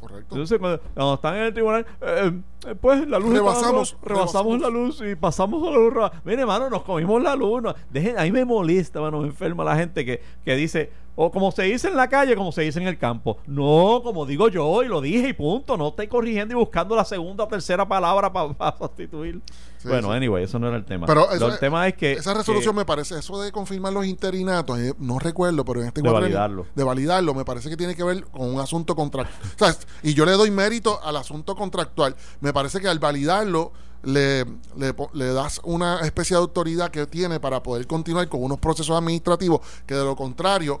Correcto. 0.00 0.34
Entonces, 0.34 0.58
cuando, 0.58 0.80
cuando 0.94 1.14
están 1.14 1.36
en 1.36 1.42
el 1.42 1.52
tribunal, 1.52 1.86
eh, 2.00 2.32
eh, 2.66 2.74
pues 2.74 3.06
la 3.06 3.18
luz 3.18 3.32
Rebasamos, 3.32 3.92
roja, 3.92 4.14
rebasamos 4.14 4.58
rebasamos. 4.58 4.60
la 4.60 4.68
luz 4.68 5.02
y 5.12 5.14
pasamos 5.16 5.66
a 5.66 5.70
la 5.70 5.76
luz 5.76 5.92
roja. 5.92 6.12
Mire, 6.24 6.40
hermano, 6.40 6.70
nos 6.70 6.82
comimos 6.82 7.22
la 7.22 7.36
luz. 7.36 7.62
no, 7.62 7.74
dejen, 7.90 8.18
a 8.18 8.22
mí 8.22 8.32
me 8.32 8.44
molesta, 8.44 9.00
mano, 9.00 9.20
me 9.20 9.28
enferma 9.28 9.62
la 9.64 9.76
gente 9.76 10.04
que, 10.04 10.22
que 10.44 10.56
dice, 10.56 10.90
o 11.16 11.30
como 11.30 11.52
se 11.52 11.64
dice 11.64 11.88
en 11.88 11.96
la 11.96 12.08
calle, 12.08 12.34
como 12.34 12.50
se 12.50 12.62
dice 12.62 12.80
en 12.80 12.88
el 12.88 12.96
campo. 12.98 13.38
No, 13.46 14.00
como 14.02 14.24
digo 14.24 14.48
yo 14.48 14.82
y 14.82 14.88
lo 14.88 15.00
dije 15.00 15.28
y 15.28 15.32
punto. 15.34 15.76
No 15.76 15.88
estoy 15.88 16.08
corrigiendo 16.08 16.54
y 16.54 16.56
buscando 16.56 16.96
la 16.96 17.04
segunda 17.04 17.44
o 17.44 17.48
tercera 17.48 17.86
palabra 17.86 18.32
para 18.32 18.76
sustituir. 18.78 19.40
Sí, 19.80 19.88
bueno, 19.88 20.08
sí. 20.08 20.14
anyway, 20.14 20.44
eso 20.44 20.58
no 20.58 20.68
era 20.68 20.76
el 20.76 20.84
tema. 20.84 21.06
Pero 21.06 21.30
eso- 21.30 21.48
el 21.48 21.58
tema 21.58 21.88
es 21.88 21.94
que. 21.94 22.12
Esa 22.12 22.34
resolución 22.34 22.74
que- 22.74 22.80
me 22.80 22.84
parece, 22.84 23.18
eso 23.18 23.40
de 23.40 23.50
confirmar 23.50 23.92
los 23.92 24.04
interinatos, 24.04 24.78
eh, 24.78 24.92
no 24.98 25.18
recuerdo, 25.18 25.64
pero 25.64 25.80
en 25.80 25.86
este 25.88 26.02
De 26.02 26.10
validarlo. 26.10 26.66
De 26.74 26.84
validarlo, 26.84 27.32
me 27.34 27.44
parece 27.46 27.70
que 27.70 27.76
tiene 27.78 27.94
que 27.94 28.04
ver 28.04 28.24
con 28.26 28.52
un 28.52 28.60
asunto 28.60 28.94
contractual. 28.94 29.76
y 30.02 30.12
yo 30.14 30.24
le 30.26 30.32
doy 30.32 30.50
mérito 30.50 31.02
al 31.02 31.16
asunto 31.16 31.54
contractual. 31.56 32.14
Me 32.40 32.52
parece 32.52 32.80
que 32.80 32.88
al 32.88 32.98
validarlo 32.98 33.72
le, 34.02 34.44
le, 34.76 34.94
le 35.12 35.32
das 35.32 35.60
una 35.64 36.00
especie 36.00 36.34
de 36.36 36.40
autoridad 36.40 36.90
que 36.90 37.06
tiene 37.06 37.38
para 37.40 37.62
poder 37.62 37.86
continuar 37.86 38.28
con 38.28 38.42
unos 38.42 38.58
procesos 38.58 38.96
administrativos 38.96 39.60
que 39.86 39.94
de 39.94 40.04
lo 40.04 40.16
contrario 40.16 40.80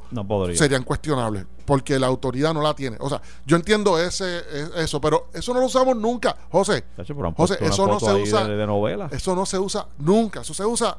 No 0.54 0.58
serían 0.58 0.82
cuestionables, 0.84 1.44
porque 1.64 1.98
la 1.98 2.06
autoridad 2.06 2.54
no 2.54 2.62
la 2.62 2.74
tiene. 2.74 2.96
O 3.00 3.08
sea, 3.08 3.20
yo 3.44 3.56
entiendo 3.56 3.98
ese, 3.98 4.38
es- 4.38 4.70
eso, 4.76 5.00
pero 5.00 5.28
eso 5.34 5.52
no 5.52 5.60
lo 5.60 5.66
usamos 5.66 5.96
nunca, 5.96 6.36
José. 6.50 6.84
José, 7.36 7.58
eso 7.72 7.86
no 7.86 8.00
se 8.00 8.06
usa- 8.22 8.46
De, 8.48 8.56
de 8.56 8.66
novela. 8.66 9.08
Eso 9.12 9.34
no 9.36 9.44
se 9.44 9.58
usa 9.58 9.86
nunca. 9.98 10.40
Eso 10.40 10.54
se 10.54 10.64
usa. 10.64 10.96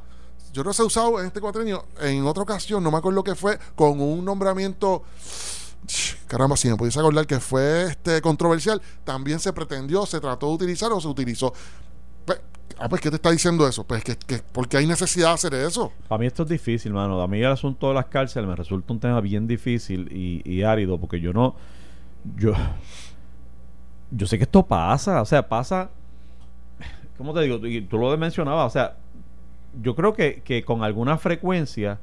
Yo 0.53 0.63
no 0.63 0.73
se 0.73 0.81
ha 0.81 0.85
usado 0.85 1.19
en 1.19 1.27
este 1.27 1.39
cuatrenio. 1.41 1.85
En 2.01 2.25
otra 2.27 2.43
ocasión, 2.43 2.83
no 2.83 2.91
me 2.91 2.97
acuerdo 2.97 3.23
qué 3.23 3.35
fue, 3.35 3.57
con 3.75 3.99
un 4.01 4.23
nombramiento. 4.25 5.03
Caramba, 6.27 6.55
si 6.55 6.69
me 6.69 6.75
pudiese 6.77 6.99
acordar 6.99 7.25
que 7.25 7.39
fue 7.39 7.83
este 7.85 8.21
controversial, 8.21 8.81
también 9.03 9.39
se 9.39 9.51
pretendió, 9.51 10.05
se 10.05 10.19
trató 10.19 10.47
de 10.49 10.53
utilizar 10.53 10.91
o 10.91 11.01
se 11.01 11.07
utilizó. 11.07 11.53
Ah, 12.79 12.89
pues, 12.89 13.01
¿qué 13.01 13.09
te 13.09 13.15
está 13.15 13.31
diciendo 13.31 13.67
eso? 13.67 13.83
Pues 13.83 14.03
que, 14.03 14.15
que 14.15 14.39
porque 14.51 14.77
hay 14.77 14.85
necesidad 14.85 15.29
de 15.29 15.33
hacer 15.33 15.53
eso. 15.53 15.91
Para 16.07 16.19
mí 16.19 16.25
esto 16.25 16.43
es 16.43 16.49
difícil, 16.49 16.93
mano. 16.93 17.21
A 17.21 17.27
mí 17.27 17.39
el 17.39 17.51
asunto 17.51 17.89
de 17.89 17.95
las 17.95 18.05
cárceles 18.05 18.47
me 18.47 18.55
resulta 18.55 18.93
un 18.93 18.99
tema 18.99 19.21
bien 19.21 19.47
difícil 19.47 20.09
y, 20.11 20.41
y 20.49 20.63
árido 20.63 20.99
porque 20.99 21.19
yo 21.19 21.33
no... 21.33 21.55
Yo... 22.35 22.53
Yo 24.11 24.27
sé 24.27 24.37
que 24.37 24.43
esto 24.43 24.65
pasa, 24.65 25.21
o 25.21 25.25
sea, 25.25 25.47
pasa... 25.47 25.89
¿Cómo 27.17 27.33
te 27.33 27.41
digo? 27.41 27.65
Y 27.65 27.81
tú 27.81 27.97
lo 27.97 28.17
mencionabas, 28.17 28.67
o 28.67 28.69
sea, 28.69 28.97
yo 29.81 29.95
creo 29.95 30.13
que, 30.13 30.41
que 30.43 30.63
con 30.63 30.83
alguna 30.83 31.17
frecuencia 31.17 31.99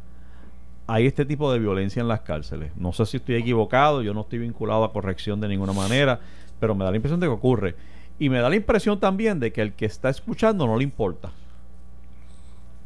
hay 0.87 1.07
este 1.07 1.27
tipo 1.27 1.53
de 1.53 1.59
violencia 1.59 2.01
en 2.01 2.09
las 2.09 2.21
cárceles. 2.21 2.73
No 2.77 2.93
sé 2.93 3.05
si 3.05 3.19
estoy 3.19 3.35
equivocado, 3.35 4.01
yo 4.01 4.15
no 4.15 4.23
estoy 4.23 4.39
vinculado 4.39 4.85
a 4.85 4.93
corrección 4.93 5.39
de 5.41 5.49
ninguna 5.49 5.75
manera, 5.75 6.19
pero 6.59 6.75
me 6.75 6.85
da 6.85 6.91
la 6.91 6.97
impresión 6.97 7.21
de 7.21 7.27
que 7.27 7.33
ocurre. 7.33 7.77
Y 8.19 8.29
me 8.29 8.39
da 8.39 8.49
la 8.49 8.57
impresión 8.57 8.99
también 8.99 9.39
de 9.41 9.53
que 9.53 9.63
el 9.63 9.73
que 9.73 9.87
está 9.87 10.09
escuchando 10.09 10.67
no 10.67 10.77
le 10.77 10.85
importa. 10.85 11.31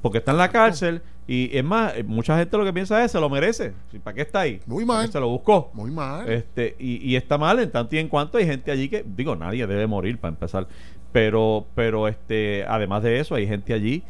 Porque 0.02 0.18
está 0.18 0.32
en 0.32 0.38
la 0.38 0.50
cárcel 0.50 1.00
y 1.26 1.56
es 1.56 1.62
más, 1.62 1.96
eh, 1.96 2.02
mucha 2.02 2.36
gente 2.36 2.56
lo 2.58 2.64
que 2.64 2.72
piensa 2.72 3.02
es 3.04 3.12
se 3.12 3.20
lo 3.20 3.30
merece. 3.30 3.72
¿Y 3.92 3.98
¿Para 3.98 4.14
qué 4.14 4.22
está 4.22 4.40
ahí? 4.40 4.60
Muy 4.66 4.84
¿Para 4.84 5.00
mal. 5.00 5.12
se 5.12 5.20
lo 5.20 5.28
buscó. 5.28 5.70
Muy 5.72 5.90
mal. 5.90 6.28
Este, 6.30 6.74
y, 6.78 6.96
y 7.08 7.16
está 7.16 7.38
mal 7.38 7.60
en 7.60 7.70
tanto 7.70 7.94
y 7.94 7.98
en 8.00 8.08
cuanto 8.08 8.38
hay 8.38 8.46
gente 8.46 8.70
allí 8.70 8.88
que, 8.88 9.04
digo, 9.06 9.36
nadie 9.36 9.66
debe 9.66 9.86
morir 9.86 10.18
para 10.18 10.30
empezar. 10.30 10.66
Pero, 11.12 11.66
pero 11.74 12.08
este, 12.08 12.64
además 12.66 13.02
de 13.02 13.20
eso, 13.20 13.34
hay 13.34 13.46
gente 13.46 13.72
allí 13.72 14.02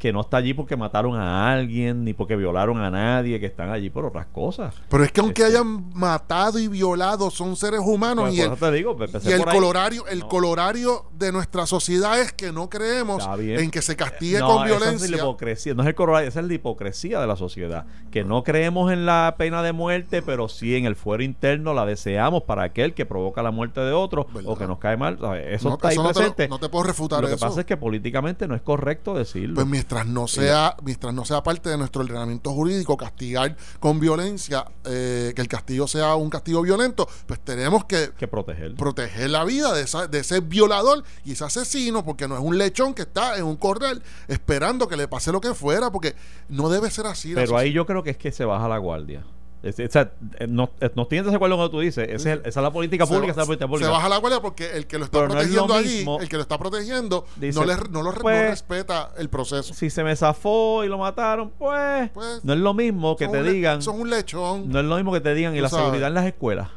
que 0.00 0.12
no 0.12 0.22
está 0.22 0.38
allí 0.38 0.54
porque 0.54 0.76
mataron 0.76 1.14
a 1.14 1.52
alguien, 1.52 2.04
ni 2.04 2.12
porque 2.14 2.34
violaron 2.34 2.78
a 2.78 2.90
nadie, 2.90 3.38
que 3.38 3.46
están 3.46 3.70
allí 3.70 3.90
por 3.90 4.04
otras 4.06 4.26
cosas. 4.26 4.74
Pero 4.88 5.04
es 5.04 5.12
que 5.12 5.20
aunque 5.20 5.42
este- 5.42 5.56
hayan 5.58 5.90
matado 5.94 6.58
y 6.58 6.66
violado, 6.66 7.30
son 7.30 7.54
seres 7.54 7.80
humanos 7.84 8.24
Pues, 8.30 8.34
y 8.38 8.40
el, 8.40 8.56
te 8.56 8.72
digo, 8.72 8.96
pues, 8.96 9.12
y 9.24 9.30
el 9.30 9.44
colorario, 9.44 10.06
el 10.08 10.20
No. 10.20 10.28
colorario 10.28 11.04
de 11.16 11.30
nuestra 11.30 11.66
sociedad 11.66 12.18
es 12.20 12.32
que 12.32 12.50
no 12.50 12.68
creemos 12.68 13.22
en 13.38 13.70
que 13.70 13.82
se 13.82 13.94
castigue 13.94 14.38
No, 14.40 14.46
con 14.48 14.56
esa 14.56 14.64
es 14.64 14.70
la 14.80 14.86
violencia. 14.86 15.16
hipocresía, 15.18 15.74
no 15.74 15.82
es 15.82 15.88
el 15.88 15.94
corolario, 15.94 16.28
esa 16.28 16.40
es 16.40 16.46
la 16.46 16.54
hipocresía 16.54 17.20
de 17.20 17.26
la 17.26 17.36
sociedad. 17.36 17.84
Que 18.10 18.24
no 18.24 18.42
creemos 18.42 18.90
en 18.92 19.04
la 19.06 19.34
pena 19.36 19.62
de 19.62 19.72
muerte, 19.72 20.22
pero 20.22 20.48
sí 20.48 20.76
en 20.76 20.86
el 20.86 20.96
fuero 20.96 21.22
interno 21.22 21.74
la 21.74 21.84
deseamos 21.84 22.42
para 22.44 22.62
aquel 22.62 22.94
que 22.94 23.04
provoca 23.04 23.42
la 23.42 23.50
muerte 23.50 23.80
de 23.80 23.92
otro 23.92 24.26
¿Verdad? 24.32 24.50
o 24.50 24.56
que 24.56 24.66
nos 24.66 24.78
cae 24.78 24.96
mal. 24.96 25.18
Eso 25.50 25.68
No, 25.68 25.74
está 25.74 25.88
ahí 25.88 25.96
no 25.96 26.08
te, 26.08 26.14
presente. 26.14 26.48
no 26.48 26.58
te 26.58 26.68
puedo 26.70 26.84
refutar 26.84 27.20
Lo 27.20 27.28
que 27.28 27.34
eso. 27.34 27.46
pasa 27.46 27.60
es 27.60 27.66
que 27.66 27.76
políticamente 27.76 28.48
no 28.48 28.54
es 28.54 28.62
correcto 28.62 29.12
decirlo. 29.14 29.56
Pues 29.56 29.66
mientras 29.90 30.06
no 30.06 30.28
sea, 30.28 30.76
mientras 30.84 31.12
no 31.14 31.24
sea 31.24 31.42
parte 31.42 31.68
de 31.68 31.76
nuestro 31.76 32.02
ordenamiento 32.02 32.52
jurídico 32.52 32.96
castigar 32.96 33.56
con 33.80 33.98
violencia, 33.98 34.64
eh, 34.84 35.32
que 35.34 35.42
el 35.42 35.48
castigo 35.48 35.88
sea 35.88 36.14
un 36.14 36.30
castigo 36.30 36.62
violento, 36.62 37.08
pues 37.26 37.40
tenemos 37.40 37.84
que 37.86 38.10
que 38.16 38.28
proteger. 38.28 38.74
proteger 38.76 39.30
la 39.30 39.44
vida 39.44 39.72
de, 39.74 39.82
esa- 39.82 40.06
de 40.06 40.20
ese 40.20 40.40
violador 40.40 41.02
y 41.24 41.32
ese 41.32 41.44
asesino, 41.44 42.04
porque 42.04 42.28
no 42.28 42.36
es 42.36 42.40
un 42.40 42.56
lechón 42.56 42.94
que 42.94 43.02
está 43.02 43.36
en 43.36 43.44
un 43.44 43.56
corral 43.56 44.02
esperando 44.28 44.86
que 44.86 44.96
le 44.96 45.08
pase 45.08 45.32
lo 45.32 45.40
que 45.40 45.54
fuera, 45.54 45.90
porque 45.90 46.14
no 46.48 46.68
debe 46.68 46.88
ser 46.90 47.06
así. 47.06 47.34
Pero 47.34 47.56
ahí 47.58 47.72
yo 47.72 47.84
creo 47.84 48.02
que 48.04 48.10
es 48.10 48.16
que 48.16 48.30
se 48.30 48.44
baja 48.44 48.68
la 48.68 48.78
guardia. 48.78 49.24
Es- 49.62 49.76
sea, 49.92 50.10
eh, 50.38 50.46
no, 50.48 50.70
eh, 50.80 50.90
no 50.94 51.02
estoy 51.02 51.18
en 51.18 51.24
desacuerdo 51.26 51.70
tú 51.70 51.80
dices. 51.80 52.08
Es 52.08 52.24
esa 52.24 52.40
es 52.46 52.56
la 52.56 52.70
política 52.72 53.04
Se- 53.04 53.12
pública, 53.12 53.32
esa 53.32 53.42
es 53.42 53.48
la 53.48 53.66
política 53.66 53.86
se 53.86 53.92
baja 53.92 54.08
la 54.08 54.16
guardia 54.16 54.40
porque 54.40 54.70
el 54.76 54.86
que 54.86 54.98
lo 54.98 55.04
está 55.04 55.18
Pero 55.18 55.34
no 55.34 55.40
es 55.40 55.50
lo 55.50 55.66
protegiendo 55.66 55.74
allí, 55.74 55.96
mismo. 55.98 56.20
el 56.20 56.28
que 56.28 56.36
lo 56.36 56.42
está 56.42 56.58
protegiendo, 56.58 57.26
Dice, 57.36 57.58
no, 57.60 57.66
le, 57.66 57.76
no, 57.90 58.02
lo, 58.02 58.12
no 58.12 58.18
pues, 58.20 58.50
respeta 58.50 59.10
el 59.18 59.28
proceso. 59.28 59.74
Si 59.74 59.90
se 59.90 60.02
me 60.02 60.16
zafó 60.16 60.82
y 60.84 60.88
lo 60.88 60.96
mataron, 60.96 61.50
pues, 61.58 62.10
Pues, 62.14 62.42
no 62.44 62.52
es 62.54 62.58
lo 62.58 62.72
mismo 62.72 63.16
que 63.16 63.28
te 63.28 63.40
un 63.42 63.52
digan. 63.52 63.82
Son 63.82 64.00
un 64.00 64.08
lechón. 64.08 64.70
No 64.70 64.80
es 64.80 64.86
lo 64.86 64.96
mismo 64.96 65.12
que 65.12 65.20
te 65.20 65.34
digan 65.34 65.54
y 65.54 65.60
la 65.60 65.68
sabes. 65.68 65.84
seguridad 65.84 66.08
en 66.08 66.14
las 66.14 66.26
escuelas. 66.26 66.68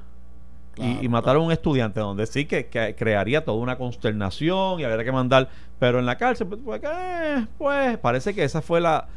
y, 0.75 0.81
Claro, 0.81 1.03
y 1.03 1.07
mataron 1.07 1.43
a 1.43 1.45
un 1.45 1.51
estudiante, 1.51 1.99
donde 1.99 2.25
sí 2.25 2.45
que, 2.45 2.65
que 2.65 2.95
crearía 2.95 3.45
toda 3.45 3.57
una 3.59 3.77
consternación 3.77 4.79
y 4.79 4.83
habría 4.83 5.05
que 5.05 5.11
mandar, 5.11 5.47
pero 5.79 5.99
en 5.99 6.05
la 6.07 6.17
cárcel, 6.17 6.47
pues, 6.47 6.59
pues, 6.65 6.81
eh, 6.83 7.45
pues, 7.57 7.97
parece 7.99 8.33
que 8.33 8.43
esa 8.43 8.59
fue 8.61 8.81
la, 8.81 9.07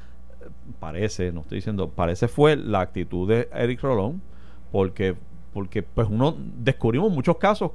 parece, 0.79 1.33
no 1.33 1.41
estoy 1.41 1.57
diciendo, 1.57 1.91
parece 1.91 2.29
fue 2.29 2.57
la 2.57 2.81
actitud 2.81 3.29
de 3.29 3.49
Eric 3.53 3.81
Rolón, 3.83 4.22
porque, 4.72 5.16
porque 5.53 5.83
pues 5.83 6.09
uno 6.11 6.37
descubrimos 6.59 7.12
muchos 7.12 7.37
casos 7.39 7.72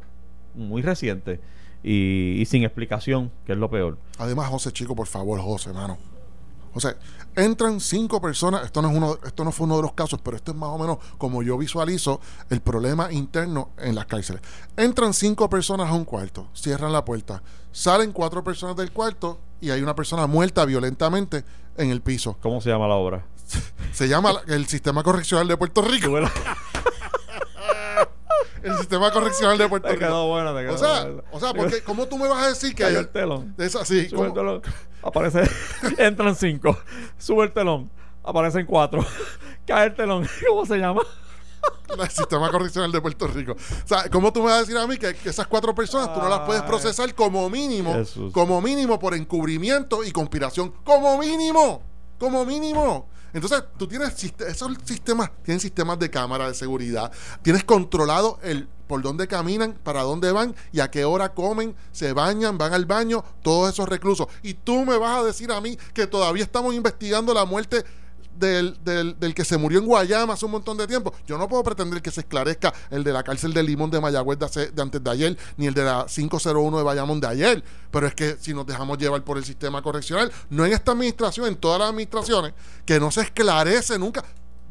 muy 0.53 0.81
recientes 0.81 1.39
y, 1.83 2.37
y 2.39 2.45
sin 2.45 2.63
explicación, 2.63 3.31
que 3.45 3.53
es 3.53 3.57
lo 3.57 3.69
peor. 3.69 3.97
Además, 4.17 4.49
José, 4.49 4.71
chico, 4.71 4.95
por 4.95 5.07
favor, 5.07 5.39
José, 5.39 5.73
mano. 5.73 5.97
José, 6.73 6.95
entran 7.35 7.81
cinco 7.81 8.21
personas, 8.21 8.63
esto 8.63 8.81
no 8.81 8.89
es 8.89 8.95
uno, 8.95 9.17
esto 9.25 9.43
no 9.43 9.51
fue 9.51 9.65
uno 9.65 9.75
de 9.75 9.81
los 9.81 9.93
casos, 9.93 10.21
pero 10.23 10.37
esto 10.37 10.51
es 10.51 10.57
más 10.57 10.69
o 10.69 10.77
menos 10.77 10.99
como 11.17 11.43
yo 11.43 11.57
visualizo 11.57 12.21
el 12.49 12.61
problema 12.61 13.11
interno 13.11 13.71
en 13.77 13.93
las 13.93 14.05
cárceles. 14.05 14.41
Entran 14.77 15.13
cinco 15.13 15.49
personas 15.49 15.89
a 15.89 15.93
un 15.93 16.05
cuarto, 16.05 16.47
cierran 16.53 16.93
la 16.93 17.03
puerta, 17.03 17.43
salen 17.73 18.13
cuatro 18.13 18.43
personas 18.43 18.77
del 18.77 18.91
cuarto 18.91 19.39
y 19.59 19.69
hay 19.69 19.81
una 19.81 19.95
persona 19.95 20.27
muerta 20.27 20.63
violentamente 20.63 21.43
en 21.77 21.91
el 21.91 22.01
piso. 22.01 22.37
¿Cómo 22.41 22.61
se 22.61 22.69
llama 22.69 22.87
la 22.87 22.95
obra? 22.95 23.25
Se 23.91 24.07
llama 24.07 24.33
la- 24.33 24.55
el 24.55 24.65
sistema 24.67 25.03
correccional 25.03 25.47
de 25.47 25.57
Puerto 25.57 25.81
Rico. 25.81 26.17
El 28.63 28.77
sistema 28.77 29.11
correccional 29.11 29.57
de 29.57 29.67
Puerto 29.67 29.87
Te 29.87 29.95
Rico. 29.95 30.05
quedó 30.05 30.27
buena, 30.27 30.53
te 30.55 30.61
quedó 30.61 30.75
O 30.75 30.77
sea, 30.77 31.03
buena. 31.05 31.23
o 31.31 31.39
sea, 31.39 31.53
porque 31.53 31.81
¿cómo 31.81 32.05
tú 32.07 32.19
me 32.19 32.27
vas 32.27 32.43
a 32.43 32.49
decir 32.49 32.75
que 32.75 32.83
Cayó 32.83 32.99
el 32.99 33.07
telón. 33.09 33.55
es 33.57 33.75
así? 33.75 34.07
Sube 34.07 34.21
el 34.27 34.27
¿cómo? 34.29 34.33
telón. 34.33 34.61
Aparece, 35.01 35.49
entran 35.97 36.35
cinco. 36.35 36.77
Sube 37.17 37.45
el 37.45 37.51
telón. 37.53 37.89
Aparecen 38.23 38.67
cuatro. 38.67 39.03
Cae 39.65 39.87
el 39.87 39.95
telón. 39.95 40.27
¿Cómo 40.47 40.63
se 40.67 40.77
llama? 40.77 41.01
el 41.99 42.09
sistema 42.09 42.49
correccional 42.49 42.91
de 42.91 43.01
Puerto 43.01 43.27
Rico. 43.27 43.53
O 43.53 43.87
sea, 43.87 44.09
¿cómo 44.09 44.31
tú 44.31 44.39
me 44.39 44.47
vas 44.47 44.55
a 44.55 44.59
decir 44.61 44.77
a 44.77 44.87
mí 44.87 44.97
que, 44.97 45.13
que 45.13 45.29
esas 45.29 45.47
cuatro 45.47 45.73
personas 45.75 46.13
tú 46.13 46.19
no 46.19 46.29
las 46.29 46.41
puedes 46.41 46.63
procesar 46.63 47.13
como 47.15 47.49
mínimo, 47.49 47.93
Jesús. 47.93 48.31
como 48.33 48.61
mínimo 48.61 48.99
por 48.99 49.13
encubrimiento 49.13 50.03
y 50.03 50.11
conspiración? 50.11 50.73
Como 50.83 51.17
mínimo, 51.17 51.81
como 52.17 52.45
mínimo. 52.45 53.07
Entonces, 53.33 53.63
tú 53.77 53.87
tienes 53.87 54.13
esos 54.39 54.71
sistemas, 54.83 55.31
tienen 55.43 55.59
sistemas 55.59 55.97
de 55.99 56.09
cámara 56.09 56.47
de 56.47 56.53
seguridad, 56.53 57.11
tienes 57.41 57.63
controlado 57.63 58.39
el 58.43 58.67
por 58.87 59.01
dónde 59.01 59.25
caminan, 59.25 59.79
para 59.83 60.01
dónde 60.01 60.33
van 60.33 60.53
y 60.73 60.81
a 60.81 60.91
qué 60.91 61.05
hora 61.05 61.33
comen, 61.33 61.77
se 61.93 62.11
bañan, 62.11 62.57
van 62.57 62.73
al 62.73 62.85
baño, 62.85 63.23
todos 63.41 63.71
esos 63.71 63.87
reclusos. 63.87 64.27
Y 64.43 64.53
tú 64.53 64.83
me 64.83 64.97
vas 64.97 65.19
a 65.19 65.23
decir 65.23 65.49
a 65.53 65.61
mí 65.61 65.77
que 65.93 66.07
todavía 66.07 66.43
estamos 66.43 66.73
investigando 66.73 67.33
la 67.33 67.45
muerte 67.45 67.85
del, 68.37 68.77
del, 68.83 69.19
del 69.19 69.33
que 69.35 69.45
se 69.45 69.57
murió 69.57 69.79
en 69.79 69.85
Guayama 69.85 70.33
hace 70.33 70.45
un 70.45 70.51
montón 70.51 70.77
de 70.77 70.87
tiempo. 70.87 71.13
Yo 71.27 71.37
no 71.37 71.47
puedo 71.47 71.63
pretender 71.63 72.01
que 72.01 72.11
se 72.11 72.21
esclarezca 72.21 72.73
el 72.89 73.03
de 73.03 73.13
la 73.13 73.23
cárcel 73.23 73.53
de 73.53 73.61
Limón 73.63 73.91
de 73.91 73.99
Mayagüez 74.01 74.39
de, 74.39 74.45
hace- 74.45 74.71
de 74.71 74.81
antes 74.81 75.03
de 75.03 75.09
ayer, 75.11 75.37
ni 75.57 75.67
el 75.67 75.73
de 75.73 75.83
la 75.83 76.05
501 76.07 76.77
de 76.77 76.83
Bayamón 76.83 77.19
de 77.21 77.27
ayer. 77.27 77.63
Pero 77.91 78.07
es 78.07 78.15
que 78.15 78.37
si 78.39 78.53
nos 78.53 78.65
dejamos 78.65 78.97
llevar 78.97 79.23
por 79.23 79.37
el 79.37 79.45
sistema 79.45 79.81
correccional, 79.81 80.31
no 80.49 80.65
en 80.65 80.73
esta 80.73 80.91
administración, 80.93 81.47
en 81.47 81.55
todas 81.55 81.79
las 81.79 81.89
administraciones, 81.89 82.53
que 82.85 82.99
no 82.99 83.11
se 83.11 83.21
esclarece 83.21 83.99
nunca. 83.99 84.23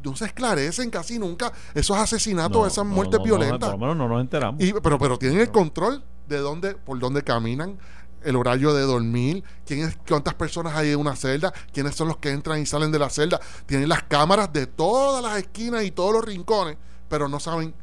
No 0.03 0.15
se 0.15 0.25
esclarecen 0.25 0.89
casi 0.89 1.19
nunca 1.19 1.51
esos 1.75 1.95
asesinatos, 1.95 2.57
No, 2.59 2.65
esas 2.65 2.85
no, 2.85 2.91
muertes 2.95 3.19
no, 3.19 3.19
no, 3.19 3.23
violentas. 3.25 3.69
por 3.69 3.71
lo 3.71 3.77
menos 3.77 3.97
no 3.97 4.07
nos 4.07 4.21
enteramos. 4.21 4.59
Y- 4.61 4.73
pero, 4.81 4.97
pero 4.97 5.17
tienen 5.19 5.39
el 5.39 5.51
control 5.51 6.03
de 6.27 6.37
dónde, 6.39 6.73
por 6.73 6.97
dónde 6.97 7.23
caminan, 7.23 7.77
el 8.23 8.35
horario 8.35 8.73
de 8.73 8.83
dormir, 8.83 9.43
quién 9.65 9.87
es, 9.87 9.97
cuántas 10.07 10.33
personas 10.33 10.75
hay 10.75 10.91
en 10.91 10.99
una 10.99 11.15
celda, 11.15 11.53
quiénes 11.73 11.95
son 11.95 12.07
los 12.07 12.17
que 12.17 12.29
entran 12.29 12.61
y 12.61 12.65
salen 12.65 12.91
de 12.91 12.99
la 12.99 13.09
celda. 13.09 13.39
Tienen 13.65 13.89
las 13.89 14.03
cámaras 14.03 14.51
de 14.53 14.67
todas 14.67 15.23
las 15.23 15.37
esquinas 15.37 15.83
y 15.83 15.91
todos 15.91 16.13
los 16.13 16.25
rincones, 16.25 16.77
pero 17.09 17.27
no 17.27 17.39
saben, 17.39 17.73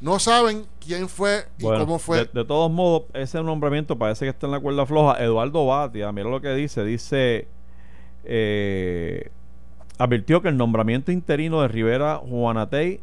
no 0.00 0.18
saben 0.18 0.66
quién 0.80 1.08
fue 1.08 1.46
y 1.58 1.64
Bueno, 1.64 1.84
cómo 1.84 1.98
fue. 1.98 2.18
De, 2.18 2.30
de 2.32 2.44
todos 2.44 2.70
modos, 2.70 3.04
ese 3.14 3.42
nombramiento 3.42 3.96
parece 3.96 4.24
que 4.24 4.30
está 4.30 4.46
en 4.46 4.52
la 4.52 4.60
cuerda 4.60 4.86
floja. 4.86 5.22
Eduardo 5.22 5.66
Batia, 5.66 6.10
mira 6.12 6.28
lo 6.28 6.40
que 6.40 6.54
dice. 6.54 6.84
Dice, 6.84 7.48
eh, 8.24 9.30
advirtió 9.98 10.42
que 10.42 10.48
el 10.48 10.56
nombramiento 10.56 11.12
interino 11.12 11.62
de 11.62 11.68
Rivera 11.68 12.16
Juanatey 12.16 13.00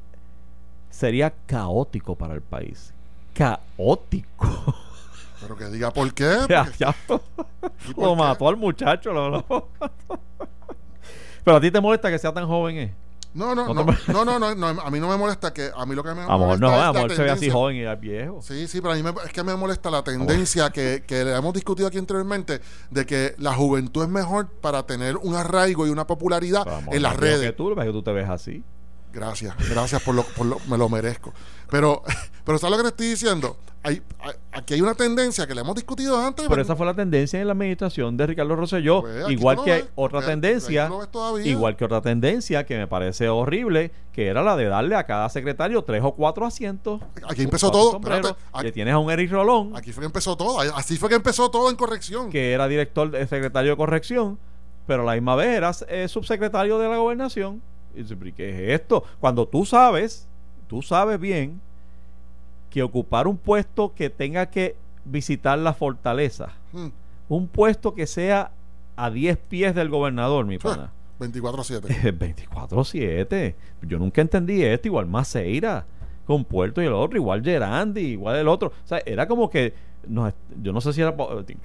sería 0.89 1.33
caótico 1.45 2.15
para 2.15 2.33
el 2.33 2.41
país. 2.41 2.93
Caótico. 3.33 4.75
Pero 5.41 5.57
que 5.57 5.65
diga 5.65 5.91
por 5.91 6.13
qué. 6.13 6.37
ya, 6.49 6.63
porque- 6.65 6.77
ya. 6.79 6.95
¿y 7.89 7.93
por 7.93 8.03
Lo 8.05 8.11
qué? 8.11 8.15
mató 8.21 8.47
al 8.47 8.57
muchacho. 8.57 9.11
Lo, 9.11 9.29
lo- 9.29 9.67
Pero 11.43 11.57
a 11.57 11.61
ti 11.61 11.71
te 11.71 11.81
molesta 11.81 12.09
que 12.11 12.19
sea 12.19 12.33
tan 12.33 12.47
joven, 12.47 12.77
¿eh? 12.77 12.93
No, 13.33 13.55
no, 13.55 13.73
No 13.73 14.25
no, 14.25 14.39
no, 14.39 14.55
no, 14.55 14.67
a 14.81 14.91
mí 14.91 14.99
no 14.99 15.07
me 15.07 15.15
molesta 15.15 15.53
que, 15.53 15.71
a 15.73 15.85
mí 15.85 15.95
lo 15.95 16.03
que 16.03 16.13
me 16.13 16.21
A 16.23 16.25
lo 16.25 16.39
mejor 16.39 16.59
molesta 16.59 16.67
no, 16.67 16.73
es 16.73 16.81
a 16.81 17.01
lo 17.01 17.07
la 17.07 17.15
se 17.15 17.23
ve 17.23 17.31
así 17.31 17.49
joven 17.49 17.77
y 17.77 17.95
viejo. 17.95 18.41
Sí, 18.41 18.67
sí, 18.67 18.81
pero 18.81 18.93
a 18.93 18.97
mí 18.97 19.03
me- 19.03 19.13
es 19.25 19.31
que 19.31 19.41
me 19.43 19.55
molesta 19.55 19.89
la 19.89 20.03
tendencia 20.03 20.69
que, 20.69 21.03
que 21.07 21.21
hemos 21.21 21.53
discutido 21.53 21.87
aquí 21.87 21.97
anteriormente 21.97 22.59
de 22.89 23.05
que 23.05 23.33
la 23.37 23.53
juventud 23.53 24.03
es 24.03 24.09
mejor 24.09 24.49
para 24.49 24.85
tener 24.85 25.15
un 25.17 25.35
arraigo 25.35 25.87
y 25.87 25.89
una 25.89 26.05
popularidad 26.05 26.67
en 26.91 27.01
las 27.01 27.15
redes. 27.15 27.51
Que 27.51 27.53
tú, 27.53 27.73
que 27.73 27.85
tú 27.91 28.03
te 28.03 28.11
ves 28.11 28.29
así. 28.29 28.63
Gracias, 29.13 29.53
gracias 29.69 30.01
por 30.03 30.15
lo, 30.15 30.23
por 30.23 30.45
lo, 30.45 30.57
me 30.67 30.77
lo 30.77 30.87
merezco. 30.89 31.33
Pero, 31.69 32.03
pero 32.45 32.57
¿sabes 32.57 32.71
lo 32.71 32.77
que 32.77 32.83
te 32.83 32.89
estoy 32.89 33.07
diciendo? 33.07 33.57
Hay, 33.83 34.01
hay- 34.19 34.33
aquí 34.51 34.75
hay 34.75 34.81
una 34.81 34.93
tendencia 34.93 35.47
que 35.47 35.55
le 35.55 35.61
hemos 35.61 35.73
discutido 35.75 36.17
antes. 36.23 36.45
Pero 36.47 36.61
esa 36.61 36.75
fue 36.75 36.85
la 36.85 36.93
tendencia 36.93 37.41
en 37.41 37.47
la 37.47 37.53
administración 37.53 38.15
de 38.15 38.27
Ricardo 38.27 38.55
Rosselló. 38.55 39.01
Pues, 39.01 39.29
igual 39.31 39.57
que 39.65 39.71
ves, 39.71 39.85
otra 39.95 40.19
tendencia, 40.21 40.87
igual 41.49 41.75
que 41.75 41.85
otra 41.85 42.01
tendencia 42.01 42.65
que 42.65 42.77
me 42.77 42.87
parece 42.87 43.27
horrible, 43.29 43.91
que 44.13 44.27
era 44.27 44.43
la 44.43 44.55
de 44.55 44.65
darle 44.65 44.95
a 44.95 45.05
cada 45.05 45.27
secretario 45.29 45.83
tres 45.83 46.01
o 46.03 46.11
cuatro 46.13 46.45
asientos. 46.45 47.01
Aquí 47.27 47.41
empezó 47.41 47.71
todo, 47.71 47.99
aquí- 48.53 48.67
Le 48.67 48.71
tienes 48.71 48.93
a 48.93 48.99
un 48.99 49.09
Eric 49.09 49.31
Rolón, 49.31 49.75
Aquí 49.75 49.91
fue 49.91 50.01
que 50.01 50.05
empezó 50.07 50.37
todo. 50.37 50.59
Así 50.75 50.97
fue 50.97 51.09
que 51.09 51.15
empezó 51.15 51.49
todo 51.49 51.69
en 51.69 51.75
corrección. 51.75 52.29
que 52.29 52.51
era 52.53 52.67
director, 52.67 53.09
de 53.09 53.25
secretario 53.27 53.71
de 53.71 53.77
corrección, 53.77 54.37
pero 54.85 55.01
a 55.01 55.05
la 55.05 55.13
misma 55.13 55.35
vez 55.35 55.57
era 55.57 55.71
eh, 55.87 56.07
subsecretario 56.07 56.77
de 56.77 56.87
la 56.87 56.97
gobernación. 56.97 57.63
Y 57.95 58.03
dice, 58.03 58.15
"¿Pero 58.15 58.35
¿qué 58.35 58.49
es 58.73 58.81
esto? 58.81 59.03
Cuando 59.19 59.47
tú 59.47 59.65
sabes, 59.65 60.27
tú 60.67 60.81
sabes 60.81 61.19
bien 61.19 61.59
que 62.69 62.83
ocupar 62.83 63.27
un 63.27 63.37
puesto 63.37 63.93
que 63.93 64.09
tenga 64.09 64.45
que 64.49 64.75
visitar 65.05 65.57
la 65.57 65.73
fortaleza, 65.73 66.53
Mm, 66.73 66.87
un 67.29 67.47
puesto 67.47 67.93
que 67.93 68.07
sea 68.07 68.51
a 68.95 69.09
10 69.09 69.37
pies 69.37 69.73
del 69.75 69.89
gobernador, 69.89 70.45
mi 70.45 70.57
pana. 70.57 70.91
24-7. 71.19 72.11
24-7. 72.17 73.55
Yo 73.81 73.99
nunca 73.99 74.21
entendí 74.21 74.63
esto, 74.63 74.87
igual 74.87 75.07
Maceira, 75.07 75.85
con 76.25 76.45
Puerto 76.45 76.81
y 76.81 76.85
el 76.85 76.93
otro, 76.93 77.17
igual 77.17 77.43
Gerandi, 77.43 78.01
igual 78.01 78.35
el 78.37 78.47
otro. 78.47 78.69
O 78.69 78.87
sea, 78.87 79.01
era 79.05 79.27
como 79.27 79.49
que, 79.49 79.73
no, 80.07 80.31
yo 80.61 80.71
no 80.71 80.81
sé 80.81 80.93
si 80.93 81.01
era, 81.01 81.13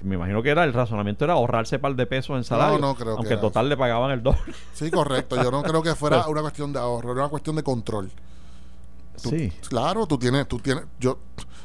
me 0.03 0.15
imagino 0.15 0.41
que 0.43 0.49
era, 0.49 0.63
el 0.63 0.73
razonamiento 0.73 1.23
era 1.25 1.33
ahorrarse 1.33 1.79
par 1.79 1.95
de 1.95 2.05
pesos 2.05 2.35
en 2.37 2.43
salario. 2.43 2.79
no 2.79 2.95
creo 2.95 3.13
que 3.15 3.17
aunque 3.19 3.33
en 3.35 3.41
total 3.41 3.69
le 3.69 3.77
pagaban 3.77 4.11
el 4.11 4.21
doble. 4.23 4.39
Sí, 4.73 4.91
correcto. 4.91 5.35
Yo 5.41 5.51
no 5.51 5.63
creo 5.63 5.81
que 5.81 5.95
fuera 5.95 6.27
una 6.27 6.41
cuestión 6.41 6.73
de 6.73 6.79
ahorro, 6.79 7.11
era 7.13 7.21
una 7.21 7.29
cuestión 7.29 7.55
de 7.55 7.63
control. 7.63 8.09
Tú- 9.21 9.29
sí. 9.29 9.51
Claro, 9.69 10.05
tú 10.05 10.17
tienes, 10.17 10.47
tú 10.47 10.59
tienes, 10.59 10.83
yo, 10.99 11.17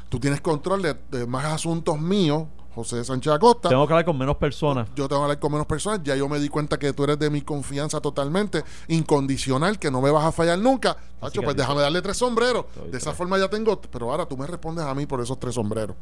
tú 0.09 0.19
tienes 0.19 0.41
control 0.41 0.81
de, 0.81 0.95
de 1.11 1.27
más 1.27 1.45
asuntos 1.45 1.99
míos, 1.99 2.45
José 2.73 3.03
Sánchez 3.03 3.33
Acosta. 3.33 3.69
Tengo 3.69 3.85
que 3.85 3.93
hablar 3.93 4.05
con 4.05 4.17
menos 4.17 4.37
personas. 4.37 4.87
Yo 4.95 5.07
tengo 5.07 5.21
que 5.21 5.23
hablar 5.23 5.39
con 5.39 5.51
menos 5.51 5.67
personas. 5.67 6.01
Ya 6.03 6.15
yo 6.15 6.27
me 6.27 6.39
di 6.39 6.49
cuenta 6.49 6.77
que 6.77 6.93
tú 6.93 7.03
eres 7.03 7.19
de 7.19 7.29
mi 7.29 7.41
confianza 7.41 8.01
totalmente, 8.01 8.63
incondicional, 8.87 9.77
que 9.77 9.91
no 9.91 10.01
me 10.01 10.11
vas 10.11 10.25
a 10.25 10.31
fallar 10.31 10.57
nunca. 10.57 10.97
Tacho, 11.19 11.41
que 11.41 11.45
pues 11.45 11.55
déjame 11.55 11.81
darle 11.81 12.01
tres 12.01 12.17
sombreros. 12.17 12.65
Estoy 12.75 12.91
De 12.91 12.97
esa 12.97 13.13
forma 13.13 13.37
ya 13.37 13.49
tengo. 13.49 13.79
Pero 13.79 14.11
ahora 14.11 14.25
tú 14.25 14.37
me 14.37 14.47
respondes 14.47 14.85
a 14.85 14.93
mí 14.95 15.05
por 15.05 15.21
esos 15.21 15.39
tres 15.39 15.55
sombreros. 15.55 15.95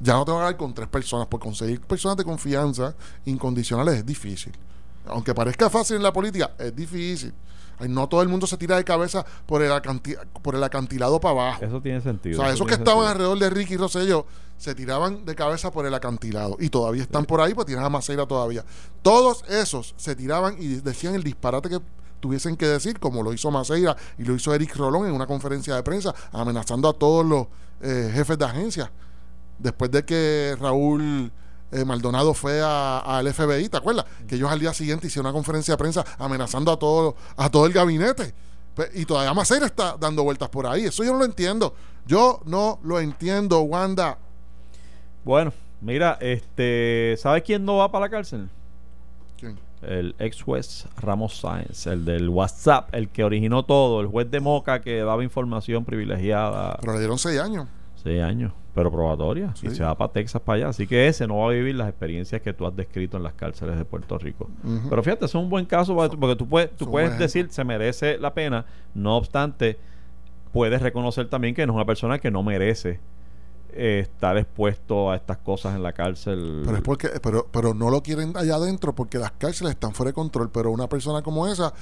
Ya 0.00 0.14
no 0.14 0.24
tengo 0.24 0.38
que 0.38 0.44
hablar 0.44 0.56
con 0.56 0.74
tres 0.74 0.88
personas. 0.88 1.26
Por 1.26 1.40
conseguir 1.40 1.80
personas 1.80 2.16
de 2.16 2.24
confianza 2.24 2.94
incondicionales 3.24 3.96
es 3.96 4.06
difícil. 4.06 4.52
Aunque 5.06 5.34
parezca 5.34 5.68
fácil 5.68 5.96
en 5.96 6.02
la 6.02 6.12
política, 6.12 6.52
es 6.58 6.74
difícil. 6.74 7.34
Ay, 7.78 7.88
no 7.88 8.08
todo 8.08 8.22
el 8.22 8.28
mundo 8.28 8.46
se 8.46 8.56
tira 8.56 8.76
de 8.76 8.84
cabeza 8.84 9.24
por 9.46 9.62
el, 9.62 9.70
acanti- 9.72 10.16
por 10.42 10.54
el 10.54 10.62
acantilado 10.64 11.20
para 11.20 11.32
abajo. 11.42 11.64
Eso 11.64 11.80
tiene 11.80 12.00
sentido. 12.00 12.36
O 12.38 12.42
sea, 12.42 12.46
eso 12.46 12.54
esos 12.54 12.66
que 12.66 12.74
estaban 12.74 13.06
sentido. 13.06 13.10
alrededor 13.32 13.38
de 13.38 13.50
Ricky 13.50 13.76
Rosselló 13.76 14.26
se 14.56 14.74
tiraban 14.74 15.24
de 15.24 15.34
cabeza 15.34 15.70
por 15.72 15.84
el 15.86 15.94
acantilado 15.94 16.56
y 16.60 16.68
todavía 16.70 17.02
están 17.02 17.24
por 17.24 17.40
ahí, 17.40 17.54
pues 17.54 17.66
tienes 17.66 17.84
a 17.84 17.88
Maceira 17.90 18.26
todavía. 18.26 18.64
Todos 19.02 19.44
esos 19.48 19.94
se 19.96 20.14
tiraban 20.14 20.56
y 20.58 20.76
decían 20.76 21.14
el 21.14 21.22
disparate 21.24 21.68
que 21.68 21.80
tuviesen 22.20 22.56
que 22.56 22.66
decir, 22.66 22.98
como 23.00 23.22
lo 23.22 23.32
hizo 23.32 23.50
Maceira 23.50 23.96
y 24.16 24.24
lo 24.24 24.34
hizo 24.34 24.54
Eric 24.54 24.76
Rolón 24.76 25.06
en 25.06 25.12
una 25.12 25.26
conferencia 25.26 25.74
de 25.74 25.82
prensa, 25.82 26.14
amenazando 26.32 26.88
a 26.88 26.92
todos 26.94 27.26
los 27.26 27.46
eh, 27.82 28.10
jefes 28.14 28.38
de 28.38 28.44
agencia. 28.44 28.90
Después 29.58 29.90
de 29.90 30.04
que 30.04 30.56
Raúl 30.58 31.30
eh, 31.74 31.84
Maldonado 31.84 32.32
fue 32.34 32.60
a- 32.62 33.00
al 33.00 33.26
FBI, 33.32 33.68
¿te 33.68 33.76
acuerdas? 33.76 34.06
Que 34.26 34.36
ellos 34.36 34.50
al 34.50 34.60
día 34.60 34.72
siguiente 34.72 35.06
hicieron 35.08 35.26
una 35.26 35.32
conferencia 35.34 35.74
de 35.74 35.78
prensa 35.78 36.04
amenazando 36.18 36.72
a 36.72 36.78
todo, 36.78 37.16
a 37.36 37.50
todo 37.50 37.66
el 37.66 37.72
gabinete. 37.72 38.32
Pues, 38.74 38.90
y 38.94 39.04
todavía 39.04 39.32
Maceira 39.34 39.66
está 39.66 39.96
dando 39.98 40.24
vueltas 40.24 40.48
por 40.48 40.66
ahí. 40.66 40.84
Eso 40.86 41.04
yo 41.04 41.12
no 41.12 41.18
lo 41.18 41.24
entiendo. 41.24 41.74
Yo 42.06 42.40
no 42.44 42.80
lo 42.82 42.98
entiendo, 43.00 43.60
Wanda. 43.60 44.18
Bueno, 45.24 45.52
mira, 45.80 46.18
este, 46.20 47.14
¿sabes 47.18 47.42
quién 47.44 47.64
no 47.64 47.76
va 47.76 47.90
para 47.90 48.06
la 48.06 48.10
cárcel? 48.10 48.48
¿Quién? 49.38 49.58
El 49.82 50.14
ex 50.18 50.42
juez 50.42 50.86
Ramos 50.96 51.38
Sáenz, 51.40 51.86
el 51.86 52.04
del 52.04 52.28
WhatsApp, 52.28 52.88
el 52.94 53.08
que 53.10 53.22
originó 53.24 53.64
todo, 53.64 54.00
el 54.00 54.06
juez 54.06 54.30
de 54.30 54.40
Moca 54.40 54.80
que 54.80 54.98
daba 55.00 55.22
información 55.24 55.84
privilegiada. 55.84 56.76
Pero 56.80 56.94
le 56.94 56.98
dieron 56.98 57.18
seis 57.18 57.38
años. 57.40 57.68
Seis 58.02 58.22
años, 58.22 58.52
pero 58.74 58.90
probatoria. 58.90 59.54
Sí. 59.54 59.68
Y 59.68 59.70
se 59.70 59.84
va 59.84 59.96
para 59.96 60.12
Texas, 60.12 60.42
para 60.42 60.56
allá. 60.56 60.68
Así 60.68 60.86
que 60.86 61.06
ese 61.06 61.26
no 61.26 61.38
va 61.38 61.46
a 61.46 61.50
vivir 61.50 61.74
las 61.76 61.88
experiencias 61.88 62.42
que 62.42 62.52
tú 62.52 62.66
has 62.66 62.74
descrito 62.74 63.16
en 63.16 63.22
las 63.22 63.32
cárceles 63.34 63.78
de 63.78 63.84
Puerto 63.84 64.18
Rico. 64.18 64.50
Pero 64.90 65.02
fíjate, 65.02 65.24
es 65.26 65.34
un 65.34 65.48
buen 65.48 65.64
caso 65.64 65.94
porque 65.94 66.36
tú- 66.36 66.48
puedes, 66.48 66.76
tú 66.76 66.90
puedes 66.90 67.16
decir 67.18 67.48
se 67.50 67.62
merece 67.64 68.18
la 68.18 68.34
pena. 68.34 68.66
No 68.94 69.16
obstante, 69.16 69.78
puedes 70.52 70.82
reconocer 70.82 71.28
también 71.28 71.54
que 71.54 71.66
no 71.66 71.72
es 71.72 71.76
una 71.76 71.84
persona 71.86 72.18
que 72.18 72.30
no 72.30 72.42
merece 72.42 73.00
eh, 73.76 74.00
estar 74.02 74.36
expuesto 74.38 75.10
a 75.10 75.16
estas 75.16 75.38
cosas 75.38 75.74
en 75.74 75.82
la 75.82 75.92
cárcel. 75.92 76.62
Pero 76.64 76.76
es 76.76 76.82
porque, 76.82 77.08
pero, 77.22 77.46
pero 77.50 77.74
no 77.74 77.90
lo 77.90 78.02
quieren 78.02 78.36
allá 78.36 78.56
adentro 78.56 78.94
porque 78.94 79.18
las 79.18 79.32
cárceles 79.32 79.72
están 79.72 79.94
fuera 79.94 80.10
de 80.10 80.14
control. 80.14 80.50
Pero 80.50 80.70
una 80.70 80.88
persona 80.88 81.22
como 81.22 81.46
esa, 81.48 81.72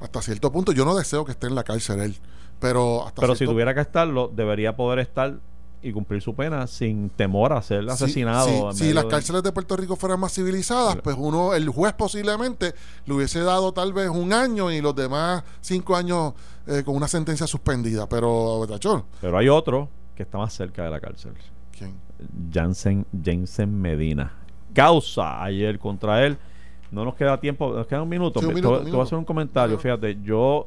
hasta 0.00 0.22
cierto 0.22 0.50
punto, 0.52 0.72
yo 0.72 0.84
no 0.84 0.94
deseo 0.96 1.24
que 1.24 1.32
esté 1.32 1.46
en 1.46 1.54
la 1.54 1.64
cárcel 1.64 2.00
él. 2.00 2.16
Pero 2.60 3.06
hasta 3.06 3.20
Pero 3.20 3.34
si 3.34 3.44
tuviera 3.44 3.74
que 3.74 3.80
estarlo, 3.80 4.28
debería 4.34 4.74
poder 4.74 4.98
estar 5.00 5.34
y 5.82 5.92
cumplir 5.92 6.20
su 6.20 6.34
pena 6.34 6.66
sin 6.66 7.08
temor 7.10 7.52
a 7.52 7.62
ser 7.62 7.84
si- 7.84 7.90
asesinado. 7.90 8.48
si- 8.48 8.82
en 8.82 8.88
si 8.88 8.92
las 8.92 9.04
de- 9.04 9.10
cárceles 9.10 9.42
de 9.42 9.52
Puerto 9.52 9.76
Rico 9.76 9.94
fueran 9.96 10.18
más 10.18 10.32
civilizadas, 10.34 10.94
Claro. 10.94 11.02
pues 11.02 11.16
uno, 11.18 11.54
el 11.54 11.68
juez 11.68 11.92
posiblemente 11.94 12.74
le 13.06 13.14
hubiese 13.14 13.40
dado 13.40 13.72
tal 13.72 13.92
vez 13.92 14.08
un 14.08 14.32
año 14.32 14.70
y 14.72 14.80
los 14.80 14.94
demás 14.96 15.44
cinco 15.60 15.94
años 15.96 16.32
eh, 16.66 16.82
con 16.84 16.96
una 16.96 17.08
sentencia 17.08 17.46
suspendida. 17.46 18.08
Pero, 18.08 18.64
Tachón, 18.68 19.04
Pero 19.20 19.38
hay 19.38 19.48
otro 19.48 19.88
que 20.14 20.24
está 20.24 20.36
más 20.38 20.52
cerca 20.52 20.84
de 20.84 20.90
la 20.90 21.00
cárcel. 21.00 21.32
¿quién? 21.76 21.94
Jansen, 22.52 23.06
Jensen 23.24 23.80
Medina. 23.80 24.32
Causa 24.74 25.42
ayer 25.42 25.78
contra 25.78 26.24
él. 26.26 26.36
No 26.90 27.04
nos 27.04 27.14
queda 27.14 27.38
tiempo, 27.38 27.72
nos 27.72 27.86
queda 27.86 28.02
un 28.02 28.08
minuto. 28.08 28.40
Sí, 28.40 28.46
un 28.46 28.54
Te- 28.54 28.60
minuto, 28.60 28.82
voy 28.90 29.00
a 29.00 29.02
hacer 29.02 29.18
un 29.18 29.24
comentario. 29.24 29.78
Claro. 29.78 29.98
Fíjate, 30.00 30.22
yo 30.22 30.66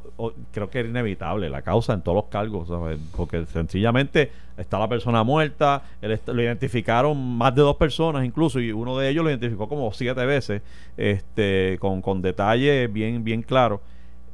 creo 0.52 0.70
que 0.70 0.80
era 0.80 0.90
inevitable 0.90 1.50
la 1.50 1.62
causa 1.62 1.94
en 1.94 2.02
todos 2.02 2.16
los 2.16 2.26
cargos, 2.26 2.68
¿sabes? 2.68 3.00
porque 3.16 3.46
sencillamente 3.48 4.32
está 4.58 4.78
la 4.78 4.88
persona 4.88 5.24
muerta, 5.24 5.82
él 6.02 6.20
lo 6.28 6.44
identificaron 6.44 7.18
más 7.38 7.56
de 7.56 7.62
dos 7.62 7.76
personas 7.78 8.24
incluso, 8.24 8.60
y 8.60 8.72
uno 8.72 8.98
de 8.98 9.10
ellos 9.10 9.24
lo 9.24 9.32
identificó 9.32 9.68
como 9.68 9.92
siete 9.92 10.24
veces, 10.26 10.62
este, 10.98 11.78
con, 11.80 12.02
con 12.02 12.22
detalles 12.22 12.92
bien, 12.92 13.24
bien 13.24 13.42
claros. 13.42 13.80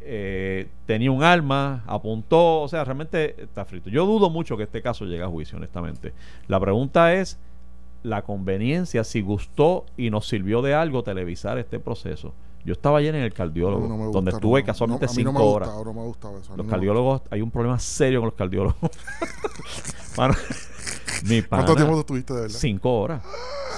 Eh, 0.01 0.67
tenía 0.85 1.11
un 1.11 1.21
arma, 1.21 1.83
apuntó, 1.85 2.61
o 2.61 2.67
sea, 2.67 2.83
realmente 2.85 3.35
está 3.41 3.65
frito. 3.65 3.89
Yo 3.89 4.05
dudo 4.05 4.29
mucho 4.29 4.55
que 4.55 4.63
este 4.63 4.81
caso 4.81 5.05
llegue 5.05 5.23
a 5.23 5.27
juicio, 5.27 5.57
honestamente. 5.57 6.13
La 6.47 6.59
pregunta 6.59 7.13
es 7.13 7.37
la 8.03 8.23
conveniencia, 8.23 9.03
si 9.03 9.21
gustó 9.21 9.85
y 9.97 10.09
nos 10.09 10.27
sirvió 10.27 10.61
de 10.61 10.73
algo 10.73 11.03
televisar 11.03 11.57
este 11.57 11.79
proceso. 11.79 12.33
Yo 12.65 12.73
estaba 12.73 12.97
ayer 12.97 13.15
en 13.15 13.23
el 13.23 13.33
cardiólogo, 13.33 13.87
No 13.87 13.95
me 13.95 14.03
gusta, 14.05 14.17
donde 14.17 14.31
estuve 14.31 14.59
no, 14.59 14.65
casualmente 14.65 15.05
no, 15.05 15.13
cinco 15.13 15.45
horas. 15.45 15.69
me 15.69 16.39
eso. 16.39 16.57
Los 16.57 16.67
cardiólogos, 16.67 17.21
hay 17.29 17.41
un 17.41 17.49
problema 17.49 17.79
serio 17.79 18.19
con 18.19 18.27
los 18.27 18.35
cardiólogos. 18.35 18.77
Mano, 20.17 20.33
mi 21.23 21.41
pana, 21.41 21.63
¿Cuánto 21.63 21.75
tiempo 21.75 21.99
estuviste 21.99 22.33
de 22.33 22.41
verdad? 22.41 22.57
Cinco 22.57 22.99
horas. 22.99 23.23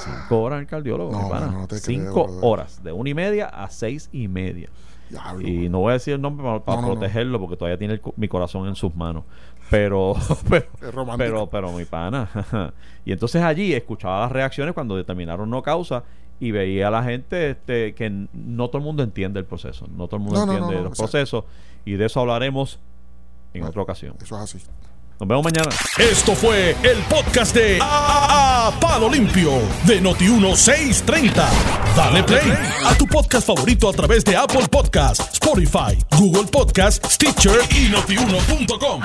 Cinco 0.03 0.41
horas 0.41 0.57
en 0.57 0.61
el 0.61 0.67
cardiólogo, 0.67 1.21
mi 1.21 1.29
pana. 1.29 1.67
Cinco 1.69 2.25
creo, 2.25 2.39
horas, 2.41 2.83
de 2.83 2.91
una 2.91 3.09
y 3.09 3.13
media 3.13 3.45
a 3.45 3.69
seis 3.69 4.09
y 4.11 4.27
media. 4.27 4.69
Y 5.41 5.69
no 5.69 5.79
voy 5.79 5.91
a 5.91 5.93
decir 5.93 6.13
el 6.13 6.21
nombre 6.21 6.61
para, 6.65 6.81
protegerlo, 6.81 7.39
porque 7.39 7.57
todavía 7.57 7.77
tiene 7.77 7.95
el 7.95 8.01
mi 8.15 8.27
corazón 8.27 8.67
en 8.67 8.75
sus 8.75 8.95
manos. 8.95 9.23
Pero, 9.69 10.15
pero, 10.49 10.65
Es 10.81 10.93
romántico. 10.93 11.17
pero, 11.29 11.49
pero 11.49 11.71
mi 11.71 11.85
pana. 11.85 12.29
y 13.05 13.11
entonces 13.11 13.41
allí 13.43 13.73
escuchaba 13.73 14.21
las 14.21 14.31
reacciones 14.31 14.73
cuando 14.73 14.95
determinaron 14.95 15.49
no 15.49 15.61
causa 15.61 16.03
y 16.39 16.51
veía 16.51 16.87
a 16.87 16.91
la 16.91 17.03
gente 17.03 17.51
este, 17.51 17.93
que 17.93 18.09
no 18.33 18.67
todo 18.69 18.77
el 18.77 18.83
mundo 18.83 19.03
entiende 19.03 19.39
el 19.39 19.45
proceso, 19.45 19.87
no 19.95 20.07
todo 20.07 20.17
el 20.17 20.23
mundo 20.23 20.45
No, 20.45 20.51
entiende 20.53 20.75
no, 20.75 20.81
no, 20.83 20.89
los 20.89 20.97
procesos 20.97 21.43
y 21.85 21.93
de 21.93 22.05
eso 22.05 22.19
hablaremos 22.21 22.79
en 23.53 23.61
Bueno. 23.61 23.69
otra 23.69 23.81
ocasión. 23.81 24.15
Eso 24.21 24.35
es 24.37 24.41
así. 24.55 24.57
Nos 25.19 25.27
vemos 25.27 25.43
mañana. 25.43 25.69
Esto 25.97 26.33
fue 26.33 26.71
el 26.81 26.97
podcast 27.09 27.53
de 27.53 27.77
A, 27.81 28.71
Palo 28.79 29.09
Limpio 29.09 29.51
de 29.85 30.01
Noti1630. 30.01 31.33
Dale 31.93 32.23
play 32.23 32.53
a 32.85 32.95
tu 32.97 33.05
podcast 33.05 33.45
favorito 33.45 33.89
a 33.89 33.91
través 33.93 34.23
de 34.23 34.37
Apple 34.37 34.67
Podcasts, 34.71 35.33
Spotify, 35.33 35.97
Google 36.17 36.45
Podcasts, 36.49 37.15
Stitcher 37.15 37.59
y 37.75 37.89
notiuno.com. 37.89 39.01